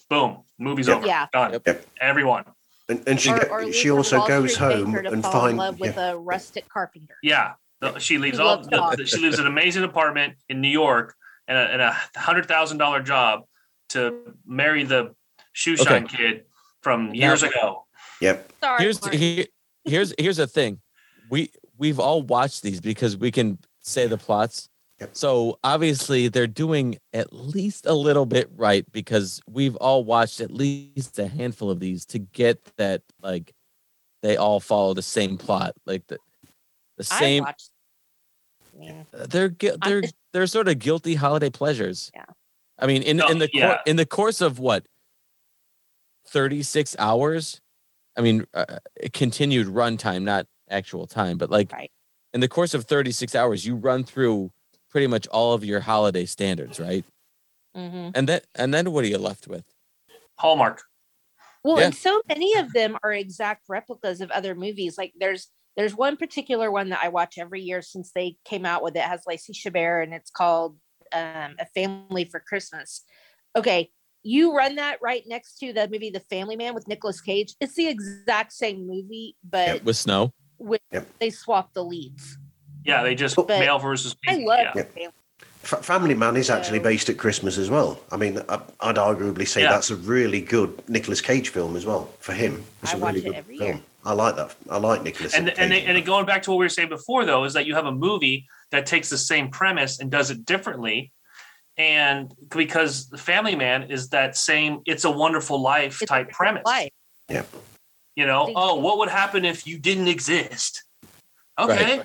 [0.09, 0.97] Boom, movie's Yep.
[0.97, 1.07] over.
[1.07, 1.27] Yeah.
[1.33, 1.51] Done.
[1.65, 1.85] Yep.
[1.99, 2.43] Everyone.
[2.91, 6.11] And, and she Or- or she also goes home to and finds love with yeah.
[6.11, 7.15] a rustic carpenter.
[7.23, 7.53] Yeah.
[7.79, 8.61] The- She leaves He all.
[8.61, 8.97] The, dogs.
[8.97, 11.15] the- she leaves an amazing apartment in New York
[11.47, 13.43] and a, and a hundred thousand dollar job
[13.89, 15.15] to marry the
[15.53, 15.83] shoe Okay.
[15.85, 16.43] shine kid
[16.81, 17.85] from years ago.
[18.19, 18.51] Yep.
[18.59, 19.45] Sorry, here's here,
[19.85, 20.79] here's here's the thing
[21.29, 24.69] we we've all watched these because we can say the plots
[25.01, 25.09] Yep.
[25.13, 30.51] so obviously they're doing at least a little bit right because we've all watched at
[30.51, 33.51] least a handful of these to get that like
[34.21, 36.17] they all follow the same plot like the
[36.97, 37.69] the I same watched.
[38.75, 39.53] I mean, they're
[39.83, 40.03] they're
[40.33, 42.25] they're sort of guilty holiday pleasures Yeah.
[42.79, 43.77] i mean in No, in the cour- yeah.
[43.87, 44.85] in the course of what
[46.27, 47.59] 36 hours
[48.15, 48.65] i mean uh,
[49.13, 51.91] continued runtime not actual time but like Right.
[52.33, 54.51] in the course of 36 hours you run through
[54.91, 57.05] pretty much all of your holiday standards right
[57.75, 58.11] mhm.
[58.13, 59.65] and then and then what are you left with
[60.37, 60.81] Hallmark.
[61.63, 61.85] Well, Yeah.
[61.85, 64.97] and so many of them are exact replicas of other movies.
[64.97, 65.47] Like there's
[65.77, 68.99] there's one particular one that I watch every year since they came out with it.
[68.99, 70.77] it has Lacey Chabert and it's called
[71.13, 73.03] um, A Family for Christmas.
[73.55, 73.91] Okay,
[74.23, 77.53] you run that right next to the movie The Family Man with Nicolas Cage.
[77.61, 81.07] It's the exact same movie, but with snow with Yep.
[81.19, 82.37] they swap the leads.
[82.83, 84.15] Yeah, they just But- male versus.
[84.27, 84.71] I love Yeah.
[84.73, 85.09] The Family.
[85.63, 87.99] F- Family Man is actually based at Christmas as well.
[88.11, 89.71] I mean, I- I'd arguably say Yeah.
[89.71, 92.65] that's a really good Nicolas Cage film as well for him.
[92.81, 93.69] It's I a watch really it good every film.
[93.69, 93.81] year.
[94.03, 94.55] I like that.
[94.71, 95.35] I like Nicolas.
[95.35, 95.55] and Cage.
[95.59, 97.75] and they, and going back to what we were saying before though is that you
[97.75, 101.11] have a movie that takes the same premise and does it differently
[101.77, 106.63] and because family man is that same it's a wonderful life It's type different premise
[106.65, 106.89] life.
[107.29, 107.43] Yeah.
[108.15, 110.83] you know oh what would happen if you didn't exist
[111.59, 112.01] okay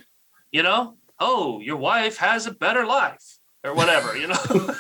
[0.57, 4.37] you know oh your wife has a better life or whatever you know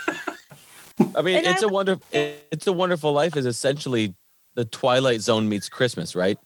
[1.15, 4.15] i mean And I it's a wonder it's a wonderful life is essentially
[4.55, 6.39] the twilight zone meets christmas right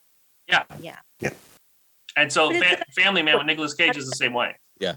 [0.49, 0.65] Yeah.
[0.81, 0.99] Yeah.
[1.21, 1.31] Yeah.
[2.17, 4.97] and so fa- family man with Nicolas Cage is the same way Yeah.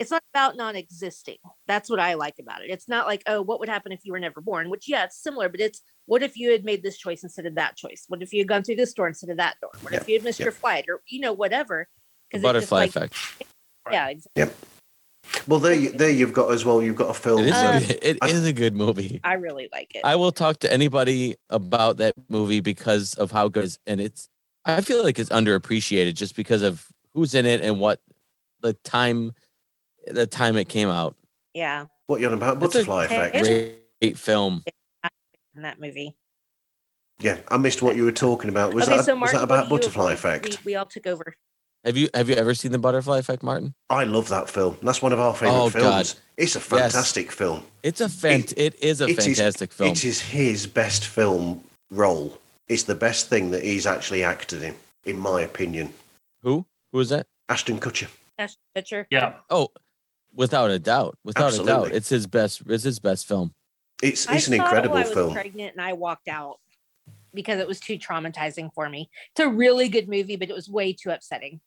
[0.00, 1.36] It's not about non-existing.
[1.68, 2.68] That's what I like about it.
[2.68, 4.68] It's not like, oh, what would happen if you were never born?
[4.68, 7.54] Which, yeah, it's similar, but it's what if you had made this choice instead of
[7.54, 8.02] that choice?
[8.08, 9.70] What if you had gone through this door instead of that door?
[9.82, 10.46] What if you had missed yeah.
[10.46, 11.86] your flight or you know whatever?
[12.32, 13.14] the 'Cause it just, butterfly like- effect
[13.90, 14.54] Yeah, exactly.
[15.46, 16.82] well, there, you, there you've got as well.
[16.82, 17.40] You've got a film.
[17.42, 20.02] it is, Uh, a, it I- is a good movie I really like it.
[20.04, 23.78] I will talk to anybody about that movie because of how good it is.
[23.86, 24.28] And it's,
[24.64, 28.00] I feel like it's underappreciated just because of who's in it and what
[28.60, 29.34] the time,
[30.06, 31.14] the time it came out.
[31.52, 32.62] yeah, what you're on about?
[32.62, 33.32] It's a Butterfly Effect.
[33.42, 34.62] Great, great film.
[35.56, 36.14] in that movie.
[37.20, 38.74] Yeah, I missed what you were talking about.
[38.74, 40.12] Was okay, that so was that about do you Butterfly?
[40.12, 40.64] Effect?
[40.64, 41.34] We, we all took over.
[41.84, 43.74] Have you have you ever seen the Butterfly Effect, Martin?
[43.90, 44.78] I love that film.
[44.82, 46.14] That's one of our favorite Oh, films.
[46.14, 46.20] God.
[46.38, 47.62] It's a fantastic film.
[47.82, 48.54] It's a fant.
[48.56, 49.90] it is a it is- fantastic film.
[49.90, 52.38] It is his best film role.
[52.68, 54.74] It's the best thing that he's actually acted in,
[55.04, 55.92] in my opinion.
[56.42, 56.64] Who?
[56.92, 57.26] Who is that?
[57.50, 58.08] Ashton Kutcher.
[58.38, 59.04] Ashton Kutcher.
[59.10, 59.68] yeah Oh,
[60.34, 62.62] without a doubt, without a doubt, it's his best.
[62.66, 63.52] It's his best film.
[64.02, 65.32] It's I it's an saw it incredible I was film.
[65.34, 66.58] pregnant and I walked out
[67.34, 69.10] because it was too traumatizing for me.
[69.32, 71.60] It's a really good movie, but it was way too upsetting.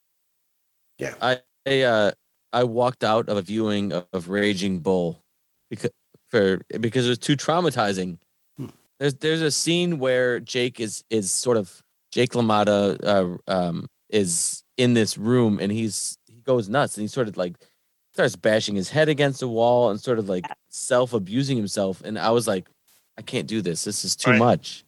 [1.65, 2.11] I uh
[2.53, 5.21] I walked out of a viewing of, of Raging Bull
[5.69, 5.91] because
[6.29, 8.17] for because it was too traumatizing.
[8.57, 8.67] Hmm.
[8.99, 14.63] There's there's a scene where Jake is is sort of Jake LaMotta uh, um is
[14.77, 17.55] in this room and he's he goes nuts and he sort of like
[18.13, 22.17] starts bashing his head against the wall and sort of like self abusing himself and
[22.17, 22.67] I was like
[23.17, 23.83] I can't do this.
[23.83, 24.39] This is too Right.
[24.39, 24.85] much.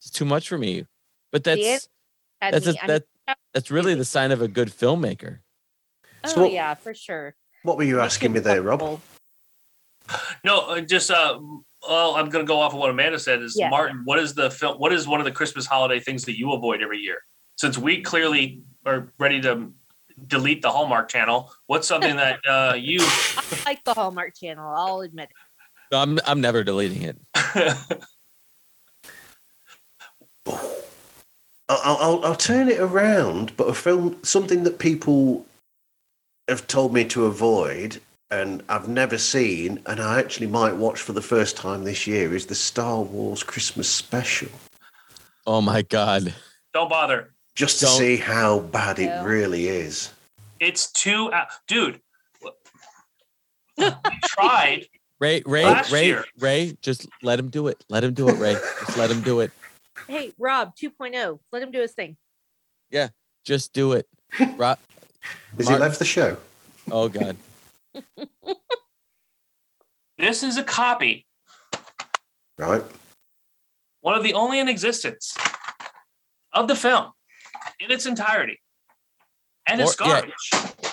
[0.00, 0.86] It's too much for me.
[1.32, 1.60] But that's
[2.52, 5.38] that's a, me- I mean, that that's really the sign of a good filmmaker.
[6.24, 7.34] Oh So- yeah, for sure.
[7.64, 9.00] What were you Makes asking me there, Rob?
[10.44, 11.38] no uh, just uh
[11.88, 13.70] well i'm gonna go off of what amanda said is Yeah.
[13.70, 16.52] martin what is the film what is one of the christmas holiday things that you
[16.52, 17.18] avoid every year
[17.56, 19.72] since we clearly are ready to
[20.26, 24.74] delete the hallmark channel what's something that uh you I like the Hallmark Channel.
[24.76, 25.36] I'll admit it.
[25.92, 27.16] No, I'm I'm never deleting it.
[30.46, 30.58] I'll,
[31.68, 35.46] I'll, I'll turn it around, but a film, something that people
[36.52, 38.00] have told me to avoid
[38.30, 42.34] and I've never seen, and I actually might watch for the first time this year,
[42.34, 44.48] is the Star Wars Christmas special.
[45.46, 46.32] Oh my god.
[46.72, 49.24] don't bother Just to Don't- see how bad it Yeah.
[49.24, 50.12] really is.
[50.60, 52.00] it's too uh, dude
[53.78, 53.90] we
[54.22, 54.86] tried
[55.20, 56.24] Ray, Ray, Last Ray, year.
[56.38, 57.84] Ray, just let him do it.
[57.88, 58.54] Let him do it, Ray.
[58.54, 59.52] Just let him do it.
[60.08, 61.38] Hey, Rob 2.0.
[61.52, 62.16] Let him do his thing.
[62.90, 63.08] Yeah.
[63.44, 64.08] Just do it.
[64.56, 64.78] Rob,
[65.56, 66.36] Has Martin- he left the show?
[66.90, 67.36] oh god.
[70.18, 71.26] This is a copy,
[72.58, 72.82] Right.
[74.02, 75.34] one of the only in existence
[76.52, 77.10] of the film
[77.80, 78.60] in its entirety.
[79.66, 80.12] And it's Or- yeah.
[80.20, 80.50] garbage.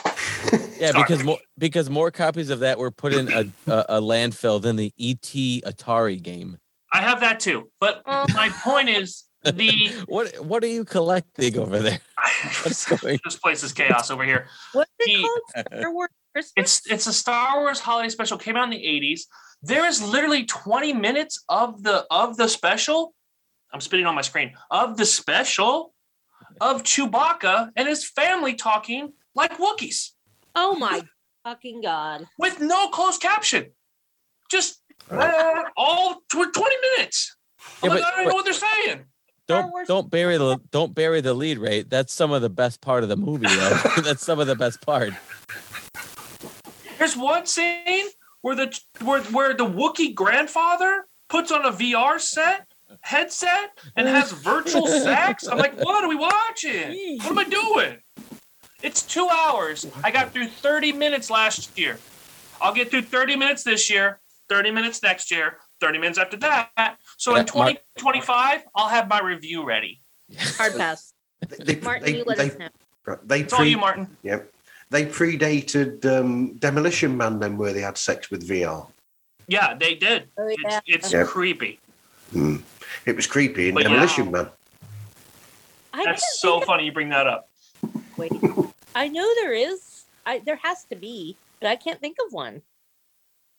[0.80, 1.04] Yeah, Sorry.
[1.04, 4.78] because more because more copies of that were put in a, a, a landfill than
[4.78, 6.58] the ET Atari game.
[6.94, 7.70] I have that too.
[7.82, 8.26] But Oh.
[8.34, 12.00] my point is the What what are you collecting over there?
[12.64, 13.20] What's going?
[13.24, 14.48] this place is chaos over here.
[14.74, 15.68] What's it The- called?
[15.80, 16.54] Star Wars Christmas?
[16.58, 18.38] It's it's a Star Wars holiday special.
[18.38, 19.22] Came out in the 80s.
[19.62, 23.14] There is literally 20 minutes of the of the special.
[23.74, 25.94] I'm spitting on my screen of the special
[26.62, 30.10] of Chewbacca and his family talking like Wookiees
[30.56, 31.04] oh my
[31.46, 32.26] fucking god!
[32.38, 33.72] with no closed caption.
[34.50, 37.36] Just uh, all tw- 20 minutes.
[37.84, 39.06] I'm Yeah, like, but- I don't even know what they're saying.
[39.50, 41.90] Don't Wars- don't bury the don't bury the lead rate.
[41.90, 43.48] That's some of the best part of the movie.
[43.48, 43.80] Though.
[44.04, 45.12] That's some of the best part.
[47.00, 48.06] There's one scene
[48.42, 52.68] where the where, where the Wookiee grandfather puts on a VR set
[53.02, 55.48] headset and has virtual sex.
[55.48, 57.18] I'm like, what are we watching?
[57.20, 57.98] What am I doing?
[58.84, 59.86] It's two hours.
[60.04, 61.98] I got through 30 minutes last year.
[62.62, 64.20] I'll get through 30 minutes this year,
[64.50, 66.98] 30 minutes next year, 30 minutes after that.
[67.18, 70.02] So in Yeah, Mark- 2025, I'll have my review ready.
[70.38, 71.14] Hard pass.
[71.60, 72.68] They, Martin, they, you let they, us know.
[73.06, 74.08] right, they It's all you, Martin.
[74.24, 74.52] Yep.
[74.92, 78.88] They predated um, Demolition Man, then, where they had sex with VR.
[79.48, 80.28] Yeah, they did.
[80.38, 80.80] Oh It's, yeah.
[80.86, 81.24] it's Yeah.
[81.24, 81.80] creepy.
[82.32, 82.58] Hmm.
[83.06, 83.90] It was creepy in But yeah.
[83.90, 84.50] Demolition Man.
[85.94, 87.50] I That's so funny you bring that up.
[88.18, 88.32] Wait,
[88.96, 90.04] I know there is.
[90.26, 92.62] I there has to be, but I can't think of one.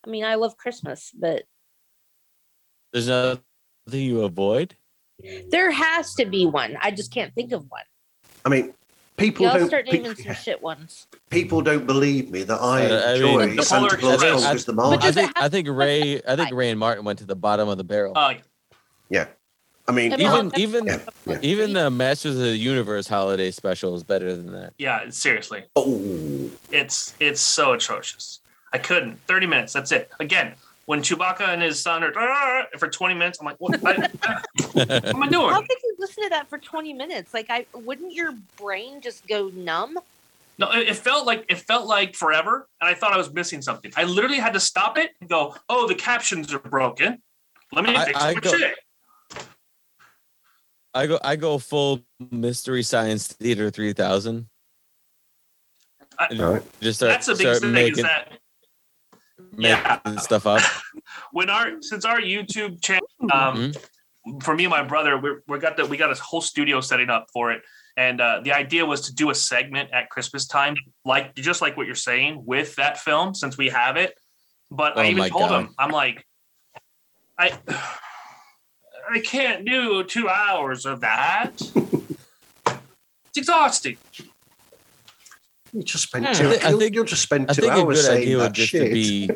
[0.06, 1.44] I mean, I love Christmas, but
[2.92, 3.40] There's nothing
[3.92, 4.74] you avoid.
[5.50, 6.76] there has to be one.
[6.80, 7.82] I just can't think of one.
[8.44, 8.72] I mean,
[9.16, 11.06] people Y'all don't start pe- naming some shit ones.
[11.28, 14.42] people don't believe me that I Uh, I enjoy mean- The Santa Polar Claus Express.
[14.42, 15.02] conquers the But I market.
[15.02, 17.68] does it think I think Ray I think Ray and Martin went to the bottom
[17.68, 18.12] of the barrel.
[18.16, 18.34] Uh,
[19.10, 19.26] Yeah.
[19.86, 21.38] I mean, I even that's- even yeah, yeah.
[21.42, 24.72] even the Masters of the Universe holiday special is better than that.
[24.78, 25.64] yeah, seriously.
[25.76, 28.40] oh, It's it's so atrocious.
[28.72, 29.18] I couldn't.
[29.26, 29.72] 30 minutes.
[29.72, 30.10] That's it.
[30.20, 30.54] Again,
[30.90, 34.08] when Chewbacca and his son are for 20 minutes, I'm like, what, I,
[34.72, 35.48] what am I doing?
[35.48, 35.68] How doing?
[35.68, 37.32] could you listen to that for 20 minutes?
[37.32, 39.96] Like I wouldn't your brain just go numb?
[40.58, 43.62] No, it, it felt like it felt like forever, and I thought I was missing
[43.62, 43.92] something.
[43.96, 47.22] I literally had to stop it and go, "Oh, the captions are broken.
[47.72, 48.74] Let me I- fix I my go- shit."
[50.92, 52.00] I go I go full
[52.32, 54.48] Mystery Science Theater 3000.
[56.18, 56.62] I- And All right.
[56.80, 57.72] Just start, That's a big start thing.
[57.72, 58.38] making, is that making
[59.62, 60.00] yeah.
[60.18, 60.62] stuff up.
[61.32, 64.32] when our since our YouTube channel, Mm-hmm.
[64.32, 66.80] um, for me and my brother, we we got the we got a whole studio
[66.80, 67.62] setting up for it,
[67.96, 71.76] and uh, the idea was to do a segment at Christmas time, like just like
[71.76, 74.14] what you're saying with that film, since we have it.
[74.70, 75.64] But I Oh even told God.
[75.66, 76.26] him, I'm like,
[77.38, 77.58] I
[79.10, 81.52] I can't do two hours of that.
[81.60, 83.96] it's exhausting.
[85.72, 86.32] You just spent Hmm.
[86.32, 86.48] two.
[86.48, 88.22] I thi- I you'll, think- you'll just spend I two think a hours good saying
[88.22, 88.86] idea would that just shit.
[88.88, 89.30] to be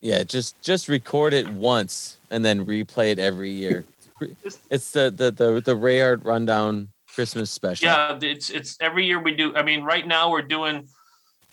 [0.00, 3.84] Yeah, just just record it once and then replay it every year.
[4.70, 7.86] It's the the the, the Rayhart rundown Christmas special.
[7.86, 9.54] Yeah, it's it's every year we do.
[9.56, 10.88] I mean, right now we're doing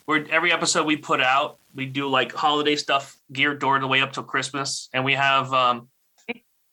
[0.05, 4.01] we're every episode we put out, we do like holiday stuff geared toward the way
[4.01, 5.87] up till Christmas, and we have um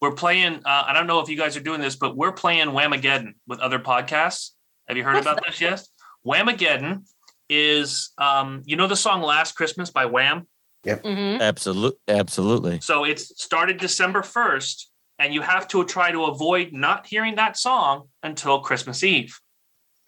[0.01, 0.56] we're playing.
[0.66, 3.60] Uh, I don't know if you guys are doing this, but we're playing Whamageddon with
[3.60, 4.51] other podcasts.
[4.89, 5.60] Have you heard What's about this?
[5.60, 5.89] Yes,
[6.27, 7.05] Whamageddon
[7.49, 10.47] is um you know the song Last Christmas by Wham.
[10.87, 11.41] Mm-hmm.
[11.41, 12.81] Absolutely, absolutely.
[12.81, 17.57] So it's started December first, and you have to try to avoid not hearing that
[17.57, 19.39] song until Christmas Eve.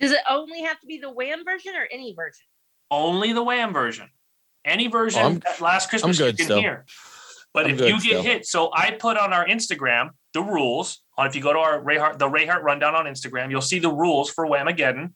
[0.01, 2.45] Does it only have to be the Wham version or any version?
[2.91, 4.09] only the Wham version.
[4.65, 6.61] Any version I'm- that last Christmas you can still.
[6.61, 6.85] hear.
[7.53, 8.23] But I'm if you get still.
[8.23, 11.03] hit, so I put on our Instagram the rules.
[11.17, 13.91] On if you go to our Rayhart, the Rayhart rundown on Instagram, you'll see the
[13.91, 15.15] rules for Whamageddon.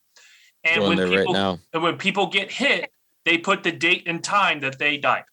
[0.64, 1.58] And when there right people now.
[1.72, 2.90] and when people get hit,
[3.24, 5.24] they put the date and time that they died.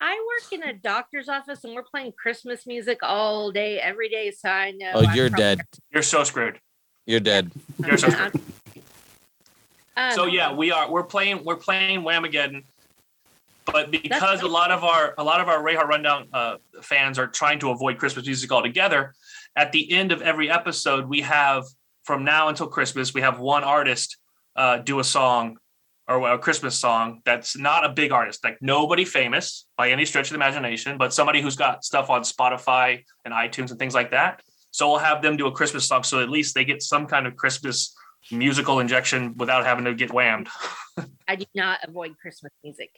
[0.00, 4.32] I work in a doctor's office and we're playing Christmas music all day, every day.
[4.32, 4.90] So I know.
[4.94, 5.60] Oh, I'm you're probably- dead.
[5.92, 6.58] You're so screwed.
[7.06, 7.50] You're dead.
[7.86, 8.32] You're so I'm-
[9.96, 12.64] Um, so yeah, we are we're playing we're playing Whamageddon,
[13.66, 17.26] but because a lot of our a lot of our Rayhart Rundown uh, fans are
[17.26, 19.12] trying to avoid Christmas music altogether,
[19.54, 21.64] at the end of every episode we have
[22.04, 24.16] from now until Christmas we have one artist
[24.56, 25.56] uh, do a song
[26.08, 30.26] or a Christmas song that's not a big artist, like nobody famous by any stretch
[30.26, 34.10] of the imagination, but somebody who's got stuff on Spotify and iTunes and things like
[34.10, 34.42] that.
[34.72, 37.26] So we'll have them do a Christmas song, so at least they get some kind
[37.26, 37.94] of Christmas
[38.32, 40.48] musical injection without having to get whammed.
[41.28, 42.90] I do not avoid Christmas music.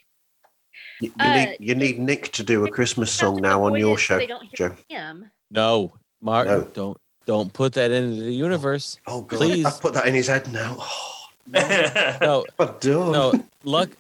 [1.01, 3.98] You, you Uh, need you need Nick to do a Christmas song now on your
[3.98, 4.76] show, They don't hear Joe.
[4.89, 5.31] him.
[5.51, 6.64] No, Martin, No.
[6.72, 8.98] don't don't put that into the universe.
[9.06, 9.64] Oh God, Please.
[9.64, 10.76] I've put that in his head now.
[10.78, 11.26] Oh,
[12.20, 13.44] No, I'm no.
[13.64, 13.90] Luck,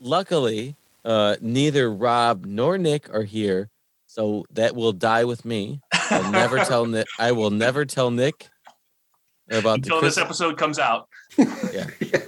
[0.00, 0.74] luckily,
[1.04, 3.68] uh, neither Rob nor Nick are here,
[4.06, 5.80] so that will die with me.
[5.92, 7.06] I'll never tell Nick.
[7.18, 8.48] I will never tell Nick
[9.50, 11.08] about the until this episode comes out.
[11.38, 11.86] Yeah.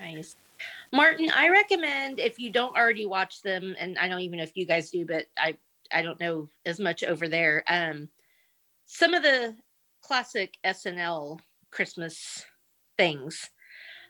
[0.00, 0.36] Nice.
[0.92, 4.56] Martin, I recommend if you don't already watch them, and I don't even know if
[4.56, 5.56] you guys do, but I
[5.92, 7.62] I don't know as much over there.
[7.66, 8.08] Um,
[8.88, 9.54] some of the
[10.02, 11.38] classic SNL
[11.70, 12.44] Christmas
[12.96, 13.48] things.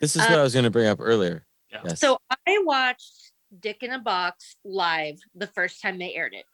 [0.01, 1.45] This is what I was going to bring up earlier.
[1.71, 1.81] Yeah.
[1.85, 2.01] Yes.
[2.01, 6.45] So I watched Dick in a Box live the first time they aired it.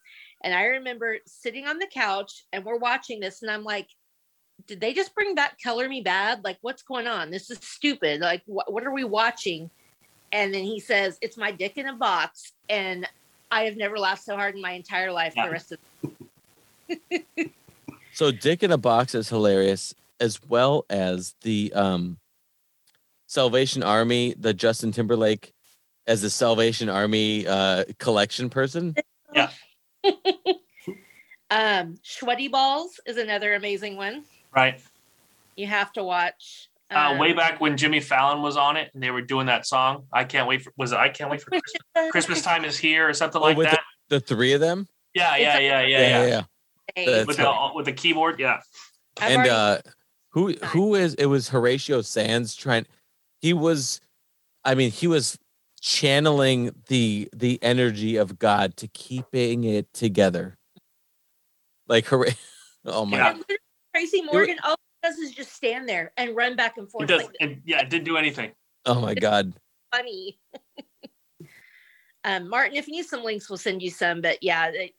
[0.43, 3.89] And I remember sitting on the couch and we're watching this, and I'm like,
[4.67, 6.43] did they just bring back Color Me Badd?
[6.45, 7.31] Like, what's going on?
[7.31, 8.21] This is stupid.
[8.21, 9.71] Like, wh- what are we watching?
[10.33, 12.53] And then he says, It's my dick in a box.
[12.69, 13.07] And
[13.51, 15.47] I have never laughed so hard in my entire life Yeah.
[15.47, 15.79] the rest of
[18.15, 22.19] So Dick in a Box is hilarious, as well as the um,
[23.27, 25.53] Salvation Army, the Justin Timberlake
[26.07, 28.95] as the Salvation Army uh, collection person.
[29.35, 29.51] Yeah.
[31.51, 34.25] um Sweaty Balls is another amazing one.
[34.55, 34.81] Right.
[35.57, 36.69] You have to watch.
[36.91, 39.67] Uh, Um, way back when Jimmy Fallon was on it and they were doing that
[39.67, 40.07] song.
[40.13, 43.09] I can't wait for was it I can't wait for Christmas, Christmas time is here
[43.09, 43.81] or something Oh, like with that.
[44.09, 44.87] The three of them.
[45.15, 46.41] yeah, yeah, yeah, yeah, yeah.
[46.41, 46.45] Hey,
[46.97, 48.61] That's With the with the keyboard, yeah.
[49.21, 49.79] I've and already- uh
[50.31, 52.87] who who is it was Horatio Sanz trying
[53.41, 54.01] he was
[54.65, 55.39] I mean he was
[55.81, 60.57] channeling the the energy of God to keeping it together.
[61.89, 62.33] Like Hora-
[62.85, 63.31] oh my Yeah.
[63.31, 63.45] And
[63.95, 67.07] Tracy Morgan, all he does is just stand there and run back and It forth
[67.09, 68.53] does like and yeah, it didn't do anything.
[68.87, 69.53] oh my god.
[69.95, 70.39] funny.
[72.25, 74.21] um, Martin, if you need some links, we'll send you some.
[74.21, 74.93] But yeah, it,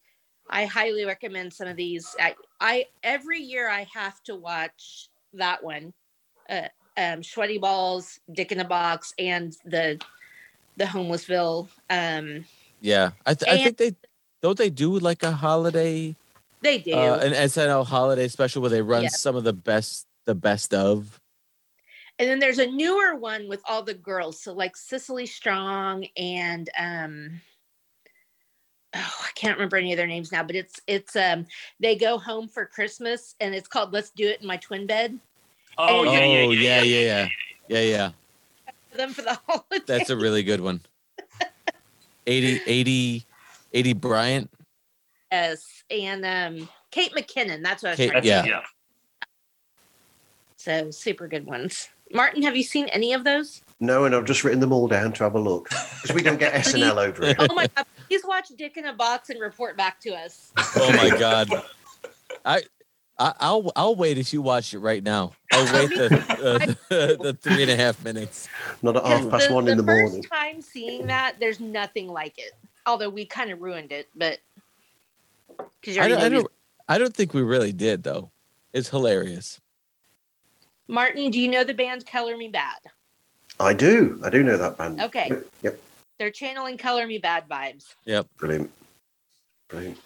[0.49, 2.15] I highly recommend some of these.
[2.19, 5.93] I, I every year I have to watch that one,
[6.49, 6.67] uh,
[6.97, 9.99] um, Sweaty Balls, Dick in a Box, and the
[10.77, 11.67] the Homelessville.
[11.89, 12.45] Um,
[12.81, 13.11] Yeah.
[13.25, 13.95] I th- I think they
[14.41, 16.15] don't they do like a holiday
[16.61, 16.93] they do.
[16.93, 19.09] uh, an SNL holiday special where they run Yeah.
[19.09, 21.19] some of the best the best of.
[22.17, 24.41] And then there's a newer one with all the girls.
[24.41, 27.41] So like Cecily Strong and um
[28.95, 31.45] oh, I can't remember any of their names now, but it's it's um
[31.79, 35.19] they go home for Christmas and it's called Let's Do It in My Twin Bed.
[35.77, 37.27] Oh, And- yeah, yeah, oh yeah, yeah, yeah, yeah.
[37.67, 38.11] Yeah, yeah.
[38.91, 39.83] For them for the holiday.
[39.85, 40.81] That's a really good one.
[42.25, 43.25] Aidy Aidy
[43.73, 44.49] Aidy Bryant.
[45.31, 45.83] yes.
[45.91, 47.61] And um Kate McKinnon.
[47.63, 48.43] That's what I was Kate- trying to yeah.
[48.43, 48.49] say.
[48.49, 48.61] yeah.
[50.57, 51.89] So super good ones.
[52.11, 53.61] Martin, have you seen any of those?
[53.79, 56.39] No, and I've just written them all down to have a look because we don't
[56.39, 57.35] get SNL over it.
[57.49, 60.51] Oh my god, please watch Dick in a Box and report back to us.
[60.75, 61.49] Oh my god.
[62.43, 62.61] I,
[63.17, 65.33] I I'll I'll wait if you watch it right now.
[65.51, 68.49] I'll wait the uh, the three and a half minutes.
[68.81, 70.23] Not at half past the, one in the first morning.
[70.23, 72.51] time seeing that, there's nothing like it.
[72.85, 74.39] Although we kind of ruined it, but
[75.81, 76.51] because I don't, I don't
[76.87, 78.31] I don't think we really did though.
[78.73, 79.61] It's hilarious.
[80.87, 82.91] Martin, do you know the band Color Me Badd?
[83.59, 84.19] I do.
[84.23, 85.01] I do know that band.
[85.01, 85.31] Okay,
[85.63, 85.79] Yep.
[86.17, 87.95] They're channeling Color Me Badd vibes.
[88.05, 88.27] Yep.
[88.37, 88.71] Brilliant.
[89.67, 89.97] Brilliant.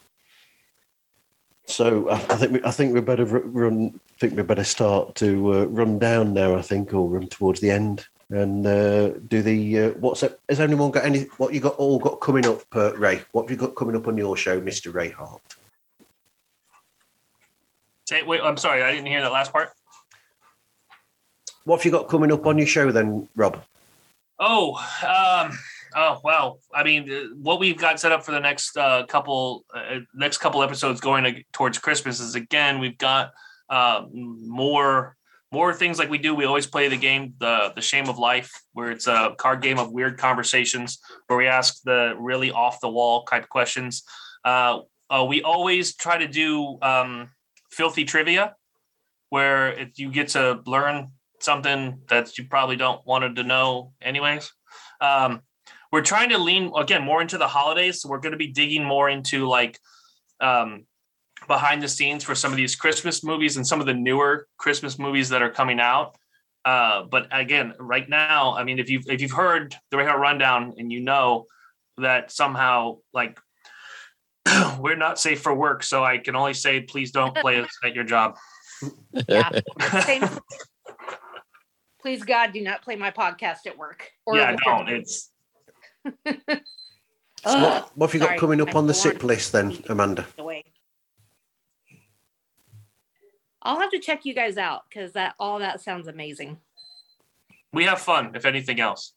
[1.65, 3.99] So I, I think we, I think we better run.
[4.09, 6.55] I think we better start to uh, run down now.
[6.55, 10.39] I think, or run towards the end and uh, do the uh, what's up?
[10.49, 11.25] Has anyone got any?
[11.37, 13.21] What you got all got coming up, uh, Ray?
[13.33, 15.41] What have you got coming up on your show, Mister Ray Hart?
[18.07, 19.69] Say, wait, I'm sorry, I didn't hear that last part.
[21.65, 23.63] What have you got coming up on your show then, Rob?
[24.39, 24.73] Oh,
[25.05, 25.55] um,
[25.95, 26.59] oh well.
[26.73, 30.37] I mean, uh, what we've got set up for the next uh, couple uh, next
[30.39, 33.31] couple episodes going to, towards Christmas is again we've got
[33.69, 35.15] uh, more
[35.51, 36.35] more things like we do.
[36.35, 39.79] We always play the game the the Shame of Life, where it's a card game
[39.79, 44.03] of weird conversations where we ask the really off the wall type questions.
[44.43, 44.79] Uh,
[45.09, 47.29] uh, we always try to do um,
[47.71, 48.55] filthy trivia,
[49.29, 51.07] where if you get to learn
[51.39, 54.51] something that you probably don't wanted to know anyways.
[55.01, 55.41] Um,
[55.91, 58.83] we're trying to lean again more into the holidays, so we're going to be digging
[58.83, 59.79] more into like
[60.39, 60.85] um,
[61.47, 64.99] behind the scenes for some of these Christmas movies and some of the newer Christmas
[64.99, 66.15] movies that are coming out.
[66.65, 70.75] Uh, but again, right now, I mean, if you've if you've heard the Rayhart rundown
[70.77, 71.45] and you know
[71.97, 73.39] that somehow like
[74.79, 77.95] we're not safe for work, so I can only say please don't play us at
[77.95, 78.37] your job.
[79.27, 79.49] Yeah.
[82.01, 84.09] Please God, do not play my podcast at work.
[84.31, 84.85] yeah, at don't.
[84.85, 84.99] work.
[85.01, 85.31] It's
[86.05, 89.77] So what, what have you got coming up my on the alarm SIP list then,
[89.87, 90.27] Amanda?
[90.37, 90.65] away.
[93.61, 96.57] I'll have to check you guys out because that all that sounds amazing.
[97.73, 99.13] We have fun, if anything else.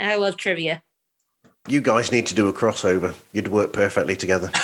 [0.00, 0.82] I love trivia.
[1.68, 3.14] You guys need to do a crossover.
[3.32, 4.50] You'd work perfectly together.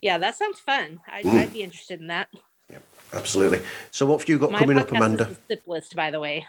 [0.00, 1.00] Yeah, that sounds fun.
[1.08, 1.40] I'd, Mm.
[1.40, 2.28] I'd be interested in that.
[2.70, 2.78] Yeah,
[3.12, 3.60] Absolutely.
[3.90, 5.24] So what have you got My coming up, Amanda?
[5.28, 6.46] is the SIP list, by the way.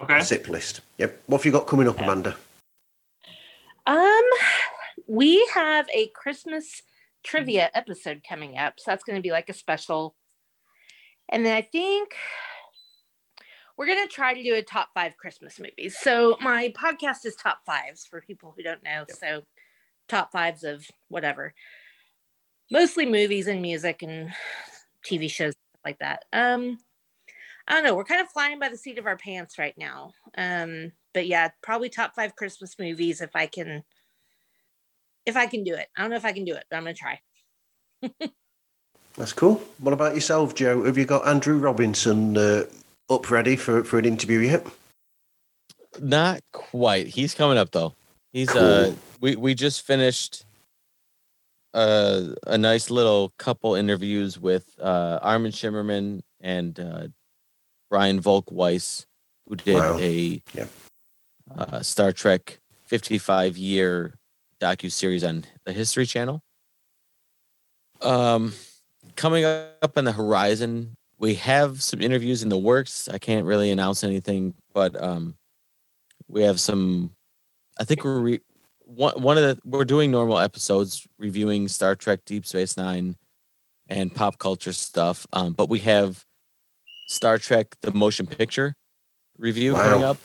[0.00, 0.20] Okay.
[0.20, 0.80] SIP list.
[0.98, 1.22] Yep.
[1.26, 2.36] What have you got coming up, Amanda?
[3.86, 4.24] Um,
[5.06, 6.82] we have a Christmas
[7.22, 10.14] trivia episode coming up, so that's going to be like a special.
[11.28, 12.14] And then I think
[13.76, 15.96] we're going to try to do a top five Christmas movies.
[15.98, 19.04] So my podcast is top fives for people who don't know.
[19.08, 19.42] So
[20.08, 21.54] top fives of whatever,
[22.70, 24.30] mostly movies and music and
[25.04, 25.54] TV shows
[25.84, 26.24] like that.
[26.32, 26.78] Um,
[27.68, 27.94] I don't know.
[27.94, 30.12] We're kind of flying by the seat of our pants right now.
[30.38, 33.82] Um, but yeah, probably top five Christmas movies if I can.
[35.24, 36.84] If I can do it, I don't know if I can do it, but I'm
[36.84, 37.20] gonna try.
[39.16, 39.60] That's cool.
[39.78, 40.84] What about yourself, Joe?
[40.84, 42.64] Have you got Andrew Robinson uh,
[43.10, 44.66] up ready for, for an interview yet?
[46.00, 47.06] Not quite.
[47.08, 47.94] He's coming up though.
[48.32, 48.62] He's Cool.
[48.62, 50.44] uh we we just finished
[51.72, 57.08] uh, a nice little couple interviews with uh Armin Shimerman and uh
[57.90, 59.06] Brian Volk-Weiss,
[59.46, 59.98] who did Wow.
[59.98, 60.70] a Yep.
[61.56, 64.18] uh, Star Trek 55 year
[64.60, 66.42] docu series on the History Channel.
[68.02, 68.52] Um,
[69.14, 73.08] coming up on the horizon, we have some interviews in the works.
[73.08, 75.36] I can't really announce anything, but um,
[76.28, 77.12] we have some.
[77.78, 78.40] I think we're re-
[78.84, 83.16] one one of the we're doing normal episodes reviewing Star Trek Deep Space Nine
[83.88, 85.26] and pop culture stuff.
[85.32, 86.24] Um, but we have
[87.06, 88.74] Star Trek the motion picture
[89.38, 89.82] review Wow.
[89.82, 90.18] coming up.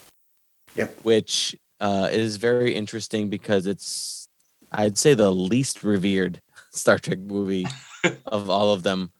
[0.75, 0.99] Yep.
[1.03, 4.27] Which uh, is very interesting because it's
[4.71, 6.41] I'd say the least revered
[6.71, 7.67] Star Trek movie
[8.25, 9.11] of all of them.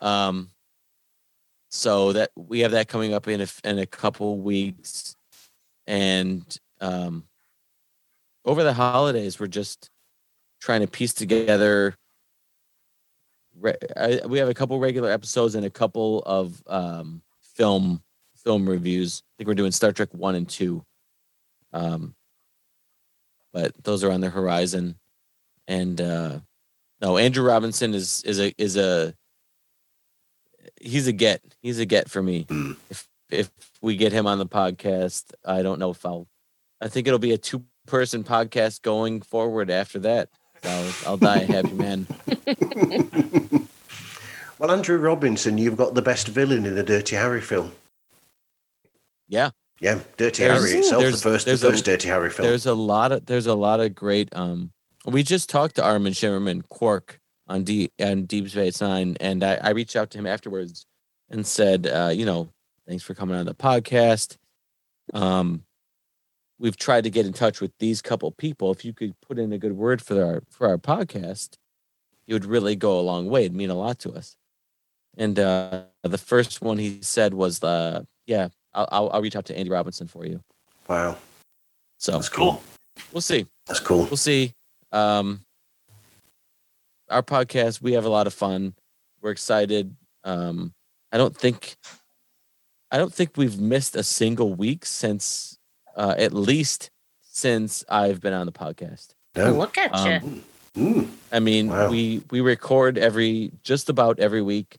[0.00, 0.50] Um,
[1.70, 5.16] so that we have that coming up in a, in a couple weeks,
[5.88, 6.44] and
[6.80, 7.24] um,
[8.44, 9.90] over the holidays, we're just
[10.60, 11.96] trying to piece together.
[13.58, 18.02] Re- I, we have a couple regular episodes and a couple of um, film
[18.36, 19.22] film reviews.
[19.24, 20.84] I think we're doing Star Trek one and two.
[21.72, 22.14] Um,
[23.52, 24.96] but those are on the horizon,
[25.68, 26.40] and uh,
[27.00, 29.14] no, Andrew Robinson is is a is a
[30.80, 31.42] he's a get.
[31.60, 32.44] He's a get for me.
[32.44, 32.76] Mm.
[32.90, 33.50] If if
[33.80, 36.28] we get him on the podcast, I don't know if I'll.
[36.80, 40.30] I think it'll be a two person podcast going forward after that.
[40.64, 42.06] So I'll die a happy man.
[44.58, 47.72] Well, Andrew Robinson, you've got the best villain in a Dirty Harry film.
[49.28, 49.50] Yeah.
[49.80, 52.48] Yeah, Dirty There's- Harry itself, the first, the there's a- first Dirty Harry film.
[52.48, 54.28] There's a lot of there's a lot of great.
[54.34, 54.70] Um,
[55.04, 57.18] we just talked to Armin Shimerman Quark
[57.48, 60.86] on D on Deep Space Nine, and I, I reached out to him afterwards
[61.28, 62.48] and said, uh, you know,
[62.88, 64.36] thanks for coming on the podcast.
[65.12, 65.64] Um,
[66.58, 68.70] we've tried to get in touch with these couple people.
[68.72, 71.54] If you could put in a good word for our for our podcast,
[72.26, 73.44] it would really go a long way.
[73.44, 74.36] It'd mean a lot to us.
[75.16, 79.44] And uh, the first one he said was, uh, "Yeah, I'll, I'll I'll reach out
[79.46, 80.40] to Andy Robinson for you."
[80.88, 81.16] wow,
[81.98, 82.62] So that's cool.
[83.12, 84.04] we'll see That's cool.
[84.04, 84.52] we'll see.
[84.92, 85.40] Um,
[87.10, 88.74] our podcast, we have a lot of fun.
[89.22, 89.94] We're excited.
[90.24, 90.72] Um,
[91.12, 91.76] I don't think,
[92.90, 95.58] I don't think we've missed a single week since,
[95.96, 96.90] uh, at least
[97.22, 99.14] since I've been on the podcast.
[99.36, 99.52] No.
[99.52, 100.28] Look at you.
[100.28, 100.44] Um,
[100.76, 101.08] Mm.
[101.30, 101.88] I mean, Wow.
[101.88, 104.78] we we record every just about every week,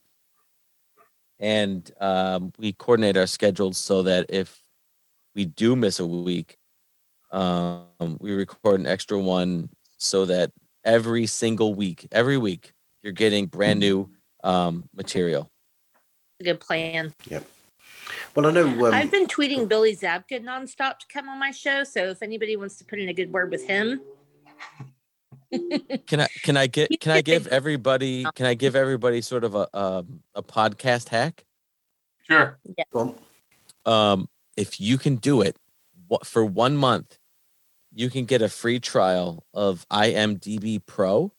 [1.40, 4.62] and um, we coordinate our schedules so that if
[5.36, 6.58] we do miss a week,
[7.32, 7.88] um,
[8.20, 10.52] we record an extra one so that
[10.84, 14.10] every single week, every week, you're getting brand new
[14.44, 15.50] um, material.
[16.44, 17.14] Good plan.
[18.36, 18.88] Well, I know.
[18.88, 21.84] Um, I've been tweeting Billy Zabka nonstop to come on my show.
[21.84, 24.02] So if anybody wants to put in a good word with him,
[26.08, 29.56] Can I can I get can I give everybody can I give everybody sort of
[29.56, 31.46] a um, a podcast hack?
[32.30, 32.58] Sure.
[32.92, 33.16] go
[33.86, 33.94] on.
[33.94, 35.56] um, if you can do it
[36.08, 37.20] what, for one month,
[37.94, 41.32] you can get a free trial of IMDb Pro.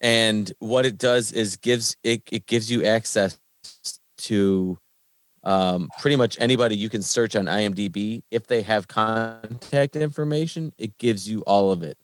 [0.00, 3.38] And what it does is gives it, it gives you access
[4.18, 4.78] to
[5.44, 8.22] um, pretty much anybody you can search on IMDb.
[8.30, 11.98] If they have contact information, it gives you all of it.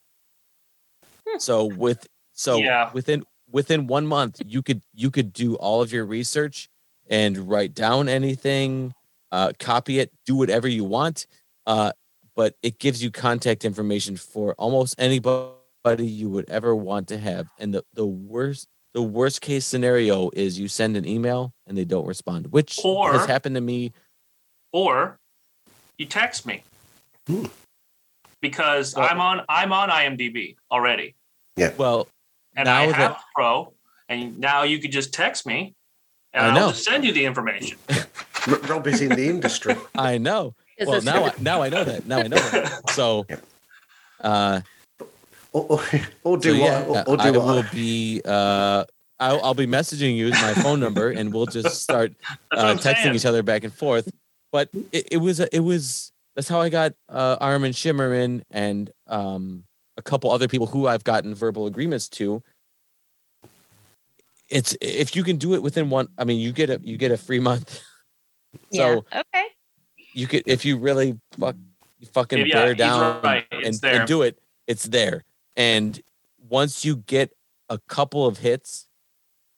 [1.38, 2.90] So with so Yeah.
[2.92, 6.68] within within one month, you could you could do all of your research
[7.08, 8.94] and write down anything,
[9.32, 11.26] uh, copy it, do whatever you want.
[11.66, 11.92] Uh,
[12.36, 17.46] but it gives you contact information for almost anybody you would ever want to have.
[17.58, 21.84] And the, the worst the worst case scenario is you send an email and they
[21.84, 23.92] don't respond, which Or- has happened to me.
[24.72, 25.18] or
[25.98, 26.62] you text me
[27.28, 27.46] Hmm.
[28.40, 31.14] because Well- I'm on I'm on IMDb already,
[31.56, 31.72] Yeah.
[31.76, 32.08] Well,
[32.56, 33.72] and Now I that- have Pro,
[34.08, 35.74] and now you could just text me,
[36.32, 37.78] and I I'll just send you the information.
[38.48, 39.76] R- Rob is in the industry.
[39.94, 40.54] I know.
[40.76, 42.06] Is Well, this- now I, now I know that.
[42.06, 42.80] Now I know that.
[42.90, 43.44] So, Yep.
[44.20, 44.60] uh,
[45.54, 45.80] Or, or,
[46.24, 46.66] or do so what?
[46.66, 48.20] yeah, or, or I do will be.
[48.24, 48.84] Uh,
[49.20, 52.12] I'll, I'll be messaging you my phone number, and we'll just start
[52.50, 53.14] uh, texting saying.
[53.14, 54.12] each other back and forth.
[54.50, 58.90] But it, it was a, it was that's how I got uh, Armin Shimerman and
[59.06, 59.64] um,
[59.96, 62.42] a couple other people who I've gotten verbal agreements to.
[64.50, 66.08] It's if you can do it within one.
[66.18, 67.80] I mean, you get a you get a free month.
[68.70, 68.96] yeah.
[68.96, 69.44] So Okay.
[70.12, 71.54] you could if you really fuck
[72.00, 73.46] you fucking Yeah, bear he's down right.
[73.52, 75.24] and, It's and do it, it's there.
[75.56, 76.00] And
[76.48, 77.32] once you get
[77.68, 78.86] a couple of hits,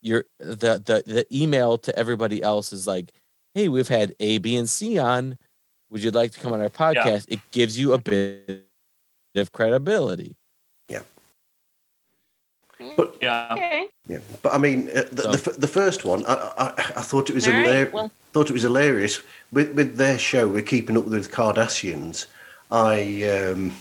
[0.02, 3.12] your the the the email to everybody else is like,
[3.54, 5.38] hey, we've had A, B, and C on.
[5.90, 7.26] Would you like to come on our podcast?
[7.28, 8.66] It gives you a bit
[9.36, 10.36] of credibility.
[10.88, 11.02] Yeah.
[12.96, 13.88] But Yeah, Okay.
[14.06, 16.66] yeah, but I mean, uh, the, So- the, the first one, I, I,
[16.96, 17.92] I thought it was All right, hilarious.
[17.92, 20.46] well- thought it was hilarious with with their show.
[20.46, 22.26] We're keeping up with the Cardassians.
[22.70, 23.72] I um,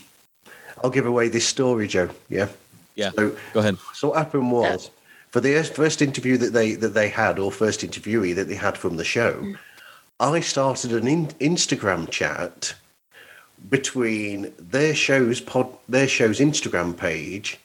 [0.86, 2.12] I'll give away this story, Joe.
[2.30, 2.50] Yeah.
[2.94, 3.10] Yeah.
[3.16, 3.78] So Go ahead.
[3.96, 4.92] So what happened was
[5.32, 8.78] for the first interview that they that they had, or first interviewee that they had
[8.78, 9.56] from the show,
[10.20, 12.76] I started an in, Instagram chat
[13.68, 17.58] between their show's pod, their show's Instagram page,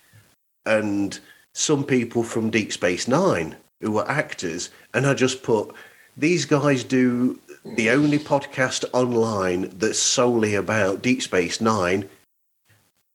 [0.64, 1.20] and
[1.52, 5.74] some people from Deep Space Nine who were actors, and I just put
[6.16, 7.38] these guys do
[7.76, 12.08] the only podcast online that's solely about Deep Space Nine,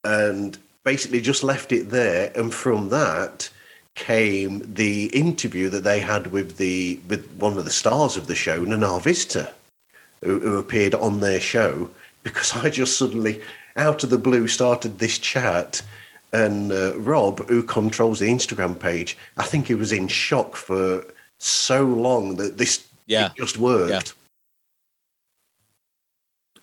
[0.05, 2.31] and basically just left it there.
[2.35, 3.49] And from that
[3.95, 8.35] came the interview that they had with the with one of the stars of the
[8.35, 9.49] show, Nana Visitor,
[10.23, 11.89] who, who appeared on their show.
[12.23, 13.41] Because I just suddenly,
[13.75, 15.81] out of the blue, started this chat.
[16.33, 21.05] And uh, Rob, who controls the Instagram page, I think he was in shock for
[21.37, 23.27] so long that this Yeah.
[23.27, 24.13] it just worked.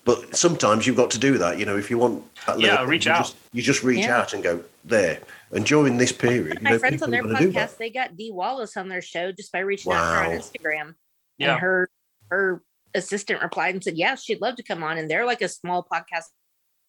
[0.05, 0.15] Yeah.
[0.15, 1.59] But sometimes you've got to do that.
[1.59, 3.19] You know, if you want that Yeah, reach you out.
[3.19, 4.19] Just, you just reach Yeah.
[4.19, 5.21] out and go there.
[5.53, 8.17] And during this period, you My know, friends on their are gonna podcast, they got
[8.17, 10.95] Dee Wallace on their show just by reaching out her on Instagram.
[11.39, 11.53] yeah.
[11.53, 11.91] And her
[12.31, 12.63] her
[12.95, 14.99] assistant replied and said, Yeah, she'd love to come on.
[14.99, 16.25] And they're like a small podcast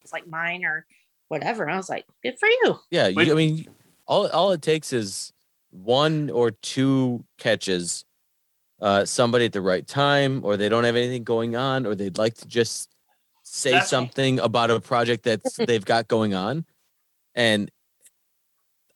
[0.01, 0.85] it's like mine or
[1.29, 1.63] whatever.
[1.63, 2.79] And I was like, Good for you.
[2.91, 3.67] Yeah, you, I mean,
[4.07, 5.31] all all it takes is
[5.71, 8.05] one or two catches,
[8.81, 12.17] uh, somebody at the right time, or they don't have anything going on, or they'd
[12.17, 12.92] like to just
[13.55, 16.65] say That's- something about a project that they've got going on,
[17.35, 17.69] and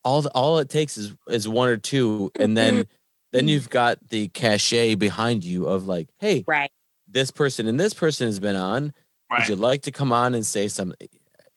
[0.04, 2.86] all all it takes is is one or two, and then
[3.32, 6.70] then you've got the cachet behind you of like, hey, Right.
[7.06, 8.92] this person and this person has been on.
[9.30, 9.40] Right.
[9.40, 10.96] Would you like to come on and say something?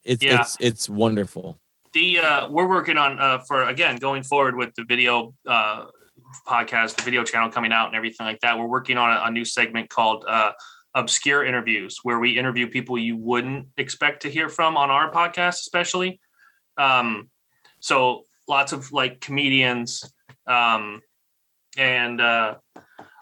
[0.03, 0.41] It's Yeah.
[0.41, 1.57] it's it's wonderful.
[1.93, 5.85] the uh, we're working on uh, for again going forward with the video uh,
[6.47, 8.57] podcast, the video channel coming out, and everything like that.
[8.59, 10.51] We're working on a, a new segment called uh,
[10.93, 15.61] obscure interviews, where we interview people you wouldn't expect to hear from on our podcast,
[15.61, 16.19] especially.
[16.77, 17.29] Um,
[17.79, 20.11] so lots of like comedians,
[20.47, 21.01] um,
[21.77, 22.55] and uh,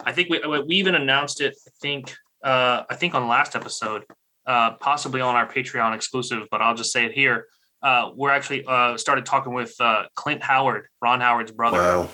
[0.04, 1.56] I think we we even announced it.
[1.66, 4.04] I think uh, I think on last episode,
[4.46, 7.46] uh, possibly on our Patreon exclusive, but I'll just say it here
[7.82, 12.08] uh, we're actually uh, started talking with uh, Clint Howard, Ron Howard's brother, Wow.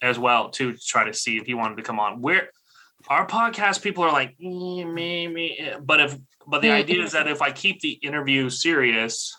[0.00, 2.20] as well to try to see if he wanted to come on.
[2.22, 2.48] We're
[3.08, 6.16] our podcast people are like "Eh, me me, eh," but if
[6.46, 9.36] but the idea is that if I keep the interview serious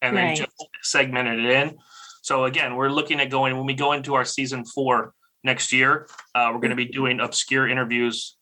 [0.00, 0.36] and then Right.
[0.36, 0.50] just
[0.82, 1.78] segmented it in.
[2.22, 6.08] So again, we're looking at going when we go into our season four next year.
[6.34, 8.36] Uh, we're going to be doing obscure interviews.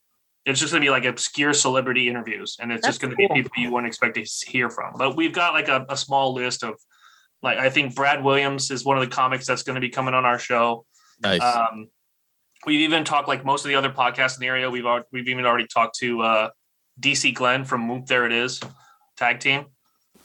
[0.45, 3.29] It's just going to be like obscure celebrity interviews, and it's just going to be
[3.29, 4.95] people you wouldn't expect to hear from.
[4.97, 6.75] But we've got like a, a small list of,
[7.43, 10.15] like I think Brad Williams is one of the comics that's going to be coming
[10.15, 10.85] on our show.
[11.21, 11.43] Nice.
[11.43, 11.89] Um,
[12.67, 14.69] we've even talked like most of the other podcasts in the area.
[14.69, 16.51] We've al- we've even already talked to uh,
[17.01, 18.61] DC Glenn from Whoop There It Is
[19.17, 19.67] tag team.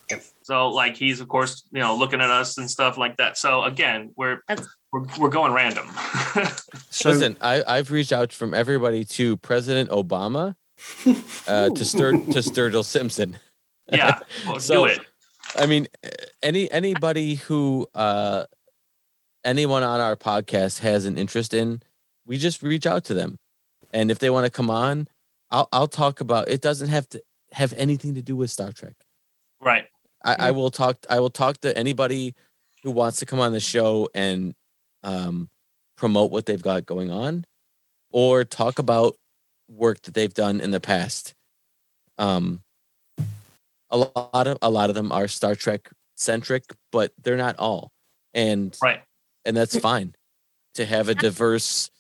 [0.09, 0.23] Yep.
[0.43, 3.37] So like he's of course you know looking at us and stuff like that.
[3.37, 4.39] So again, we're
[4.91, 5.87] we're, we're going random.
[6.93, 10.55] So Listen, I, I've reached out from everybody to President Obama,
[11.47, 13.37] uh, to Stur to Sturgill Simpson.
[13.91, 14.99] yeah, well, So- do it.
[15.55, 15.87] I mean,
[16.43, 18.43] any anybody who uh,
[19.45, 21.81] anyone on our podcast has an interest in,
[22.32, 23.38] we just reach out to them,
[23.92, 25.10] and if they want to come on,
[25.50, 26.48] I'll I'll talk about.
[26.48, 27.22] It doesn't have to.
[27.51, 28.95] have anything to do with Star Trek.
[29.60, 29.85] Right.
[30.24, 30.95] I, I will talk.
[31.10, 32.34] I will talk to anybody
[32.84, 34.56] who wants to come on the show and
[35.03, 35.50] um,
[35.98, 37.43] promote what they've got going on,
[38.11, 39.18] or talk about
[39.68, 41.34] work that they've done in the past.
[42.18, 42.61] Um,
[43.90, 47.92] a lot of a lot of them are Star Trek centric, but they're not all,
[48.34, 49.03] and Right.
[49.43, 50.16] and that's fine
[50.76, 51.92] to have a diverse,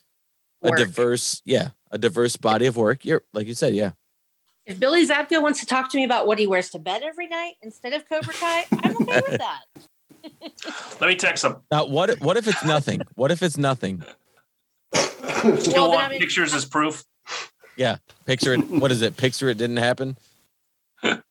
[0.63, 3.03] a diverse, yeah, a diverse body of work.
[3.05, 3.91] You're like you said, yeah.
[4.65, 7.27] If Billy Zabka wants to talk to me about what he wears to bed every
[7.27, 9.61] night instead of Cobra Kai, I'm okay with that.
[11.01, 11.55] Let me text him.
[11.71, 13.01] Now, what if- what if it's nothing?
[13.15, 14.03] What if it's nothing?
[14.93, 17.03] Still Well, then want I mean- pictures as proof.
[17.75, 18.69] Yeah, picture it.
[18.69, 19.17] What is it?
[19.17, 20.17] Picture it didn't happen.
[21.03, 21.23] Up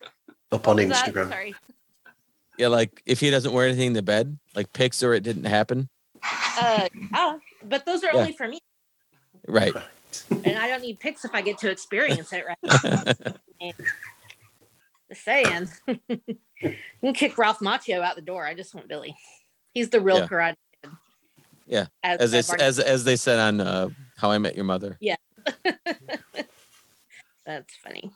[0.52, 1.14] on What was that?
[1.14, 1.28] Instagram.
[1.28, 1.54] Sorry.
[2.58, 5.88] Yeah, like if he doesn't wear anything to bed, like pics or it didn't happen.
[6.24, 8.20] Uh, oh, but those are Yeah.
[8.20, 8.58] only for me,
[9.48, 9.72] Right.
[10.30, 12.44] and I don't need pics if I get to experience it.
[12.46, 13.74] Right?
[15.08, 15.68] Just saying.
[16.08, 16.36] you
[17.02, 18.46] can kick Ralph Macchio out the door.
[18.46, 19.16] I just want Billy.
[19.74, 20.26] He's the real Yeah.
[20.26, 20.54] karate.
[20.82, 20.92] Kid.
[21.66, 24.54] Yeah, As, as they s- Barney- as as they said on uh, How I Met
[24.56, 24.96] Your Mother.
[25.00, 25.16] Yeah.
[27.46, 28.10] That's funny.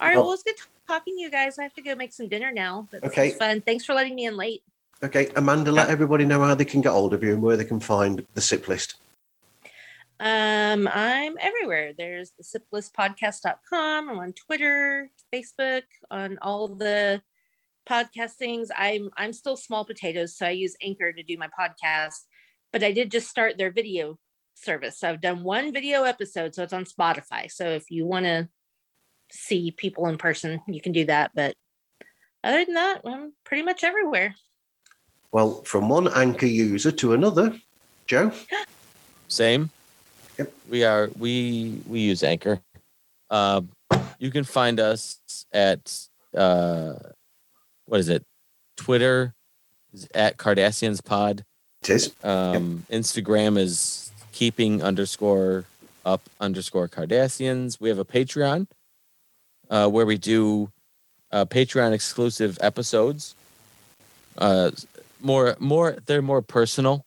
[0.00, 0.54] All right, Well- well, it's good
[0.86, 1.58] talking to you guys.
[1.58, 2.88] I have to go make some dinner now.
[2.90, 3.30] But Okay.
[3.30, 3.38] okay.
[3.38, 3.60] fun.
[3.60, 4.62] Thanks for letting me in late.
[5.02, 7.64] Okay, Amanda, let everybody know how they can get hold of you and where they
[7.64, 8.94] can find the SIP list.
[10.18, 11.92] Um, I'm everywhere.
[11.96, 14.08] There's the siplistpodcast.com.
[14.08, 17.20] I'm on Twitter, Facebook, on all the
[17.88, 18.70] podcast things.
[18.76, 22.24] I'm I'm still small potatoes, so I use Anchor to do my podcast.
[22.72, 24.18] But I did just start their video
[24.54, 25.00] service.
[25.00, 27.50] So I've done one video episode, so it's on Spotify.
[27.50, 28.48] So if you want to
[29.30, 31.32] see people in person, you can do that.
[31.34, 31.54] But
[32.42, 34.34] other than that, I'm pretty much everywhere.
[35.30, 37.60] Well, from one anchor user to another,
[38.06, 38.32] Joe.
[39.28, 39.70] Same.
[40.38, 40.52] Yep.
[40.68, 42.60] We are we we use Anchor.
[43.30, 43.70] Um,
[44.18, 45.18] you can find us
[45.52, 46.94] at uh,
[47.86, 48.24] what is it?
[48.76, 49.34] Twitter
[49.92, 51.44] is at Cardassians Pod.
[51.82, 52.14] It is.
[52.22, 55.64] Um, Instagram is keeping underscore
[56.04, 57.80] up underscore Cardassians.
[57.80, 58.66] We have a Patreon
[59.70, 60.70] uh, where we do
[61.32, 63.34] uh, Patreon exclusive episodes.
[64.36, 64.70] Uh,
[65.20, 67.05] more, more, they're more personal,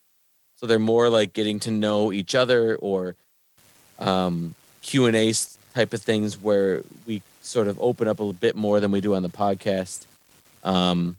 [0.60, 3.16] so they're more like getting to know each other or
[3.98, 5.34] um, Q and A
[5.74, 9.00] type of things where we sort of open up a little bit more than we
[9.00, 10.06] do on the podcast.
[10.66, 11.16] Um,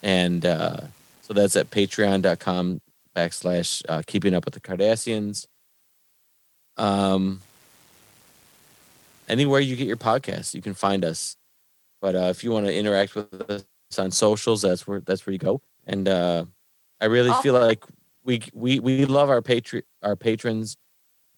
[0.00, 0.82] and uh,
[1.22, 2.80] so that's at patreon.com
[3.16, 5.48] backslash uh, keeping up with the Cardassians.
[6.76, 7.40] Um,
[9.28, 11.36] anywhere you get your podcast, you can find us.
[12.00, 13.64] But uh, if you want to interact with us
[13.98, 15.60] on socials, that's where that's where you go.
[15.84, 16.44] And uh,
[17.00, 17.84] I really feel like
[18.24, 20.76] we we we love our patri- our patrons,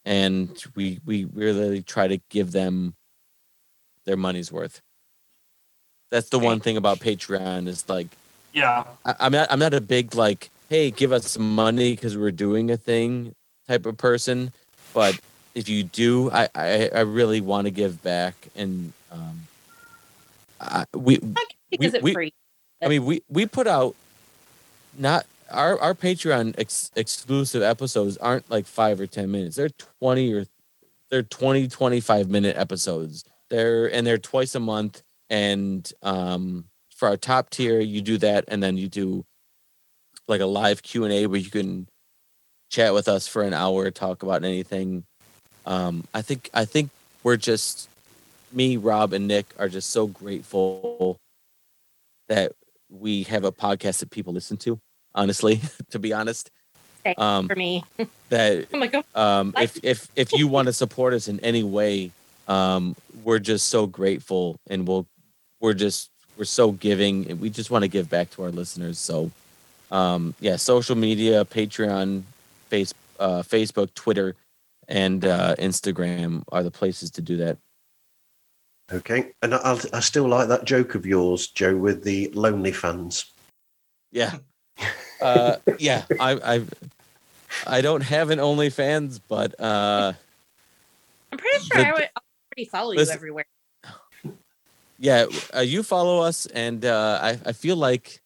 [0.05, 2.95] and we we really try to give them
[4.05, 4.81] their money's worth.
[6.11, 8.09] That's the one thing about Patreon is like
[8.53, 8.85] Yeah.
[9.05, 12.31] I, I'm not I'm not a big like, hey, give us some money because we're
[12.31, 13.35] doing a thing
[13.67, 14.53] type of person.
[14.93, 15.19] But
[15.55, 19.49] if you do, I I, I really want to give back, and um,
[20.61, 21.19] I, we
[21.71, 22.33] Because We- it we- free.
[22.83, 23.97] I mean we we put out
[24.99, 29.57] not our our Patreon ex- exclusive episodes aren't like five or ten minutes.
[29.57, 30.47] They're twenty or
[31.11, 33.25] they're 20, 25 minute episodes.
[33.49, 35.03] They're and they're twice a month.
[35.31, 36.65] And um
[36.97, 39.25] for our top tier, you do that and then you do
[40.27, 41.87] like a live Q and A where you can
[42.71, 45.05] chat with us for an hour, talk about anything.
[45.67, 46.91] Um I think I think
[47.23, 47.89] we're just
[48.53, 51.17] me, Rob, and Nick are just so grateful
[52.29, 52.53] that
[52.91, 54.79] we have a podcast that people listen to,
[55.15, 55.61] honestly,
[55.91, 56.51] to be honest.
[57.19, 57.85] Um For me.
[58.31, 59.05] that Oh my god.
[59.15, 62.11] um, if if if you want to support us in any way,
[62.49, 65.07] um, we're just so grateful, and we'll
[65.61, 68.99] we're just we're so giving, and we just want to give back to our listeners.
[68.99, 69.31] So,
[69.91, 72.23] um, yeah, social media, Patreon,
[72.69, 74.35] face uh, Facebook, Twitter,
[74.89, 77.59] and uh, Instagram are the places to do that.
[78.93, 83.33] Okay, and I, I still like that joke of yours, Joe, with the lonely fans.
[84.13, 84.37] Yeah,
[85.21, 86.05] uh, yeah.
[86.21, 86.67] I I
[87.67, 90.13] I don't have an OnlyFans, but uh,
[91.33, 92.09] I'm pretty sure the- I would
[92.57, 93.45] already follow you listen- everywhere.
[94.99, 98.23] yeah uh, you follow us and uh I, I feel like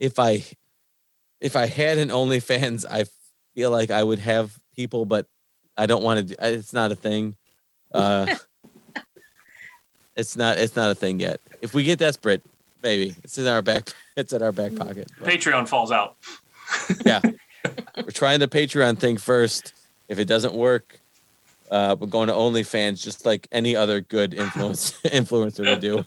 [0.00, 0.42] if i
[1.38, 3.04] if i had an onlyfans i
[3.54, 5.26] feel like i would have people but
[5.76, 7.36] i don't want to it's not a thing
[7.92, 8.24] uh
[10.16, 12.42] it's not it's not a thing yet if we get desperate
[12.82, 16.16] maybe it's in our back it's in our back pocket but Patreon falls out.
[17.04, 17.20] Yeah,
[17.96, 19.72] we're trying the patreon thing first
[20.08, 21.00] if it doesn't work
[21.70, 26.04] uh, we're going to OnlyFans, just like any other good influence influencer would do.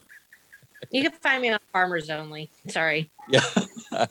[0.90, 2.50] You can find me on Farmers Only.
[2.67, 3.09] Sorry.
[3.30, 3.41] Yeah.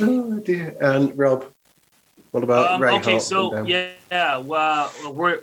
[0.00, 0.74] Oh dear.
[0.80, 1.44] And Rob,
[2.30, 5.40] what about Um, Ray okay, Hart so and, um, yeah, well, we're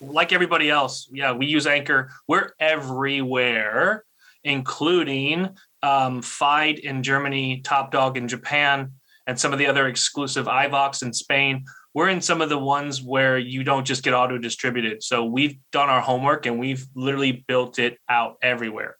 [0.00, 1.08] like everybody else.
[1.12, 2.10] Yeah, we use Anchor.
[2.28, 4.04] We're everywhere,
[4.44, 5.50] including
[5.82, 8.92] um, Fide in Germany, Top Dog in Japan,
[9.26, 11.64] and some of the other exclusive iVoox in Spain.
[11.94, 15.02] We're in some of the ones where you don't just get auto distributed.
[15.02, 18.96] So we've done our homework and we've literally built it out everywhere,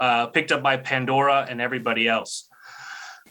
[0.00, 2.48] uh, picked up by Pandora and everybody else.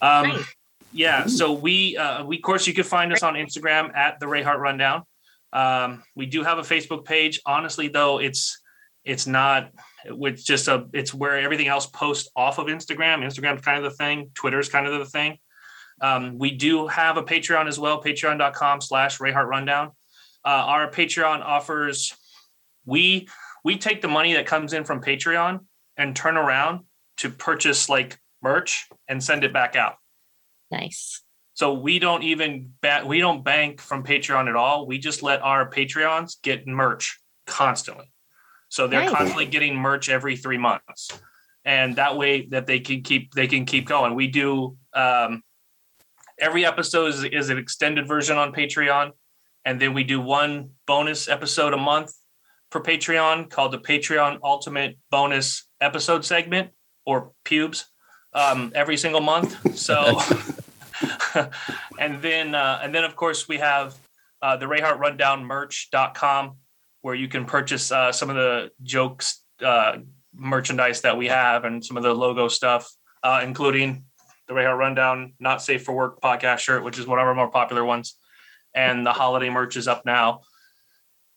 [0.02, 0.46] Um, Nice.
[0.94, 4.26] yeah so we uh, we of course you can find us on instagram at the
[4.26, 5.04] rayhart rundown
[5.54, 7.40] um, we do have a facebook page.
[7.46, 8.62] Honestly though it's
[9.04, 9.72] it's not
[10.06, 13.24] it's just a it's where everything else posts off of instagram.
[13.24, 14.32] Instagram's kind of the thing.
[14.34, 15.38] Twitter's kind of the thing.
[16.02, 19.92] Um, we do have a patreon as well patreon.com slash rayhart rundown
[20.46, 22.14] uh, our patreon offers
[22.86, 23.28] we
[23.64, 25.60] we take the money that comes in from patreon
[25.98, 26.86] and turn around
[27.18, 29.96] to purchase like merch and send it back out.
[30.72, 31.22] Nice.
[31.60, 34.88] So we don't even ba- we don't bank from Patreon at all.
[34.88, 38.14] We just let our Patreons get merch constantly.
[38.70, 39.12] So they're Nice.
[39.12, 41.10] constantly getting merch every three months,
[41.66, 44.16] and that way that they can keep they can keep going.
[44.16, 45.44] We do um,
[46.40, 49.12] every episode is, is an extended version on Patreon,
[49.66, 52.14] and then we do one bonus episode a month
[52.72, 56.70] for Patreon called the Patreon Ultimate Bonus Episode Segment
[57.06, 57.84] or Pubes
[58.34, 59.78] um, every single month.
[59.78, 60.22] So,
[62.00, 63.96] and then uh, and then of course we have
[64.42, 66.58] uh, the Rayhart Rundown merch.com
[67.02, 69.98] where you can purchase uh, some of the jokes uh,
[70.34, 72.92] merchandise that we have and some of the logo stuff,
[73.24, 74.04] uh, including
[74.48, 77.50] the Rayhart Rundown Not Safe for Work podcast shirt, which is one of our more
[77.50, 78.16] popular ones,
[78.74, 80.42] and the holiday merch is up now.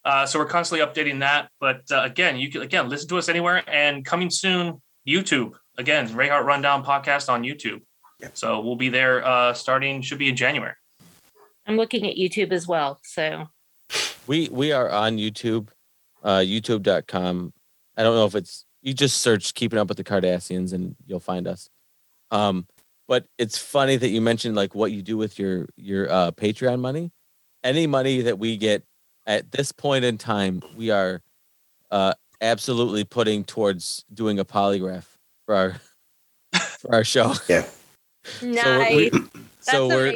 [0.04, 1.48] Uh, so we're constantly updating that.
[1.60, 6.44] But again, you can again listen to us anywhere, and coming soon, YouTube again, Rayhart
[6.44, 7.80] Rundown podcast on YouTube.
[8.22, 8.36] Yep.
[8.36, 10.74] So we'll be there uh, starting should be in January.
[11.66, 13.00] I'm looking at YouTube as well.
[13.02, 13.46] So
[14.26, 15.68] We we are on YouTube,
[16.22, 17.52] uh, YouTube.com.
[17.96, 21.20] I don't know if it's you just search "Keeping Up with the Kardashians" and you'll
[21.20, 21.68] find us.
[22.30, 22.66] Um,
[23.08, 26.80] but it's funny that you mentioned like what you do with your your uh, Patreon
[26.80, 27.12] money.
[27.64, 28.84] Any money that we get
[29.26, 31.20] at this point in time, we are
[31.90, 35.06] uh, absolutely putting towards doing a polygraph
[35.46, 35.80] for our
[36.78, 37.34] for our show.
[38.42, 39.10] Nice.
[39.64, 40.14] So, we, so That's we're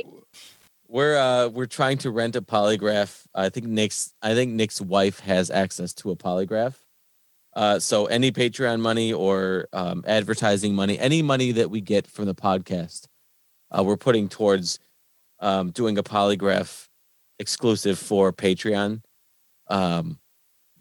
[0.89, 3.25] we're uh we're trying to rent a polygraph.
[3.33, 6.75] I think Nick's I think Nick's wife has access to a polygraph.
[7.55, 12.27] Uh, so any Patreon money or um, advertising money, any money that we get from
[12.27, 13.07] the podcast,
[13.71, 14.79] uh, we're putting towards
[15.41, 16.89] um, doing a polygraph
[17.39, 19.01] exclusive for Patreon,
[19.69, 20.19] um,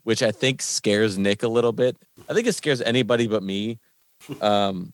[0.04, 1.95] which I think scares Nick a little bit.
[2.28, 3.80] I think it scares anybody but me.
[4.42, 4.94] Um,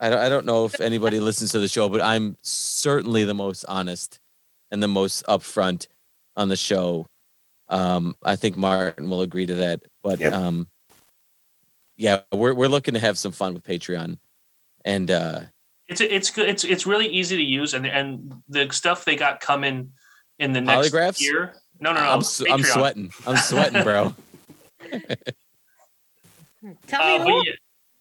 [0.00, 3.34] I don't, I don't know if anybody listens to the show, but I'm certainly the
[3.34, 4.18] most honest
[4.70, 5.86] and the most upfront
[6.36, 7.06] on the show.
[7.68, 9.82] Um, I think Martin will agree to that.
[10.02, 10.32] But Yep.
[10.32, 10.68] um,
[11.96, 14.18] yeah, we're we're looking to have some fun with Patreon,
[14.84, 15.40] and uh,
[15.88, 16.48] It's it's good.
[16.48, 19.92] It's it's really easy to use, and and the stuff they got coming
[20.40, 21.20] in the next Polygraphs?
[21.20, 21.54] year.
[21.80, 22.10] No, no, no.
[22.10, 23.12] I'm s- I'm sweating.
[23.26, 24.12] I'm sweating, bro.
[26.88, 27.44] Tell Uh, me but more.
[27.44, 27.52] yeah,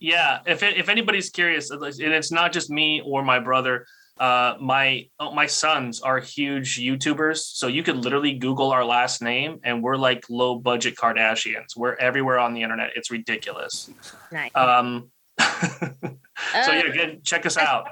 [0.04, 3.88] yeah, if it, if anybody's curious, and it's not just me or my brother.
[4.20, 9.22] Uh, my oh, my sons are huge YouTubers, so you could literally Google our last
[9.22, 11.76] name, and we're like low budget Kardashians.
[11.78, 12.92] We're everywhere on the internet.
[12.96, 13.90] It's ridiculous.
[14.32, 14.52] Nice.
[14.54, 15.10] Um,
[15.40, 16.12] so
[16.54, 17.88] yeah, again, check us out.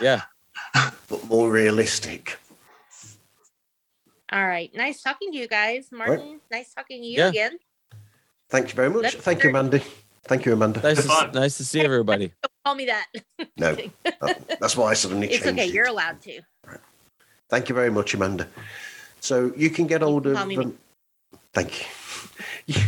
[0.00, 0.22] Yeah,
[1.08, 2.38] but more realistic.
[4.30, 4.70] All right.
[4.74, 5.88] Nice talking to you guys.
[5.90, 7.28] Martin, nice talking to you Yeah.
[7.28, 7.58] again.
[8.50, 9.02] Thank you very much.
[9.02, 9.82] Let's Thank you, Mandy.
[10.26, 10.80] Thank you, Amanda.
[10.82, 12.32] nice to, nice to see everybody.
[12.64, 13.06] Call me that.
[13.58, 13.74] No,
[14.60, 15.68] that's why I suddenly It's changed It's okay.
[15.68, 15.74] it.
[15.74, 16.40] You're allowed to.
[17.48, 18.48] Thank you very much, Amanda.
[19.20, 20.72] So you can get hold can of call me.
[21.54, 21.86] Thank
[22.66, 22.74] you.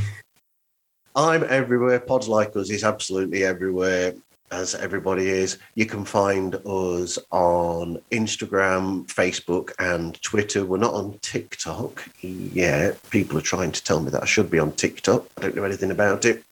[1.16, 2.00] I'm everywhere.
[2.00, 4.14] Pods like us is absolutely everywhere,
[4.50, 5.58] as everybody is.
[5.74, 10.66] You can find us on Instagram, Facebook, and Twitter.
[10.66, 12.98] We're not on TikTok yet.
[13.10, 15.26] People are trying to tell me that I should be on TikTok.
[15.38, 16.44] I don't know anything about it.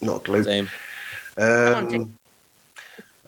[0.00, 0.44] Not a clue.
[0.44, 0.70] Same.
[1.36, 2.16] Um,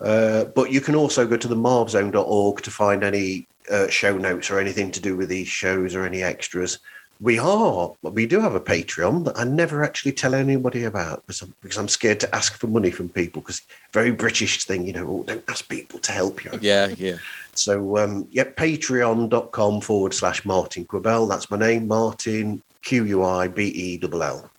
[0.01, 4.51] uh, but you can also go to the marvzone.org to find any uh, show notes
[4.51, 6.79] or anything to do with these shows or any extras.
[7.19, 11.41] We are, we do have a Patreon that I never actually tell anybody about because
[11.41, 13.63] I'm, because I'm scared to ask for money from people because
[13.95, 16.51] very British thing, you know, oh, don't ask people to help you.
[16.61, 17.17] Yeah, yeah.
[17.55, 21.27] So, um, yeah, patreon.com forward slash Martin Quibell.
[21.27, 24.51] That's my name, Martin Q U I B E L L.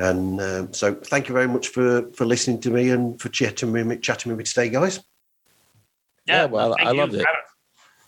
[0.00, 3.70] And um, so, thank you very much for for listening to me and for chatting
[3.70, 5.00] with me, chatting with me today, guys.
[6.26, 7.26] Yeah, well, I you loved it.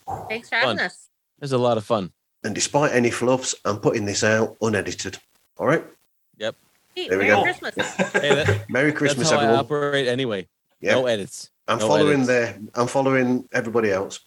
[0.07, 0.85] having Thanks for having Fun.
[0.87, 1.09] us.
[1.37, 2.11] It was a lot of fun.
[2.43, 5.17] And despite any fluffs, I'm putting this out unedited.
[5.57, 5.85] All right.
[6.95, 7.43] Hey, There we Merry go.
[7.43, 7.75] Christmas.
[8.21, 9.59] Hey, that, Merry that's Christmas, how I everyone.
[9.65, 10.47] operate anyway.
[10.79, 10.93] Yeah.
[10.93, 11.49] No edits.
[11.67, 12.27] I'm no following edits.
[12.27, 12.59] there.
[12.75, 14.19] I'm following everybody else.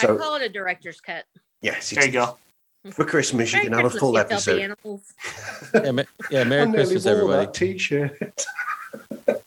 [0.00, 1.24] I So call it a director's cut.
[1.60, 2.38] yes, There you go.
[2.92, 4.76] For Christmas you Merry can have a full episode.
[5.74, 7.46] Yeah, ma- yeah Merry Christmas, everybody.
[7.46, 8.46] that T-shirt.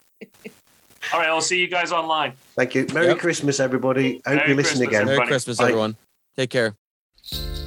[1.13, 2.33] All right, I'll see you guys online.
[2.55, 2.85] Thank you.
[2.93, 3.19] Merry Yep.
[3.19, 4.21] Christmas, everybody.
[4.25, 5.05] I hope Merry you listen Christmas, again.
[5.05, 5.27] Merry everybody.
[5.29, 5.63] Christmas, Bye.
[5.69, 5.95] everyone.
[6.35, 7.66] Take care.